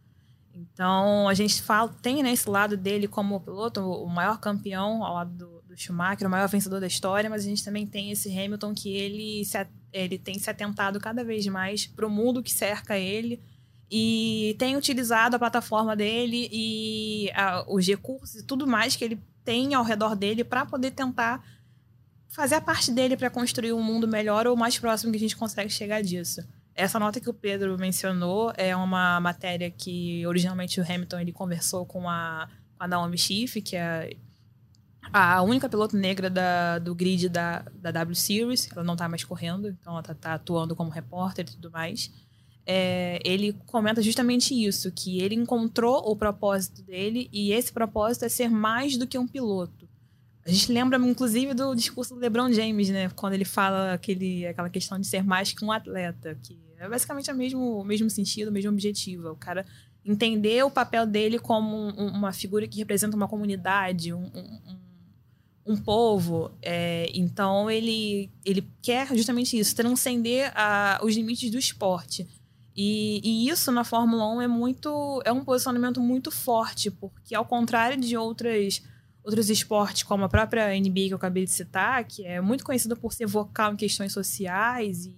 Então, 0.53 1.27
a 1.27 1.33
gente 1.33 1.61
fala, 1.61 1.93
tem 2.01 2.21
né, 2.21 2.31
esse 2.31 2.49
lado 2.49 2.75
dele 2.77 3.07
como 3.07 3.39
piloto, 3.39 3.81
o 3.81 4.07
maior 4.07 4.37
campeão 4.39 5.03
ao 5.03 5.15
lado 5.15 5.31
do, 5.31 5.60
do 5.71 5.77
Schumacher, 5.79 6.27
o 6.27 6.29
maior 6.29 6.49
vencedor 6.49 6.81
da 6.81 6.87
história, 6.87 7.29
mas 7.29 7.45
a 7.45 7.47
gente 7.47 7.63
também 7.63 7.87
tem 7.87 8.11
esse 8.11 8.29
Hamilton 8.37 8.73
que 8.73 8.93
ele, 8.93 9.45
se, 9.45 9.65
ele 9.93 10.17
tem 10.17 10.37
se 10.37 10.49
atentado 10.49 10.99
cada 10.99 11.23
vez 11.23 11.47
mais 11.47 11.87
para 11.87 12.05
o 12.05 12.09
mundo 12.09 12.43
que 12.43 12.51
cerca 12.51 12.97
ele 12.97 13.41
e 13.89 14.55
tem 14.59 14.75
utilizado 14.75 15.35
a 15.35 15.39
plataforma 15.39 15.95
dele 15.95 16.49
e 16.51 17.31
a, 17.33 17.65
os 17.67 17.87
recursos 17.87 18.41
e 18.41 18.43
tudo 18.43 18.67
mais 18.67 18.97
que 18.97 19.03
ele 19.05 19.21
tem 19.45 19.73
ao 19.73 19.83
redor 19.83 20.15
dele 20.15 20.43
para 20.43 20.65
poder 20.65 20.91
tentar 20.91 21.41
fazer 22.27 22.55
a 22.55 22.61
parte 22.61 22.91
dele 22.91 23.15
para 23.15 23.29
construir 23.29 23.71
um 23.71 23.81
mundo 23.81 24.07
melhor 24.07 24.47
ou 24.47 24.57
mais 24.57 24.77
próximo 24.77 25.11
que 25.11 25.17
a 25.17 25.21
gente 25.21 25.37
consegue 25.37 25.69
chegar 25.69 26.01
disso. 26.01 26.45
Essa 26.75 26.99
nota 26.99 27.19
que 27.19 27.29
o 27.29 27.33
Pedro 27.33 27.77
mencionou 27.77 28.53
é 28.57 28.75
uma 28.75 29.19
matéria 29.21 29.71
que 29.71 30.25
originalmente 30.27 30.81
o 30.81 30.83
Hamilton 30.83 31.19
ele 31.19 31.31
conversou 31.31 31.85
com 31.85 32.09
a, 32.09 32.49
a 32.77 32.87
Naomi 32.87 33.17
Schiff, 33.17 33.61
que 33.61 33.75
é 33.75 34.15
a 35.11 35.41
única 35.41 35.67
piloto 35.67 35.97
negra 35.97 36.29
da, 36.29 36.79
do 36.79 36.93
grid 36.93 37.27
da, 37.29 37.65
da 37.73 37.91
W 37.91 38.15
Series, 38.15 38.69
ela 38.71 38.83
não 38.83 38.93
está 38.93 39.09
mais 39.09 39.23
correndo, 39.23 39.69
então 39.69 39.93
ela 39.93 40.01
está 40.01 40.13
tá 40.13 40.33
atuando 40.35 40.75
como 40.75 40.89
repórter 40.89 41.45
e 41.45 41.51
tudo 41.51 41.71
mais. 41.71 42.11
É, 42.65 43.19
ele 43.25 43.53
comenta 43.65 44.01
justamente 44.01 44.53
isso, 44.53 44.91
que 44.91 45.19
ele 45.19 45.35
encontrou 45.35 45.97
o 46.09 46.15
propósito 46.15 46.83
dele 46.83 47.27
e 47.31 47.51
esse 47.51 47.71
propósito 47.73 48.25
é 48.25 48.29
ser 48.29 48.49
mais 48.49 48.97
do 48.97 49.07
que 49.07 49.17
um 49.17 49.27
piloto. 49.27 49.89
A 50.45 50.49
gente 50.49 50.71
lembra, 50.71 50.97
inclusive, 50.97 51.53
do 51.53 51.75
discurso 51.75 52.15
do 52.15 52.19
LeBron 52.19 52.51
James, 52.51 52.89
né? 52.89 53.09
Quando 53.09 53.33
ele 53.33 53.45
fala 53.45 53.93
aquele, 53.93 54.45
aquela 54.47 54.69
questão 54.69 54.99
de 54.99 55.05
ser 55.05 55.23
mais 55.23 55.51
que 55.51 55.63
um 55.63 55.71
atleta, 55.71 56.35
que 56.41 56.57
é 56.79 56.89
basicamente 56.89 57.31
o 57.31 57.35
mesmo, 57.35 57.79
o 57.79 57.83
mesmo 57.83 58.09
sentido, 58.09 58.49
o 58.49 58.51
mesmo 58.51 58.71
objetivo. 58.71 59.29
O 59.29 59.35
cara 59.35 59.65
entender 60.03 60.63
o 60.63 60.71
papel 60.71 61.05
dele 61.05 61.37
como 61.37 61.77
um, 61.77 62.07
uma 62.07 62.33
figura 62.33 62.67
que 62.67 62.79
representa 62.79 63.15
uma 63.15 63.27
comunidade, 63.27 64.13
um, 64.13 64.25
um 64.33 64.77
um 65.71 65.77
povo. 65.77 66.51
É, 66.61 67.09
então 67.13 67.69
ele, 67.69 68.29
ele 68.45 68.67
quer 68.81 69.07
justamente 69.15 69.57
isso, 69.57 69.75
transcender 69.75 70.51
a, 70.55 70.99
os 71.03 71.15
limites 71.15 71.49
do 71.49 71.57
esporte. 71.57 72.27
E, 72.75 73.21
e, 73.23 73.49
isso 73.49 73.71
na 73.71 73.83
Fórmula 73.83 74.25
1 74.35 74.41
é 74.41 74.47
muito 74.47 75.21
é 75.25 75.31
um 75.31 75.43
posicionamento 75.43 75.99
muito 75.99 76.31
forte, 76.31 76.89
porque 76.89 77.35
ao 77.35 77.45
contrário 77.45 77.99
de 77.99 78.15
outras 78.15 78.81
outros 79.23 79.49
esportes, 79.49 80.03
como 80.03 80.23
a 80.23 80.29
própria 80.29 80.69
NBA 80.79 81.07
que 81.07 81.13
eu 81.13 81.17
acabei 81.17 81.45
de 81.45 81.51
citar, 81.51 82.03
que 82.05 82.25
é 82.25 82.41
muito 82.41 82.63
conhecida 82.63 82.95
por 82.95 83.13
ser 83.13 83.27
vocal 83.27 83.73
em 83.73 83.75
questões 83.75 84.13
sociais 84.13 85.05
e 85.05 85.15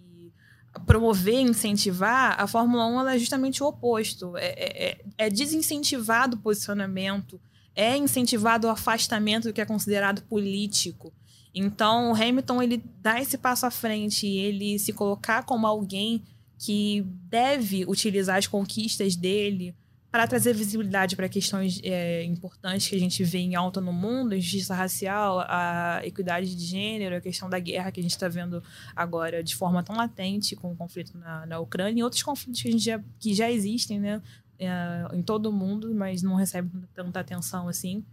promover, 0.85 1.39
incentivar, 1.39 2.35
a 2.39 2.47
Fórmula 2.47 2.85
1 2.87 2.99
ela 2.99 3.15
é 3.15 3.19
justamente 3.19 3.63
o 3.63 3.67
oposto. 3.67 4.35
É, 4.35 4.47
é, 4.47 4.89
é, 4.89 5.01
é 5.17 5.29
desincentivado 5.29 6.35
o 6.35 6.39
posicionamento 6.39 7.39
é 7.75 7.97
incentivado 7.97 8.67
o 8.67 8.69
afastamento 8.69 9.47
do 9.47 9.53
que 9.53 9.61
é 9.61 9.65
considerado 9.65 10.21
político. 10.23 11.13
Então, 11.53 12.11
o 12.11 12.15
Hamilton 12.15 12.61
ele 12.61 12.83
dá 13.01 13.21
esse 13.21 13.37
passo 13.37 13.65
à 13.65 13.71
frente, 13.71 14.27
ele 14.27 14.79
se 14.79 14.91
colocar 14.91 15.43
como 15.43 15.67
alguém 15.67 16.23
que 16.57 17.05
deve 17.29 17.85
utilizar 17.85 18.37
as 18.37 18.47
conquistas 18.47 19.15
dele 19.15 19.75
para 20.13 20.27
trazer 20.27 20.53
visibilidade 20.53 21.15
para 21.15 21.27
questões 21.27 21.81
é, 21.83 22.23
importantes 22.23 22.87
que 22.87 22.95
a 22.95 22.99
gente 22.99 23.23
vê 23.23 23.39
em 23.39 23.55
alta 23.55 23.81
no 23.81 23.91
mundo, 23.91 24.33
a 24.33 24.37
justiça 24.37 24.75
racial, 24.75 25.39
a 25.39 26.01
equidade 26.03 26.55
de 26.55 26.65
gênero, 26.65 27.15
a 27.15 27.21
questão 27.21 27.49
da 27.49 27.57
guerra 27.57 27.91
que 27.91 27.99
a 27.99 28.03
gente 28.03 28.11
está 28.11 28.27
vendo 28.27 28.63
agora 28.95 29.43
de 29.43 29.55
forma 29.55 29.81
tão 29.81 29.95
latente 29.95 30.55
com 30.55 30.71
o 30.71 30.75
conflito 30.75 31.17
na, 31.17 31.47
na 31.47 31.59
Ucrânia 31.59 32.01
e 32.01 32.03
outros 32.03 32.21
conflitos 32.21 32.61
que, 32.61 32.77
já, 32.77 33.01
que 33.19 33.33
já 33.33 33.49
existem, 33.49 33.99
né? 33.99 34.21
É, 34.59 35.07
em 35.13 35.21
todo 35.21 35.47
o 35.47 35.51
mundo, 35.51 35.93
mas 35.93 36.21
não 36.21 36.35
recebe 36.35 36.69
tanta 36.93 37.19
atenção 37.19 37.67
assim. 37.67 38.03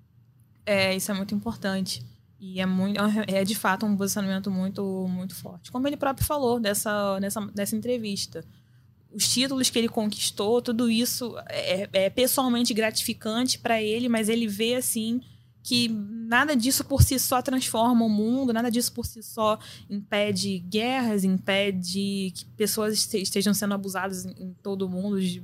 É, 0.65 0.95
isso 0.95 1.11
é 1.11 1.15
muito 1.15 1.35
importante. 1.35 2.05
E 2.39 2.61
é, 2.61 2.67
muito, 2.67 2.99
é 3.27 3.45
de 3.45 3.55
fato 3.55 3.85
um 3.85 3.97
posicionamento 3.97 4.51
muito, 4.51 5.07
muito 5.09 5.35
forte. 5.35 5.71
Como 5.71 5.87
ele 5.87 5.97
próprio 5.97 6.27
falou 6.27 6.59
dessa, 6.59 7.21
nessa, 7.21 7.41
nessa 7.55 7.77
entrevista. 7.77 8.45
Os 9.13 9.29
títulos 9.29 9.69
que 9.69 9.79
ele 9.79 9.89
conquistou, 9.89 10.63
tudo 10.63 10.89
isso 10.89 11.37
é, 11.49 11.89
é 11.93 12.11
pessoalmente 12.11 12.73
gratificante 12.73 13.59
para 13.59 13.83
ele, 13.83 14.09
mas 14.09 14.29
ele 14.29 14.47
vê 14.47 14.77
assim 14.77 15.21
que 15.63 15.89
nada 15.89 16.57
disso 16.57 16.85
por 16.85 17.03
si 17.03 17.19
só 17.19 17.43
transforma 17.43 18.05
o 18.05 18.09
mundo, 18.09 18.53
nada 18.53 18.71
disso 18.71 18.93
por 18.93 19.05
si 19.05 19.23
só 19.23 19.59
impede 19.91 20.59
guerras, 20.61 21.25
impede 21.25 22.33
que 22.35 22.45
pessoas 22.57 23.13
estejam 23.15 23.53
sendo 23.53 23.75
abusadas 23.75 24.25
em 24.25 24.55
todo 24.63 24.83
o 24.83 24.89
mundo 24.89 25.21
de 25.21 25.43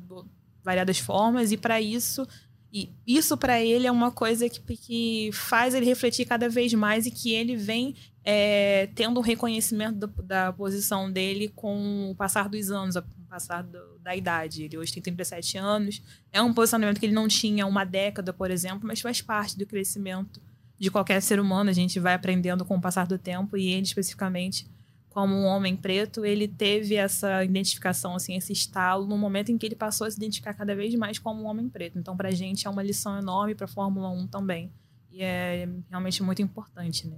variadas 0.66 0.98
formas 0.98 1.52
e 1.52 1.56
para 1.56 1.80
isso 1.80 2.26
e 2.72 2.92
isso 3.06 3.38
para 3.38 3.62
ele 3.62 3.86
é 3.86 3.92
uma 3.92 4.10
coisa 4.10 4.48
que, 4.50 4.60
que 4.76 5.30
faz 5.32 5.74
ele 5.74 5.86
refletir 5.86 6.26
cada 6.26 6.48
vez 6.48 6.74
mais 6.74 7.06
e 7.06 7.10
que 7.10 7.32
ele 7.32 7.56
vem 7.56 7.94
é, 8.24 8.88
tendo 8.94 9.18
um 9.18 9.22
reconhecimento 9.22 10.06
do, 10.06 10.22
da 10.22 10.52
posição 10.52 11.10
dele 11.10 11.48
com 11.48 12.10
o 12.10 12.14
passar 12.14 12.48
dos 12.48 12.70
anos, 12.70 12.96
com 12.96 13.22
o 13.22 13.26
passar 13.28 13.62
do, 13.62 13.98
da 14.00 14.16
idade. 14.16 14.64
Ele 14.64 14.76
hoje 14.76 14.92
tem 14.92 15.02
37 15.02 15.56
anos. 15.56 16.02
É 16.32 16.42
um 16.42 16.52
posicionamento 16.52 16.98
que 16.98 17.06
ele 17.06 17.14
não 17.14 17.28
tinha 17.28 17.64
uma 17.66 17.84
década, 17.84 18.32
por 18.32 18.50
exemplo, 18.50 18.86
mas 18.86 19.00
faz 19.00 19.22
parte 19.22 19.56
do 19.56 19.64
crescimento 19.64 20.42
de 20.78 20.90
qualquer 20.90 21.22
ser 21.22 21.38
humano. 21.38 21.70
A 21.70 21.72
gente 21.72 22.00
vai 22.00 22.14
aprendendo 22.14 22.64
com 22.64 22.76
o 22.76 22.80
passar 22.80 23.06
do 23.06 23.16
tempo 23.16 23.56
e 23.56 23.68
ele 23.68 23.84
especificamente 23.84 24.68
como 25.16 25.34
um 25.34 25.46
homem 25.46 25.74
preto, 25.74 26.26
ele 26.26 26.46
teve 26.46 26.94
essa 26.94 27.42
identificação, 27.42 28.14
assim, 28.14 28.36
esse 28.36 28.52
estalo 28.52 29.06
no 29.06 29.16
momento 29.16 29.50
em 29.50 29.56
que 29.56 29.64
ele 29.64 29.74
passou 29.74 30.06
a 30.06 30.10
se 30.10 30.18
identificar 30.18 30.52
cada 30.52 30.76
vez 30.76 30.94
mais 30.94 31.18
como 31.18 31.42
um 31.42 31.46
homem 31.46 31.70
preto. 31.70 31.98
Então, 31.98 32.14
para 32.14 32.28
a 32.28 32.32
gente 32.32 32.66
é 32.66 32.70
uma 32.70 32.82
lição 32.82 33.18
enorme 33.18 33.54
para 33.54 33.64
a 33.64 33.68
Fórmula 33.68 34.10
1 34.10 34.26
também. 34.26 34.70
E 35.10 35.22
é 35.22 35.66
realmente 35.88 36.22
muito 36.22 36.42
importante, 36.42 37.08
né? 37.08 37.16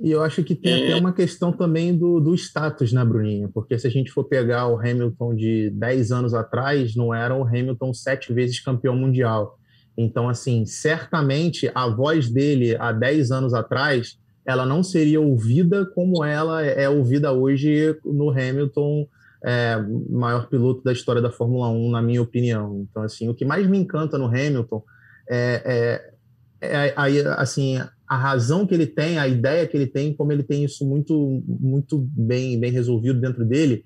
E 0.00 0.10
eu 0.10 0.20
acho 0.20 0.42
que 0.42 0.52
tem 0.56 0.82
é. 0.82 0.84
até 0.88 0.96
uma 0.96 1.12
questão 1.12 1.52
também 1.52 1.96
do, 1.96 2.18
do 2.18 2.34
status, 2.34 2.92
né, 2.92 3.04
Bruninha? 3.04 3.48
Porque 3.54 3.78
se 3.78 3.86
a 3.86 3.90
gente 3.90 4.10
for 4.10 4.24
pegar 4.24 4.66
o 4.66 4.76
Hamilton 4.76 5.36
de 5.36 5.70
10 5.70 6.10
anos 6.10 6.34
atrás, 6.34 6.96
não 6.96 7.14
era 7.14 7.32
o 7.36 7.46
Hamilton 7.46 7.94
sete 7.94 8.32
vezes 8.32 8.58
campeão 8.58 8.96
mundial. 8.96 9.60
Então, 9.96 10.28
assim, 10.28 10.66
certamente 10.66 11.70
a 11.72 11.86
voz 11.86 12.28
dele 12.28 12.76
há 12.80 12.90
10 12.90 13.30
anos 13.30 13.54
atrás, 13.54 14.18
ela 14.46 14.64
não 14.66 14.82
seria 14.82 15.20
ouvida 15.20 15.84
como 15.86 16.24
ela 16.24 16.62
é 16.62 16.88
ouvida 16.88 17.32
hoje 17.32 17.96
no 18.04 18.30
Hamilton, 18.30 19.06
é, 19.44 19.76
maior 20.08 20.48
piloto 20.48 20.82
da 20.82 20.92
história 20.92 21.22
da 21.22 21.30
Fórmula 21.30 21.68
1, 21.68 21.90
na 21.90 22.02
minha 22.02 22.22
opinião. 22.22 22.86
Então, 22.90 23.02
assim, 23.02 23.28
o 23.28 23.34
que 23.34 23.44
mais 23.44 23.66
me 23.66 23.78
encanta 23.78 24.18
no 24.18 24.26
Hamilton 24.26 24.82
é, 25.28 26.12
é, 26.60 26.88
é 26.88 26.94
assim, 27.36 27.78
a 28.08 28.16
razão 28.16 28.66
que 28.66 28.74
ele 28.74 28.86
tem, 28.86 29.18
a 29.18 29.28
ideia 29.28 29.66
que 29.66 29.76
ele 29.76 29.86
tem, 29.86 30.12
como 30.12 30.32
ele 30.32 30.42
tem 30.42 30.64
isso 30.64 30.84
muito, 30.84 31.42
muito 31.46 31.98
bem, 31.98 32.58
bem 32.58 32.72
resolvido 32.72 33.20
dentro 33.20 33.44
dele, 33.44 33.84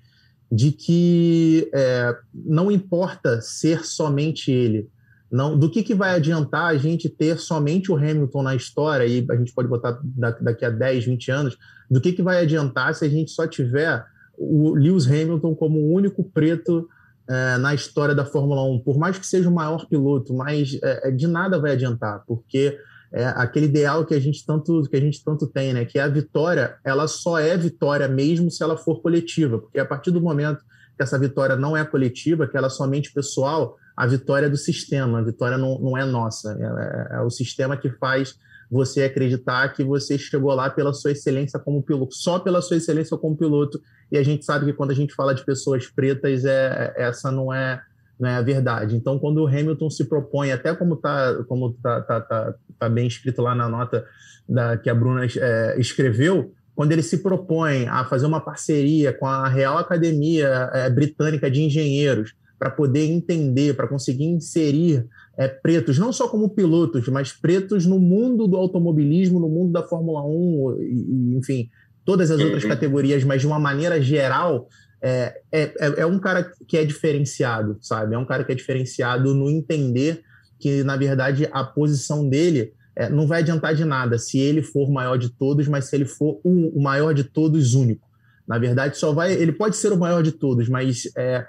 de 0.51 0.71
que 0.71 1.69
é, 1.73 2.15
não 2.33 2.71
importa 2.71 3.41
ser 3.41 3.85
somente 3.85 4.51
ele. 4.51 4.89
Não, 5.31 5.57
do 5.57 5.69
que, 5.69 5.83
que 5.83 5.95
vai 5.95 6.15
adiantar 6.15 6.65
a 6.65 6.77
gente 6.77 7.09
ter 7.09 7.37
somente 7.39 7.91
o 7.91 7.95
Hamilton 7.95 8.43
na 8.43 8.55
história, 8.55 9.05
e 9.05 9.25
a 9.29 9.35
gente 9.35 9.53
pode 9.53 9.67
botar 9.67 9.99
daqui 10.41 10.63
a 10.63 10.69
10, 10.69 11.05
20 11.05 11.31
anos, 11.31 11.57
do 11.89 11.99
que, 11.99 12.13
que 12.13 12.21
vai 12.21 12.41
adiantar 12.41 12.93
se 12.93 13.05
a 13.05 13.09
gente 13.09 13.31
só 13.31 13.47
tiver 13.47 14.05
o 14.37 14.75
Lewis 14.75 15.07
Hamilton 15.07 15.55
como 15.55 15.79
o 15.79 15.93
único 15.93 16.23
preto 16.23 16.87
é, 17.27 17.57
na 17.57 17.73
história 17.73 18.13
da 18.13 18.25
Fórmula 18.25 18.63
1, 18.63 18.79
por 18.79 18.97
mais 18.97 19.17
que 19.17 19.25
seja 19.25 19.49
o 19.49 19.53
maior 19.53 19.87
piloto, 19.87 20.33
mas 20.33 20.77
é, 20.83 21.11
de 21.11 21.27
nada 21.27 21.59
vai 21.59 21.71
adiantar, 21.71 22.23
porque 22.27 22.77
é 23.11 23.25
aquele 23.27 23.67
ideal 23.67 24.05
que 24.05 24.13
a 24.13 24.19
gente 24.19 24.45
tanto 24.45 24.83
que 24.89 24.95
a 24.95 24.99
gente 24.99 25.23
tanto 25.23 25.47
tem, 25.47 25.73
né? 25.73 25.85
Que 25.85 25.97
é 25.97 26.01
a 26.01 26.07
vitória, 26.07 26.75
ela 26.83 27.07
só 27.07 27.39
é 27.39 27.55
vitória 27.55 28.07
mesmo 28.07 28.51
se 28.51 28.61
ela 28.61 28.75
for 28.75 29.01
coletiva, 29.01 29.57
porque 29.57 29.79
a 29.79 29.85
partir 29.85 30.11
do 30.11 30.21
momento 30.21 30.63
que 30.97 31.03
essa 31.03 31.17
vitória 31.17 31.55
não 31.55 31.75
é 31.77 31.85
coletiva, 31.85 32.47
que 32.47 32.57
ela 32.57 32.67
é 32.67 32.69
somente 32.69 33.13
pessoal, 33.13 33.77
a 33.95 34.05
vitória 34.05 34.47
é 34.47 34.49
do 34.49 34.57
sistema, 34.57 35.19
a 35.19 35.23
vitória 35.23 35.57
não, 35.57 35.79
não 35.79 35.97
é 35.97 36.05
nossa, 36.05 36.57
é, 36.59 37.15
é, 37.15 37.17
é 37.17 37.21
o 37.21 37.29
sistema 37.29 37.77
que 37.77 37.89
faz 37.89 38.37
você 38.69 39.03
acreditar 39.03 39.69
que 39.69 39.83
você 39.83 40.17
chegou 40.17 40.53
lá 40.53 40.69
pela 40.69 40.93
sua 40.93 41.11
excelência 41.11 41.59
como 41.59 41.83
piloto, 41.83 42.15
só 42.15 42.39
pela 42.39 42.61
sua 42.61 42.77
excelência 42.77 43.15
como 43.17 43.37
piloto, 43.37 43.79
e 44.11 44.17
a 44.17 44.23
gente 44.23 44.43
sabe 44.43 44.65
que 44.65 44.73
quando 44.73 44.91
a 44.91 44.95
gente 44.95 45.13
fala 45.13 45.33
de 45.33 45.45
pessoas 45.45 45.87
pretas, 45.87 46.45
é, 46.45 46.93
essa 46.97 47.31
não 47.31 47.53
é 47.53 47.81
não 48.17 48.29
é 48.29 48.35
a 48.35 48.41
verdade. 48.41 48.95
Então, 48.95 49.19
quando 49.19 49.43
o 49.43 49.47
Hamilton 49.47 49.89
se 49.89 50.05
propõe, 50.05 50.49
até 50.49 50.73
como 50.73 50.93
está 50.93 51.43
como 51.49 51.73
tá, 51.73 52.01
tá, 52.01 52.21
tá, 52.21 52.55
tá, 52.79 52.89
bem 52.89 53.07
escrito 53.07 53.41
lá 53.41 53.53
na 53.53 53.67
nota 53.67 54.05
da, 54.47 54.77
que 54.77 54.89
a 54.89 54.95
Bruna 54.95 55.25
é, 55.25 55.75
escreveu, 55.77 56.53
quando 56.73 56.93
ele 56.93 57.03
se 57.03 57.17
propõe 57.17 57.87
a 57.87 58.05
fazer 58.05 58.25
uma 58.25 58.39
parceria 58.39 59.11
com 59.11 59.25
a 59.25 59.49
Real 59.49 59.77
Academia 59.77 60.69
é, 60.73 60.89
Britânica 60.89 61.51
de 61.51 61.61
Engenheiros 61.61 62.33
para 62.65 62.71
poder 62.71 63.05
entender, 63.05 63.75
para 63.75 63.87
conseguir 63.87 64.25
inserir 64.25 65.05
é, 65.37 65.47
pretos, 65.47 65.99
não 65.99 66.11
só 66.11 66.27
como 66.27 66.49
pilotos, 66.49 67.07
mas 67.09 67.31
pretos 67.31 67.85
no 67.85 67.99
mundo 67.99 68.47
do 68.47 68.57
automobilismo, 68.57 69.39
no 69.39 69.47
mundo 69.47 69.71
da 69.71 69.83
Fórmula 69.83 70.23
1, 70.25 70.77
e, 70.81 71.37
enfim, 71.37 71.69
todas 72.03 72.31
as 72.31 72.41
outras 72.41 72.63
uhum. 72.63 72.69
categorias, 72.69 73.23
mas 73.23 73.41
de 73.41 73.45
uma 73.45 73.59
maneira 73.59 74.01
geral, 74.01 74.67
é, 74.99 75.41
é, 75.51 75.61
é, 75.79 75.93
é 75.99 76.05
um 76.07 76.17
cara 76.17 76.51
que 76.67 76.75
é 76.75 76.83
diferenciado, 76.83 77.77
sabe? 77.81 78.15
É 78.15 78.17
um 78.17 78.25
cara 78.25 78.43
que 78.43 78.51
é 78.51 78.55
diferenciado 78.55 79.35
no 79.35 79.47
entender 79.47 80.23
que, 80.59 80.83
na 80.83 80.97
verdade, 80.97 81.47
a 81.51 81.63
posição 81.63 82.27
dele 82.27 82.73
é, 82.95 83.07
não 83.09 83.27
vai 83.27 83.41
adiantar 83.41 83.75
de 83.75 83.85
nada 83.85 84.17
se 84.17 84.39
ele 84.39 84.63
for 84.63 84.89
o 84.89 84.91
maior 84.91 85.17
de 85.17 85.29
todos, 85.29 85.67
mas 85.67 85.85
se 85.85 85.95
ele 85.95 86.05
for 86.05 86.41
o, 86.43 86.79
o, 86.79 86.81
maior 86.81 87.13
de 87.13 87.25
todos 87.25 87.75
único. 87.75 88.09
Na 88.47 88.57
verdade, 88.57 88.97
só 88.97 89.13
vai. 89.13 89.33
Ele 89.33 89.51
pode 89.51 89.75
ser 89.75 89.91
o 89.91 89.97
maior 89.97 90.23
de 90.23 90.31
todos, 90.31 90.67
mas 90.67 91.03
é, 91.15 91.45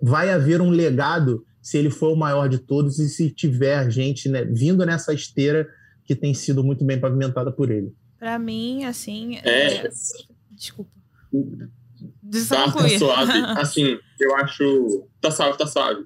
vai 0.00 0.30
haver 0.30 0.60
um 0.60 0.70
legado 0.70 1.44
se 1.60 1.76
ele 1.76 1.90
for 1.90 2.12
o 2.12 2.16
maior 2.16 2.48
de 2.48 2.58
todos 2.58 2.98
e 2.98 3.08
se 3.08 3.30
tiver 3.30 3.90
gente 3.90 4.28
né, 4.28 4.44
vindo 4.44 4.86
nessa 4.86 5.12
esteira 5.12 5.68
que 6.04 6.14
tem 6.14 6.32
sido 6.32 6.64
muito 6.64 6.84
bem 6.84 6.98
pavimentada 6.98 7.52
por 7.52 7.70
ele. 7.70 7.92
Para 8.18 8.38
mim, 8.38 8.84
assim. 8.84 9.36
É. 9.44 9.74
é 9.74 9.88
desculpa. 10.50 10.90
Tá, 12.48 12.72
tá 12.72 12.88
suave. 12.88 13.32
Assim, 13.60 13.98
eu 14.20 14.36
acho. 14.36 15.08
Tá 15.20 15.30
suave, 15.30 15.58
tá 15.58 15.66
suave. 15.66 16.04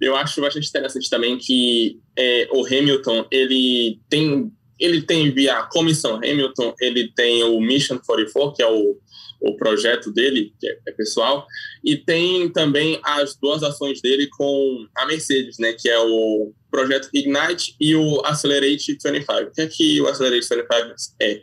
Eu 0.00 0.16
acho 0.16 0.40
bastante 0.40 0.68
interessante 0.68 1.08
também 1.08 1.38
que 1.38 2.00
é, 2.16 2.48
o 2.50 2.64
Hamilton, 2.66 3.26
ele 3.30 4.00
tem. 4.08 4.52
Ele 4.78 5.02
tem 5.02 5.30
via 5.30 5.62
Comissão 5.70 6.16
Hamilton, 6.16 6.74
ele 6.80 7.12
tem 7.14 7.44
o 7.44 7.60
Mission 7.60 7.96
44, 7.98 8.56
que 8.56 8.62
é 8.62 8.66
o, 8.66 8.98
o 9.46 9.56
projeto 9.56 10.12
dele, 10.12 10.52
que 10.58 10.68
é, 10.68 10.78
é 10.88 10.92
pessoal, 10.92 11.46
e 11.84 11.96
tem 11.96 12.48
também 12.50 12.98
as 13.02 13.36
duas 13.36 13.62
ações 13.62 14.00
dele 14.00 14.28
com 14.28 14.86
a 14.96 15.06
Mercedes, 15.06 15.58
né, 15.58 15.72
que 15.72 15.88
é 15.88 15.98
o 15.98 16.52
projeto 16.70 17.08
Ignite 17.12 17.76
e 17.80 17.94
o 17.94 18.20
Accelerate 18.24 18.98
25. 19.00 19.32
O 19.32 19.50
que 19.52 19.60
é 19.60 19.66
que 19.66 20.00
o 20.00 20.08
Accelerate 20.08 20.48
25 20.48 21.14
é? 21.20 21.42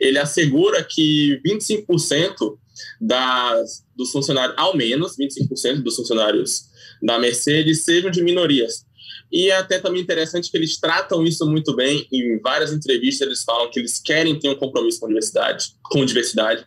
Ele 0.00 0.18
assegura 0.18 0.82
que 0.82 1.40
25% 1.46 2.58
das, 3.00 3.84
dos 3.96 4.10
funcionários, 4.10 4.56
ao 4.58 4.76
menos 4.76 5.16
25% 5.16 5.82
dos 5.82 5.96
funcionários 5.96 6.70
da 7.02 7.18
Mercedes 7.18 7.84
sejam 7.84 8.10
de 8.10 8.22
minorias. 8.22 8.84
E 9.32 9.48
é 9.48 9.56
até 9.56 9.78
também 9.78 10.02
interessante 10.02 10.50
que 10.50 10.56
eles 10.56 10.78
tratam 10.78 11.24
isso 11.24 11.46
muito 11.46 11.74
bem. 11.74 12.06
Em 12.12 12.40
várias 12.40 12.72
entrevistas 12.72 13.26
eles 13.26 13.44
falam 13.44 13.70
que 13.70 13.78
eles 13.78 14.00
querem 14.00 14.38
ter 14.38 14.48
um 14.48 14.56
compromisso 14.56 14.98
com 14.98 15.06
diversidade, 15.06 15.74
com 15.82 16.04
diversidade. 16.04 16.64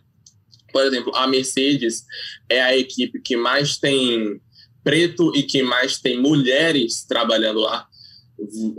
Por 0.74 0.84
exemplo, 0.84 1.14
a 1.14 1.28
Mercedes 1.28 2.04
é 2.48 2.60
a 2.60 2.76
equipe 2.76 3.20
que 3.20 3.36
mais 3.36 3.78
tem 3.78 4.40
preto 4.82 5.30
e 5.36 5.44
que 5.44 5.62
mais 5.62 6.00
tem 6.00 6.20
mulheres 6.20 7.04
trabalhando 7.04 7.60
lá. 7.60 7.86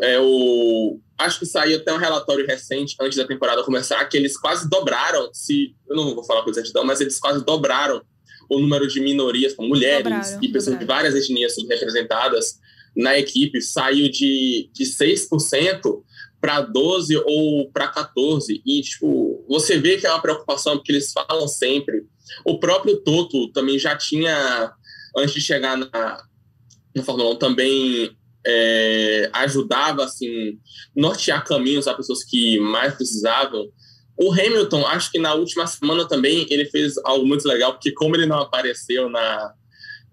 É 0.01 0.19
o 0.19 0.99
acho 1.17 1.39
que 1.39 1.45
saiu 1.45 1.77
até 1.77 1.93
um 1.93 1.97
relatório 1.97 2.45
recente, 2.45 2.97
antes 2.99 3.17
da 3.17 3.25
temporada 3.25 3.63
começar, 3.63 4.03
que 4.03 4.17
eles 4.17 4.37
quase 4.37 4.69
dobraram, 4.69 5.29
se 5.31 5.73
eu 5.87 5.95
não 5.95 6.13
vou 6.13 6.25
falar 6.25 6.43
com 6.43 6.49
exatidão, 6.49 6.83
mas 6.83 6.99
eles 6.99 7.17
quase 7.17 7.45
dobraram 7.45 8.01
o 8.49 8.59
número 8.59 8.85
de 8.89 8.99
minorias, 8.99 9.53
como 9.53 9.69
mulheres 9.69 10.03
dobraram, 10.03 10.43
e 10.43 10.47
pessoas 10.49 10.77
dobraram. 10.77 10.79
de 10.79 10.85
várias 10.85 11.15
etnias 11.15 11.55
subrepresentadas 11.55 12.59
na 12.93 13.17
equipe, 13.17 13.61
saiu 13.61 14.09
de, 14.09 14.69
de 14.73 14.83
6% 14.83 16.03
para 16.45 16.61
12 16.61 17.17
ou 17.25 17.71
para 17.71 17.87
14. 17.87 18.61
E, 18.63 18.81
tipo, 18.83 19.43
você 19.49 19.79
vê 19.79 19.97
que 19.97 20.05
é 20.05 20.11
uma 20.11 20.21
preocupação, 20.21 20.77
porque 20.77 20.91
eles 20.91 21.11
falam 21.11 21.47
sempre. 21.47 22.03
O 22.45 22.59
próprio 22.59 22.97
Toto 22.97 23.51
também 23.51 23.79
já 23.79 23.95
tinha, 23.97 24.71
antes 25.17 25.33
de 25.33 25.41
chegar 25.41 25.75
na, 25.75 26.23
na 26.95 27.03
Fórmula 27.03 27.31
1, 27.31 27.35
também 27.37 28.15
é, 28.45 29.27
ajudava 29.33 30.03
assim 30.03 30.59
nortear 30.95 31.43
caminhos 31.43 31.87
a 31.87 31.95
pessoas 31.95 32.23
que 32.23 32.59
mais 32.59 32.93
precisavam. 32.93 33.67
O 34.15 34.31
Hamilton, 34.31 34.85
acho 34.85 35.11
que 35.11 35.17
na 35.17 35.33
última 35.33 35.65
semana 35.65 36.07
também 36.07 36.45
ele 36.51 36.65
fez 36.65 36.93
algo 37.05 37.25
muito 37.25 37.47
legal, 37.47 37.73
porque 37.73 37.91
como 37.91 38.15
ele 38.15 38.27
não 38.27 38.37
apareceu 38.37 39.09
na, 39.09 39.51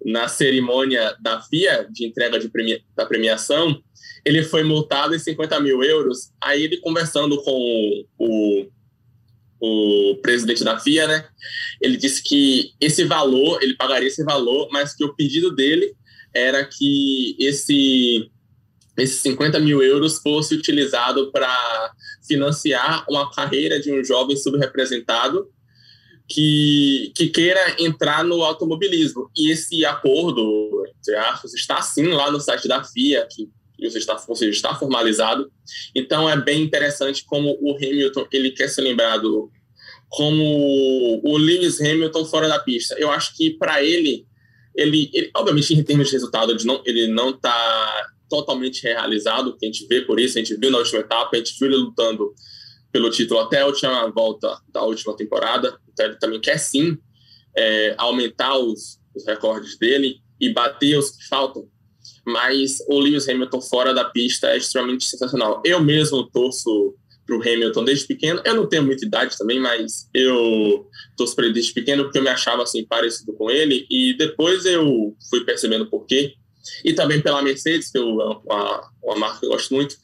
na 0.03 0.29
cerimônia 0.29 1.15
da 1.21 1.43
FIA 1.43 1.87
de 1.93 2.07
entrega 2.07 2.39
de 2.39 2.49
premi 2.49 2.83
da 2.97 3.05
premiação, 3.05 3.83
ele 4.25 4.43
foi 4.43 4.63
multado 4.63 5.15
em 5.15 5.19
50 5.19 5.61
mil 5.61 5.83
euros. 5.83 6.31
Aí 6.41 6.63
ele 6.63 6.79
conversando 6.79 7.43
com 7.43 8.05
o, 8.19 8.67
o 9.61 10.17
presidente 10.23 10.63
da 10.63 10.79
FIA, 10.79 11.07
né? 11.07 11.29
Ele 11.81 11.97
disse 11.97 12.23
que 12.23 12.73
esse 12.81 13.05
valor, 13.05 13.63
ele 13.63 13.77
pagaria 13.77 14.09
esse 14.09 14.25
valor, 14.25 14.69
mas 14.73 14.95
que 14.95 15.05
o 15.05 15.15
pedido 15.15 15.55
dele 15.55 15.95
era 16.35 16.65
que 16.65 17.37
esse 17.39 18.31
esses 18.97 19.21
50 19.21 19.59
mil 19.59 19.83
euros 19.83 20.19
fosse 20.19 20.55
utilizado 20.55 21.33
para 21.33 21.93
financiar 22.27 23.07
uma 23.09 23.31
carreira 23.33 23.81
de 23.81 23.91
um 23.91 24.05
jovem 24.05 24.37
subrepresentado 24.37 25.49
que, 26.29 27.11
que 27.17 27.29
queira 27.29 27.77
entrar 27.79 28.23
no 28.23 28.43
automobilismo. 28.43 29.31
E 29.37 29.51
esse 29.51 29.85
acordo, 29.85 30.85
entre 30.99 31.17
aspas, 31.17 31.55
está 31.55 31.81
sim 31.81 32.09
lá 32.09 32.31
no 32.31 32.41
site 32.41 32.69
da 32.69 32.85
FIA, 32.85 33.27
que 33.31 33.49
está, 33.87 34.23
ou 34.29 34.37
seja, 34.37 34.51
está 34.51 34.75
formalizado. 34.75 35.51
Então 35.95 36.29
é 36.29 36.37
bem 36.37 36.63
interessante 36.63 37.25
como 37.25 37.59
o 37.61 37.77
Hamilton 37.77 38.27
ele 38.33 38.51
quer 38.51 38.69
ser 38.69 38.83
lembrado 38.83 39.51
como 40.09 41.21
o 41.25 41.39
Lewis 41.39 41.81
Hamilton 41.81 42.25
fora 42.27 42.47
da 42.47 42.59
pista. 42.59 42.95
Eu 42.99 43.11
acho 43.11 43.35
que 43.35 43.51
para 43.51 43.83
ele, 43.83 44.27
ele, 44.77 45.11
ele, 45.13 45.31
obviamente, 45.35 45.73
em 45.73 45.83
termos 45.83 46.09
de 46.09 46.13
resultado, 46.13 46.53
ele 46.53 46.65
não, 46.65 46.83
ele 46.85 47.07
não 47.07 47.33
tá 47.33 48.11
totalmente 48.29 48.83
realizado, 48.83 49.57
que 49.57 49.65
a 49.65 49.69
gente 49.71 49.87
vê 49.87 50.03
por 50.03 50.21
isso, 50.21 50.39
a 50.39 50.43
gente 50.43 50.57
viu 50.57 50.71
na 50.71 50.79
última 50.79 51.01
etapa, 51.01 51.31
a 51.33 51.37
gente 51.37 51.59
viu 51.59 51.69
ele 51.69 51.77
lutando 51.77 52.35
pelo 52.91 53.11
título 53.11 53.41
até 53.41 53.61
a 53.61 53.67
última 53.67 54.11
volta 54.11 54.59
da 54.69 54.83
última 54.83 55.17
temporada, 55.17 55.79
então 55.91 56.07
ele 56.07 56.17
também 56.17 56.41
quer 56.41 56.59
sim 56.59 56.99
é, 57.57 57.95
aumentar 57.97 58.59
os, 58.59 58.99
os 59.15 59.27
recordes 59.27 59.79
dele 59.79 60.17
e 60.39 60.53
bater 60.53 60.99
os 60.99 61.11
que 61.11 61.27
faltam, 61.27 61.69
mas 62.27 62.79
o 62.89 62.99
Lewis 62.99 63.29
Hamilton 63.29 63.61
fora 63.61 63.93
da 63.93 64.05
pista 64.05 64.49
é 64.49 64.57
extremamente 64.57 65.05
sensacional. 65.05 65.63
Eu 65.65 65.83
mesmo 65.83 66.25
torço 66.31 66.95
para 67.27 67.37
o 67.37 67.41
Hamilton 67.41 67.85
desde 67.85 68.07
pequeno. 68.07 68.41
Eu 68.45 68.55
não 68.55 68.69
tenho 68.69 68.83
muita 68.83 69.05
idade 69.05 69.37
também, 69.37 69.61
mas 69.61 70.09
eu 70.15 70.87
torço 71.17 71.35
para 71.35 71.47
ele 71.47 71.55
desde 71.55 71.73
pequeno 71.73 72.05
porque 72.05 72.19
eu 72.19 72.23
me 72.23 72.29
achava 72.29 72.63
assim 72.63 72.85
parecido 72.85 73.33
com 73.33 73.51
ele 73.51 73.87
e 73.91 74.15
depois 74.17 74.65
eu 74.65 75.17
fui 75.31 75.45
percebendo 75.45 75.87
por 75.87 76.07
quê. 76.07 76.35
E 76.85 76.93
também 76.93 77.21
pela 77.21 77.43
Mercedes, 77.43 77.91
que 77.91 77.99
é 77.99 78.01
uma, 78.01 78.89
uma 79.03 79.17
marca 79.17 79.41
que 79.41 79.47
eu 79.47 79.51
gosto 79.51 79.75
muito. 79.75 79.97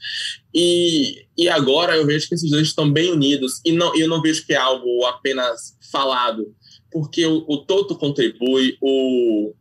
E, 0.53 1.25
e 1.37 1.49
agora 1.49 1.97
eu 1.97 2.05
vejo 2.05 2.29
que 2.29 2.35
esses 2.35 2.51
dois 2.51 2.67
estão 2.67 2.91
bem 2.91 3.13
unidos. 3.13 3.61
E 3.65 3.71
não, 3.71 3.97
eu 3.97 4.09
não 4.09 4.21
vejo 4.21 4.45
que 4.45 4.53
é 4.53 4.57
algo 4.57 5.05
apenas 5.05 5.77
falado, 5.93 6.53
porque 6.91 7.25
o, 7.25 7.45
o 7.47 7.59
Toto 7.59 7.97
contribui, 7.97 8.77
o, 8.81 9.55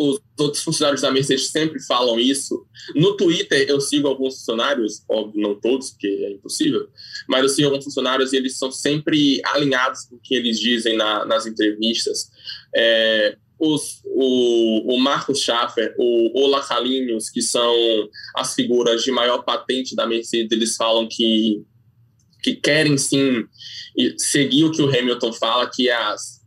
os 0.00 0.18
outros 0.38 0.62
funcionários 0.64 1.02
da 1.02 1.10
Mercedes 1.10 1.48
sempre 1.48 1.78
falam 1.82 2.18
isso. 2.18 2.66
No 2.94 3.18
Twitter, 3.18 3.68
eu 3.68 3.78
sigo 3.82 4.08
alguns 4.08 4.38
funcionários, 4.38 5.04
óbvio, 5.06 5.42
não 5.42 5.54
todos, 5.54 5.90
porque 5.90 6.06
é 6.06 6.32
impossível, 6.32 6.88
mas 7.28 7.42
eu 7.42 7.48
sigo 7.50 7.68
alguns 7.68 7.84
funcionários 7.84 8.32
e 8.32 8.36
eles 8.36 8.56
são 8.56 8.72
sempre 8.72 9.42
alinhados 9.44 10.06
com 10.06 10.16
o 10.16 10.20
que 10.20 10.34
eles 10.34 10.58
dizem 10.58 10.96
na, 10.96 11.26
nas 11.26 11.44
entrevistas. 11.44 12.30
É, 12.74 13.36
os, 13.58 14.00
o, 14.06 14.94
o 14.94 14.98
Marcos 14.98 15.40
Schaffer, 15.40 15.94
o 15.98 16.44
Ola 16.44 16.66
Kalinius, 16.66 17.28
que 17.28 17.42
são 17.42 17.74
as 18.34 18.54
figuras 18.54 19.02
de 19.02 19.10
maior 19.10 19.42
patente 19.42 19.94
da 19.94 20.06
Mercedes, 20.06 20.50
eles 20.50 20.76
falam 20.76 21.06
que, 21.06 21.62
que 22.42 22.56
querem 22.56 22.96
sim 22.96 23.44
seguir 24.16 24.64
o 24.64 24.72
que 24.72 24.80
o 24.80 24.88
Hamilton 24.88 25.30
fala, 25.34 25.70
que 25.70 25.90
as, 25.90 26.40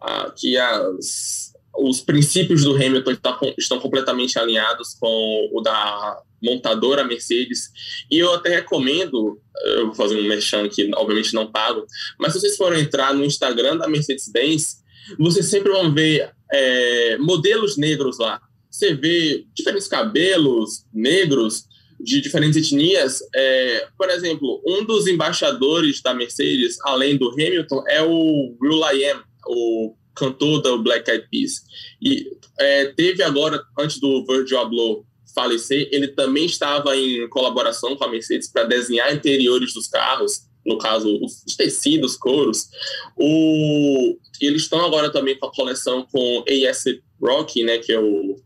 a, 0.00 0.32
que 0.36 0.56
as 0.56 1.47
os 1.78 2.00
princípios 2.00 2.64
do 2.64 2.74
Hamilton 2.74 3.14
tá 3.16 3.38
estão 3.56 3.78
completamente 3.78 4.38
alinhados 4.38 4.94
com 4.98 5.50
o 5.52 5.60
da 5.60 6.20
montadora 6.42 7.04
Mercedes. 7.04 7.70
E 8.10 8.18
eu 8.18 8.32
até 8.34 8.56
recomendo, 8.56 9.40
eu 9.64 9.86
vou 9.86 9.94
fazer 9.94 10.18
um 10.18 10.26
merchan 10.26 10.64
aqui, 10.64 10.90
obviamente 10.94 11.34
não 11.34 11.50
pago, 11.50 11.84
mas 12.18 12.32
se 12.32 12.40
vocês 12.40 12.56
forem 12.56 12.82
entrar 12.82 13.14
no 13.14 13.24
Instagram 13.24 13.76
da 13.76 13.88
Mercedes-Benz, 13.88 14.82
vocês 15.18 15.46
sempre 15.46 15.72
vão 15.72 15.92
ver 15.92 16.30
é, 16.52 17.16
modelos 17.18 17.76
negros 17.76 18.18
lá. 18.18 18.40
Você 18.70 18.94
vê 18.94 19.46
diferentes 19.54 19.88
cabelos 19.88 20.84
negros 20.92 21.64
de 22.00 22.20
diferentes 22.20 22.56
etnias. 22.56 23.20
É, 23.34 23.88
por 23.96 24.08
exemplo, 24.10 24.62
um 24.66 24.84
dos 24.84 25.06
embaixadores 25.06 26.00
da 26.02 26.14
Mercedes, 26.14 26.76
além 26.84 27.16
do 27.16 27.30
Hamilton, 27.30 27.82
é 27.88 28.02
o 28.02 28.56
Will 28.60 28.82
I 28.92 29.10
Am, 29.10 29.22
o 29.46 29.94
cantor 30.18 30.60
do 30.62 30.82
Black 30.82 31.10
Eyed 31.10 31.28
Peas. 31.30 31.62
E 32.00 32.26
é, 32.58 32.86
teve 32.86 33.22
agora, 33.22 33.62
antes 33.78 34.00
do 34.00 34.24
Virgil 34.26 34.58
Abloh 34.58 35.06
falecer, 35.34 35.88
ele 35.92 36.08
também 36.08 36.46
estava 36.46 36.96
em 36.96 37.28
colaboração 37.28 37.96
com 37.96 38.04
a 38.04 38.10
Mercedes 38.10 38.50
para 38.50 38.64
desenhar 38.64 39.14
interiores 39.14 39.72
dos 39.72 39.86
carros, 39.86 40.48
no 40.66 40.78
caso, 40.78 41.18
os 41.22 41.56
tecidos, 41.56 42.16
couros. 42.16 42.68
O, 43.16 44.18
eles 44.40 44.62
estão 44.62 44.84
agora 44.84 45.10
também 45.10 45.38
com 45.38 45.46
a 45.46 45.52
coleção 45.52 46.06
com 46.10 46.44
A.S. 46.48 47.00
Rocky, 47.22 47.62
né, 47.62 47.78
que 47.78 47.92
é 47.92 48.00
o, 48.00 48.36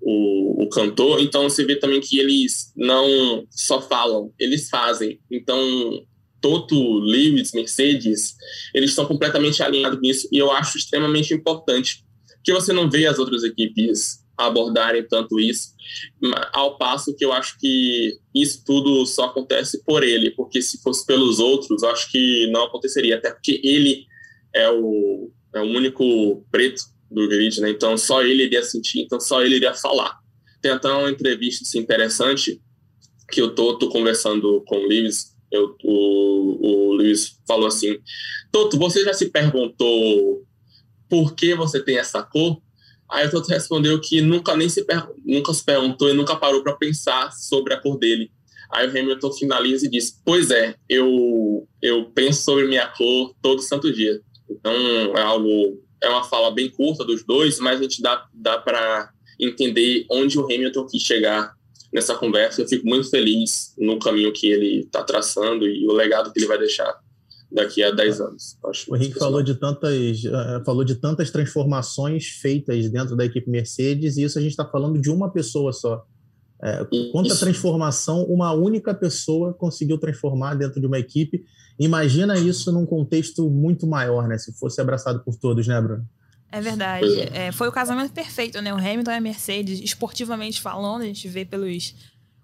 o, 0.00 0.64
o, 0.64 0.68
cantor. 0.68 1.20
Então 1.20 1.48
você 1.48 1.64
vê 1.64 1.76
também 1.76 2.00
que 2.00 2.18
eles 2.18 2.72
não 2.76 3.46
só 3.50 3.80
falam, 3.80 4.32
eles 4.38 4.68
fazem. 4.68 5.20
Então 5.30 6.04
Toto, 6.42 6.98
Lewis, 6.98 7.52
Mercedes, 7.52 8.34
eles 8.74 8.90
estão 8.90 9.06
completamente 9.06 9.62
alinhados 9.62 10.00
nisso 10.00 10.28
e 10.30 10.36
eu 10.36 10.50
acho 10.50 10.76
extremamente 10.76 11.32
importante 11.32 12.04
que 12.44 12.52
você 12.52 12.72
não 12.72 12.90
vê 12.90 13.06
as 13.06 13.18
outras 13.18 13.44
equipes 13.44 14.20
abordarem 14.36 15.06
tanto 15.06 15.38
isso, 15.38 15.68
ao 16.52 16.76
passo 16.76 17.14
que 17.14 17.24
eu 17.24 17.32
acho 17.32 17.56
que 17.58 18.18
isso 18.34 18.64
tudo 18.64 19.06
só 19.06 19.26
acontece 19.26 19.84
por 19.84 20.02
ele, 20.02 20.30
porque 20.30 20.60
se 20.60 20.82
fosse 20.82 21.06
pelos 21.06 21.38
outros, 21.38 21.82
acho 21.84 22.10
que 22.10 22.50
não 22.50 22.64
aconteceria, 22.64 23.16
até 23.16 23.30
porque 23.30 23.60
ele 23.62 24.04
é 24.54 24.68
o, 24.70 25.30
é 25.54 25.60
o 25.60 25.64
único 25.64 26.44
preto 26.50 26.82
do 27.10 27.28
grid, 27.28 27.60
né? 27.60 27.70
Então 27.70 27.96
só 27.96 28.22
ele 28.22 28.44
iria 28.44 28.62
sentir, 28.62 29.02
então 29.02 29.20
só 29.20 29.42
ele 29.42 29.56
iria 29.56 29.74
falar. 29.74 30.18
Tem 30.60 30.72
até 30.72 30.88
uma 30.88 31.10
entrevista 31.10 31.62
assim, 31.62 31.78
interessante 31.78 32.60
que 33.30 33.40
eu 33.40 33.54
tô 33.54 33.76
conversando 33.88 34.62
com 34.66 34.76
o 34.76 34.86
Lewis 34.86 35.31
eu, 35.52 35.76
o, 35.84 36.66
o 36.66 36.92
Luiz 36.94 37.38
falou 37.46 37.66
assim: 37.66 37.98
Toto, 38.50 38.78
você 38.78 39.04
já 39.04 39.12
se 39.12 39.30
perguntou 39.30 40.44
por 41.08 41.34
que 41.34 41.54
você 41.54 41.78
tem 41.80 41.98
essa 41.98 42.22
cor? 42.22 42.60
Aí 43.10 43.26
o 43.26 43.30
Toto 43.30 43.48
respondeu 43.48 44.00
que 44.00 44.22
nunca 44.22 44.56
nem 44.56 44.68
se, 44.68 44.84
nunca 45.24 45.52
se 45.52 45.62
perguntou 45.62 46.08
e 46.08 46.14
nunca 46.14 46.34
parou 46.34 46.62
para 46.62 46.74
pensar 46.76 47.30
sobre 47.32 47.74
a 47.74 47.80
cor 47.80 47.98
dele. 47.98 48.32
Aí 48.72 48.86
o 48.86 48.90
Hamilton 48.90 49.32
finaliza 49.32 49.86
e 49.86 49.90
diz: 49.90 50.18
Pois 50.24 50.50
é, 50.50 50.74
eu, 50.88 51.68
eu 51.82 52.06
penso 52.14 52.42
sobre 52.42 52.66
minha 52.66 52.86
cor 52.88 53.34
todo 53.42 53.60
santo 53.60 53.92
dia. 53.92 54.18
Então 54.50 54.72
é 55.14 55.20
algo, 55.20 55.82
é 56.02 56.08
uma 56.08 56.24
fala 56.24 56.50
bem 56.50 56.70
curta 56.70 57.04
dos 57.04 57.22
dois, 57.22 57.58
mas 57.58 57.78
a 57.78 57.82
gente 57.82 58.00
dá, 58.00 58.26
dá 58.32 58.58
para 58.58 59.12
entender 59.38 60.06
onde 60.10 60.38
o 60.38 60.44
Hamilton 60.44 60.86
quis 60.86 61.02
chegar 61.02 61.54
nessa 61.92 62.14
conversa. 62.14 62.62
Eu 62.62 62.68
fico 62.68 62.86
muito 62.86 63.10
feliz 63.10 63.74
no 63.78 63.98
caminho 63.98 64.32
que 64.32 64.46
ele 64.46 64.80
está 64.80 65.02
traçando 65.02 65.66
e 65.66 65.86
o 65.86 65.92
legado 65.92 66.32
que 66.32 66.40
ele 66.40 66.46
vai 66.46 66.58
deixar 66.58 66.98
daqui 67.50 67.82
a 67.82 67.90
10 67.90 68.20
anos. 68.20 68.58
O 68.88 68.96
Henrique 68.96 69.18
falou 69.18 69.42
de 69.42 69.54
tantas 69.54 70.24
uh, 70.24 70.64
falou 70.64 70.84
de 70.84 70.94
tantas 70.94 71.30
transformações 71.30 72.26
feitas 72.28 72.88
dentro 72.88 73.14
da 73.14 73.24
equipe 73.24 73.50
Mercedes 73.50 74.16
e 74.16 74.22
isso 74.22 74.38
a 74.38 74.42
gente 74.42 74.52
está 74.52 74.64
falando 74.64 75.00
de 75.00 75.10
uma 75.10 75.30
pessoa 75.30 75.72
só. 75.72 76.04
É, 76.64 76.86
quanta 77.10 77.30
isso. 77.30 77.40
transformação 77.40 78.22
uma 78.24 78.52
única 78.52 78.94
pessoa 78.94 79.52
conseguiu 79.52 79.98
transformar 79.98 80.54
dentro 80.54 80.80
de 80.80 80.86
uma 80.86 80.98
equipe. 80.98 81.44
Imagina 81.78 82.38
isso 82.38 82.70
num 82.70 82.86
contexto 82.86 83.50
muito 83.50 83.84
maior, 83.84 84.28
né? 84.28 84.38
Se 84.38 84.52
fosse 84.52 84.80
abraçado 84.80 85.24
por 85.24 85.34
todos, 85.34 85.66
né, 85.66 85.80
Bruno? 85.80 86.06
É 86.52 86.60
verdade. 86.60 87.20
É. 87.32 87.46
É, 87.46 87.52
foi 87.52 87.66
o 87.66 87.72
casamento 87.72 88.12
perfeito, 88.12 88.60
né? 88.60 88.72
O 88.72 88.76
Hamilton 88.76 89.10
e 89.10 89.14
a 89.14 89.20
Mercedes, 89.20 89.80
esportivamente 89.80 90.60
falando, 90.60 91.02
a 91.02 91.06
gente 91.06 91.26
vê 91.26 91.46
pelos 91.46 91.94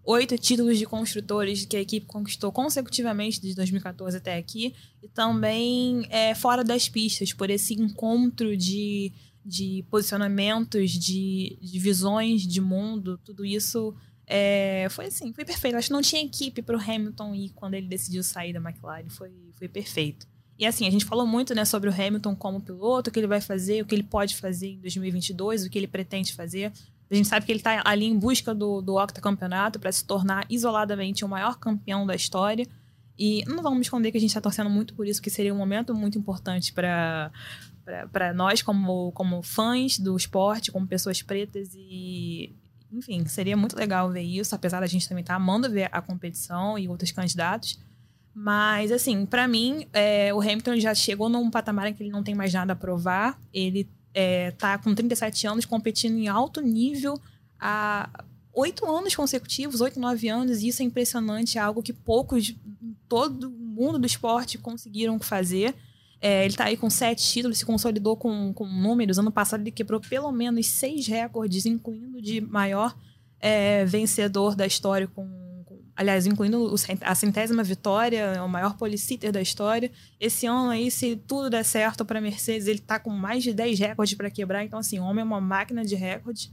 oito 0.02 0.38
títulos 0.38 0.78
de 0.78 0.86
construtores 0.86 1.66
que 1.66 1.76
a 1.76 1.80
equipe 1.80 2.06
conquistou 2.06 2.50
consecutivamente 2.50 3.38
desde 3.38 3.54
2014 3.56 4.16
até 4.16 4.36
aqui, 4.38 4.74
e 5.02 5.08
também 5.08 6.06
é, 6.08 6.34
fora 6.34 6.64
das 6.64 6.88
pistas, 6.88 7.34
por 7.34 7.50
esse 7.50 7.74
encontro 7.74 8.56
de, 8.56 9.12
de 9.44 9.84
posicionamentos, 9.90 10.92
de, 10.92 11.58
de 11.60 11.78
visões 11.78 12.46
de 12.46 12.62
mundo, 12.62 13.20
tudo 13.22 13.44
isso 13.44 13.94
é, 14.26 14.86
foi 14.90 15.06
assim, 15.06 15.30
foi 15.34 15.44
perfeito. 15.44 15.76
Acho 15.76 15.88
que 15.88 15.92
não 15.92 16.00
tinha 16.00 16.22
equipe 16.22 16.62
para 16.62 16.78
o 16.78 16.80
Hamilton 16.80 17.34
ir 17.34 17.50
quando 17.50 17.74
ele 17.74 17.86
decidiu 17.86 18.22
sair 18.22 18.54
da 18.54 18.60
McLaren, 18.60 19.10
foi, 19.10 19.30
foi 19.52 19.68
perfeito. 19.68 20.26
E 20.58 20.66
assim, 20.66 20.86
a 20.86 20.90
gente 20.90 21.04
falou 21.04 21.26
muito 21.26 21.54
né, 21.54 21.64
sobre 21.64 21.88
o 21.88 21.92
Hamilton 21.92 22.34
como 22.34 22.60
piloto, 22.60 23.10
o 23.10 23.12
que 23.12 23.20
ele 23.20 23.28
vai 23.28 23.40
fazer, 23.40 23.82
o 23.82 23.86
que 23.86 23.94
ele 23.94 24.02
pode 24.02 24.34
fazer 24.36 24.72
em 24.72 24.80
2022, 24.80 25.64
o 25.64 25.70
que 25.70 25.78
ele 25.78 25.86
pretende 25.86 26.32
fazer. 26.34 26.72
A 27.10 27.14
gente 27.14 27.28
sabe 27.28 27.46
que 27.46 27.52
ele 27.52 27.60
está 27.60 27.80
ali 27.84 28.04
em 28.04 28.18
busca 28.18 28.54
do, 28.54 28.82
do 28.82 28.96
octacampeonato 28.96 29.78
para 29.78 29.92
se 29.92 30.04
tornar 30.04 30.44
isoladamente 30.50 31.24
o 31.24 31.28
maior 31.28 31.58
campeão 31.58 32.04
da 32.04 32.14
história. 32.14 32.66
E 33.16 33.44
não 33.46 33.62
vamos 33.62 33.82
esconder 33.82 34.10
que 34.10 34.18
a 34.18 34.20
gente 34.20 34.30
está 34.30 34.40
torcendo 34.40 34.68
muito 34.68 34.94
por 34.94 35.06
isso, 35.06 35.22
que 35.22 35.30
seria 35.30 35.54
um 35.54 35.56
momento 35.58 35.94
muito 35.94 36.18
importante 36.18 36.72
para 36.72 37.30
para 38.12 38.34
nós 38.34 38.60
como, 38.60 39.12
como 39.12 39.42
fãs 39.42 39.98
do 39.98 40.14
esporte, 40.14 40.70
como 40.70 40.86
pessoas 40.86 41.22
pretas 41.22 41.70
e 41.74 42.54
enfim, 42.92 43.24
seria 43.26 43.56
muito 43.56 43.74
legal 43.74 44.10
ver 44.10 44.20
isso, 44.20 44.54
apesar 44.54 44.80
da 44.80 44.86
gente 44.86 45.08
também 45.08 45.22
estar 45.22 45.34
tá 45.34 45.40
amando 45.40 45.70
ver 45.70 45.88
a 45.90 46.02
competição 46.02 46.78
e 46.78 46.88
outros 46.88 47.10
candidatos. 47.12 47.78
Mas, 48.40 48.92
assim, 48.92 49.26
para 49.26 49.48
mim, 49.48 49.84
é, 49.92 50.32
o 50.32 50.40
Hamilton 50.40 50.78
já 50.78 50.94
chegou 50.94 51.28
num 51.28 51.50
patamar 51.50 51.88
em 51.88 51.92
que 51.92 52.04
ele 52.04 52.10
não 52.12 52.22
tem 52.22 52.36
mais 52.36 52.54
nada 52.54 52.72
a 52.72 52.76
provar. 52.76 53.36
Ele 53.52 53.88
é, 54.14 54.52
tá 54.52 54.78
com 54.78 54.94
37 54.94 55.48
anos 55.48 55.64
competindo 55.64 56.16
em 56.16 56.28
alto 56.28 56.60
nível 56.60 57.20
há 57.58 58.08
oito 58.54 58.86
anos 58.86 59.16
consecutivos, 59.16 59.80
oito, 59.80 59.98
nove 59.98 60.28
anos, 60.28 60.62
e 60.62 60.68
isso 60.68 60.82
é 60.82 60.84
impressionante, 60.84 61.58
é 61.58 61.60
algo 61.60 61.82
que 61.82 61.92
poucos, 61.92 62.54
todo 63.08 63.50
mundo 63.50 63.98
do 63.98 64.06
esporte 64.06 64.56
conseguiram 64.56 65.18
fazer. 65.18 65.74
É, 66.20 66.42
ele 66.44 66.52
está 66.52 66.66
aí 66.66 66.76
com 66.76 66.88
sete 66.88 67.24
títulos, 67.24 67.58
se 67.58 67.66
consolidou 67.66 68.16
com, 68.16 68.52
com 68.54 68.66
números. 68.68 69.18
Ano 69.18 69.32
passado 69.32 69.62
ele 69.62 69.72
quebrou 69.72 70.00
pelo 70.00 70.30
menos 70.30 70.64
seis 70.68 71.08
recordes, 71.08 71.66
incluindo 71.66 72.22
de 72.22 72.40
maior 72.40 72.96
é, 73.40 73.84
vencedor 73.84 74.54
da 74.54 74.64
história 74.64 75.08
com 75.08 75.47
aliás, 75.98 76.28
incluindo 76.28 76.72
a 77.00 77.14
centésima 77.16 77.64
vitória, 77.64 78.20
é 78.36 78.40
o 78.40 78.48
maior 78.48 78.76
policiter 78.76 79.32
da 79.32 79.42
história. 79.42 79.90
Esse 80.20 80.46
ano 80.46 80.70
aí, 80.70 80.92
se 80.92 81.16
tudo 81.16 81.50
der 81.50 81.64
certo 81.64 82.04
para 82.04 82.20
Mercedes, 82.20 82.68
ele 82.68 82.78
tá 82.78 83.00
com 83.00 83.10
mais 83.10 83.42
de 83.42 83.52
10 83.52 83.80
recordes 83.80 84.14
para 84.14 84.30
quebrar, 84.30 84.64
então 84.64 84.78
assim, 84.78 85.00
o 85.00 85.02
homem 85.02 85.22
é 85.22 85.24
uma 85.24 85.40
máquina 85.40 85.84
de 85.84 85.96
recordes. 85.96 86.52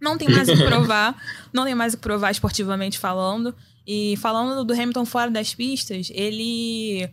Não 0.00 0.16
tem 0.16 0.28
mais 0.28 0.48
o 0.48 0.56
que 0.56 0.64
provar, 0.64 1.20
não 1.52 1.64
tem 1.64 1.74
mais 1.74 1.92
o 1.92 1.96
que 1.96 2.02
provar 2.04 2.30
esportivamente 2.30 3.00
falando. 3.00 3.52
E 3.84 4.16
falando 4.18 4.64
do 4.64 4.72
Hamilton 4.72 5.04
fora 5.04 5.28
das 5.28 5.52
pistas, 5.52 6.12
ele 6.14 7.10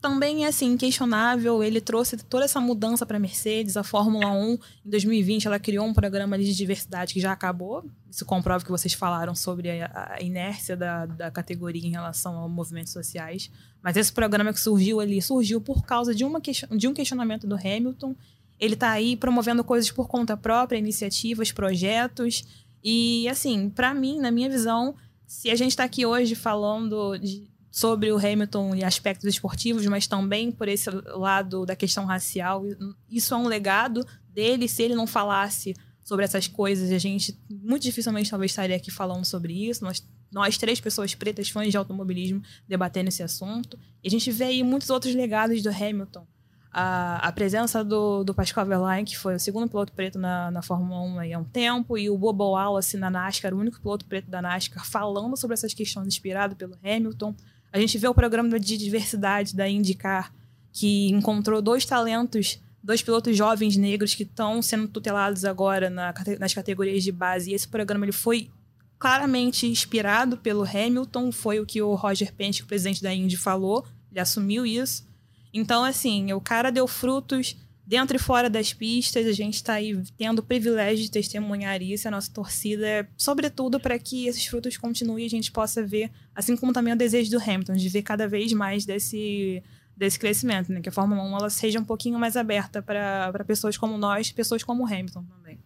também 0.00 0.44
é 0.44 0.48
assim, 0.48 0.76
questionável. 0.76 1.62
Ele 1.62 1.80
trouxe 1.80 2.16
toda 2.16 2.44
essa 2.44 2.60
mudança 2.60 3.04
para 3.04 3.16
a 3.16 3.20
Mercedes. 3.20 3.76
A 3.76 3.82
Fórmula 3.82 4.30
1, 4.30 4.52
em 4.52 4.90
2020, 4.90 5.46
ela 5.46 5.58
criou 5.58 5.84
um 5.86 5.92
programa 5.92 6.38
de 6.38 6.54
diversidade 6.54 7.14
que 7.14 7.20
já 7.20 7.32
acabou. 7.32 7.84
Isso 8.10 8.24
comprova 8.24 8.64
que 8.64 8.70
vocês 8.70 8.94
falaram 8.94 9.34
sobre 9.34 9.82
a, 9.82 10.16
a 10.16 10.22
inércia 10.22 10.76
da, 10.76 11.06
da 11.06 11.30
categoria 11.30 11.84
em 11.84 11.90
relação 11.90 12.42
a 12.42 12.48
movimentos 12.48 12.92
sociais. 12.92 13.50
Mas 13.82 13.96
esse 13.96 14.12
programa 14.12 14.52
que 14.52 14.60
surgiu 14.60 15.00
ali 15.00 15.20
surgiu 15.20 15.60
por 15.60 15.84
causa 15.84 16.14
de, 16.14 16.24
uma, 16.24 16.40
de 16.40 16.88
um 16.88 16.94
questionamento 16.94 17.46
do 17.46 17.56
Hamilton. 17.56 18.14
Ele 18.60 18.74
está 18.74 18.90
aí 18.90 19.16
promovendo 19.16 19.64
coisas 19.64 19.90
por 19.90 20.08
conta 20.08 20.36
própria, 20.36 20.78
iniciativas, 20.78 21.50
projetos. 21.50 22.44
E, 22.82 23.28
assim, 23.28 23.68
para 23.68 23.92
mim, 23.92 24.20
na 24.20 24.30
minha 24.30 24.48
visão, 24.48 24.94
se 25.26 25.50
a 25.50 25.56
gente 25.56 25.70
está 25.70 25.84
aqui 25.84 26.06
hoje 26.06 26.34
falando 26.34 27.16
de, 27.18 27.48
sobre 27.78 28.10
o 28.10 28.16
Hamilton 28.16 28.74
e 28.74 28.82
aspectos 28.82 29.24
esportivos, 29.28 29.86
mas 29.86 30.08
também 30.08 30.50
por 30.50 30.66
esse 30.66 30.90
lado 30.90 31.64
da 31.64 31.76
questão 31.76 32.06
racial. 32.06 32.64
Isso 33.08 33.32
é 33.32 33.36
um 33.36 33.46
legado 33.46 34.04
dele. 34.34 34.66
Se 34.66 34.82
ele 34.82 34.96
não 34.96 35.06
falasse 35.06 35.76
sobre 36.02 36.24
essas 36.24 36.48
coisas, 36.48 36.90
a 36.90 36.98
gente 36.98 37.38
muito 37.48 37.84
dificilmente 37.84 38.30
talvez 38.30 38.50
estaria 38.50 38.74
aqui 38.74 38.90
falando 38.90 39.24
sobre 39.24 39.52
isso. 39.52 39.84
Nós, 39.84 40.04
nós 40.28 40.58
três 40.58 40.80
pessoas 40.80 41.14
pretas, 41.14 41.50
fãs 41.50 41.70
de 41.70 41.76
automobilismo, 41.76 42.42
debatendo 42.66 43.10
esse 43.10 43.22
assunto. 43.22 43.78
E 44.02 44.08
a 44.08 44.10
gente 44.10 44.28
vê 44.32 44.46
aí 44.46 44.64
muitos 44.64 44.90
outros 44.90 45.14
legados 45.14 45.62
do 45.62 45.70
Hamilton. 45.70 46.26
A, 46.72 47.28
a 47.28 47.30
presença 47.30 47.84
do, 47.84 48.24
do 48.24 48.34
Pascal 48.34 48.66
Verlaine, 48.66 49.06
que 49.06 49.16
foi 49.16 49.36
o 49.36 49.40
segundo 49.40 49.68
piloto 49.68 49.92
preto 49.92 50.18
na, 50.18 50.50
na 50.50 50.62
Fórmula 50.62 51.00
1 51.00 51.18
aí 51.20 51.32
há 51.32 51.38
um 51.38 51.44
tempo, 51.44 51.96
e 51.96 52.10
o 52.10 52.18
Bobo 52.18 52.50
Wallace 52.50 52.96
na 52.96 53.08
NASCAR, 53.08 53.54
o 53.54 53.58
único 53.58 53.80
piloto 53.80 54.04
preto 54.04 54.28
da 54.28 54.42
NASCAR, 54.42 54.84
falando 54.84 55.36
sobre 55.36 55.54
essas 55.54 55.72
questões 55.72 56.08
inspirado 56.08 56.56
pelo 56.56 56.76
Hamilton. 56.84 57.36
A 57.72 57.78
gente 57.78 57.98
vê 57.98 58.08
o 58.08 58.14
programa 58.14 58.58
de 58.58 58.76
diversidade 58.76 59.54
da 59.54 59.68
IndyCar, 59.68 60.32
que 60.72 61.10
encontrou 61.10 61.60
dois 61.60 61.84
talentos, 61.84 62.60
dois 62.82 63.02
pilotos 63.02 63.36
jovens 63.36 63.76
negros 63.76 64.14
que 64.14 64.22
estão 64.22 64.62
sendo 64.62 64.88
tutelados 64.88 65.44
agora 65.44 65.90
na, 65.90 66.14
nas 66.38 66.54
categorias 66.54 67.02
de 67.02 67.12
base. 67.12 67.50
E 67.50 67.54
esse 67.54 67.68
programa 67.68 68.04
ele 68.04 68.12
foi 68.12 68.50
claramente 68.98 69.66
inspirado 69.66 70.36
pelo 70.36 70.64
Hamilton, 70.64 71.30
foi 71.30 71.60
o 71.60 71.66
que 71.66 71.80
o 71.80 71.94
Roger 71.94 72.32
Penske, 72.34 72.62
o 72.62 72.66
presidente 72.66 73.02
da 73.02 73.12
Indy, 73.12 73.36
falou. 73.36 73.84
Ele 74.10 74.20
assumiu 74.20 74.66
isso. 74.66 75.06
Então, 75.52 75.84
assim, 75.84 76.32
o 76.32 76.40
cara 76.40 76.70
deu 76.70 76.86
frutos 76.86 77.56
dentro 77.88 78.16
e 78.16 78.20
fora 78.20 78.50
das 78.50 78.74
pistas, 78.74 79.26
a 79.26 79.32
gente 79.32 79.54
está 79.54 79.72
aí 79.72 79.98
tendo 80.18 80.40
o 80.40 80.42
privilégio 80.42 81.02
de 81.04 81.10
testemunhar 81.10 81.80
isso. 81.80 82.06
A 82.06 82.10
nossa 82.10 82.30
torcida 82.30 82.86
é, 82.86 83.06
sobretudo, 83.16 83.80
para 83.80 83.98
que 83.98 84.26
esses 84.26 84.44
frutos 84.44 84.76
continuem 84.76 85.24
e 85.24 85.26
a 85.26 85.30
gente 85.30 85.50
possa 85.50 85.82
ver, 85.82 86.10
assim 86.34 86.54
como 86.54 86.70
também 86.70 86.92
o 86.92 86.96
desejo 86.96 87.30
do 87.30 87.40
Hamilton, 87.40 87.72
de 87.72 87.88
ver 87.88 88.02
cada 88.02 88.28
vez 88.28 88.52
mais 88.52 88.84
desse, 88.84 89.62
desse 89.96 90.18
crescimento, 90.18 90.70
né? 90.70 90.82
Que 90.82 90.90
a 90.90 90.92
Fórmula 90.92 91.22
1 91.22 91.38
ela 91.38 91.48
seja 91.48 91.80
um 91.80 91.84
pouquinho 91.84 92.18
mais 92.18 92.36
aberta 92.36 92.82
para 92.82 93.42
pessoas 93.46 93.78
como 93.78 93.96
nós, 93.96 94.30
pessoas 94.30 94.62
como 94.62 94.84
o 94.84 94.86
Hamilton 94.86 95.24
também. 95.24 95.58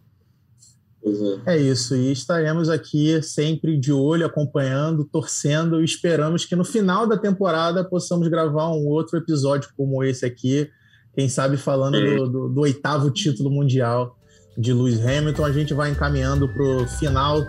É 1.45 1.57
isso, 1.57 1.93
e 1.97 2.13
estaremos 2.13 2.69
aqui 2.69 3.21
sempre 3.21 3.77
de 3.77 3.91
olho, 3.91 4.25
acompanhando, 4.25 5.03
torcendo 5.03 5.81
e 5.81 5.83
esperamos 5.83 6.45
que 6.45 6.55
no 6.55 6.63
final 6.63 7.05
da 7.05 7.17
temporada 7.17 7.83
possamos 7.83 8.29
gravar 8.29 8.69
um 8.69 8.87
outro 8.87 9.17
episódio 9.17 9.69
como 9.75 10.01
esse 10.01 10.25
aqui, 10.25 10.71
quem 11.15 11.29
sabe 11.29 11.57
falando 11.57 11.99
do, 11.99 12.29
do, 12.29 12.49
do, 12.49 12.61
oitavo 12.61 13.11
título 13.11 13.49
mundial 13.49 14.17
de 14.57 14.73
Lewis 14.73 14.99
Hamilton. 14.99 15.45
A 15.45 15.51
gente 15.51 15.73
vai 15.73 15.91
encaminhando 15.91 16.47
para 16.47 16.63
o 16.63 16.87
final 16.87 17.41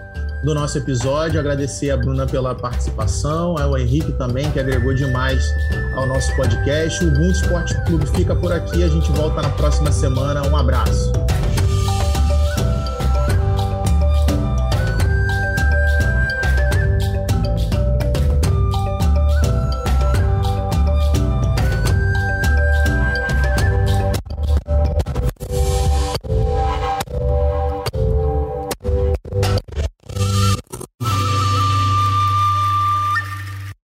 do 0.44 0.54
nosso 0.54 0.76
episódio. 0.76 1.40
Agradecer 1.40 1.90
a 1.90 1.96
Bruna 1.96 2.26
pela 2.26 2.54
participação, 2.54 3.56
ao 3.56 3.76
Henrique 3.78 4.12
também, 4.12 4.50
que 4.50 4.60
agregou 4.60 4.94
demais 4.94 5.44
ao 5.96 6.06
nosso 6.06 6.34
podcast. 6.36 7.02
O 7.04 7.08
Ubuntu 7.08 7.30
Esporte 7.30 7.84
Clube 7.86 8.06
fica 8.06 8.36
por 8.36 8.52
aqui. 8.52 8.82
A 8.82 8.88
gente 8.88 9.10
volta 9.12 9.40
na 9.40 9.50
próxima 9.50 9.90
semana. 9.90 10.46
Um 10.46 10.56
abraço. 10.56 11.24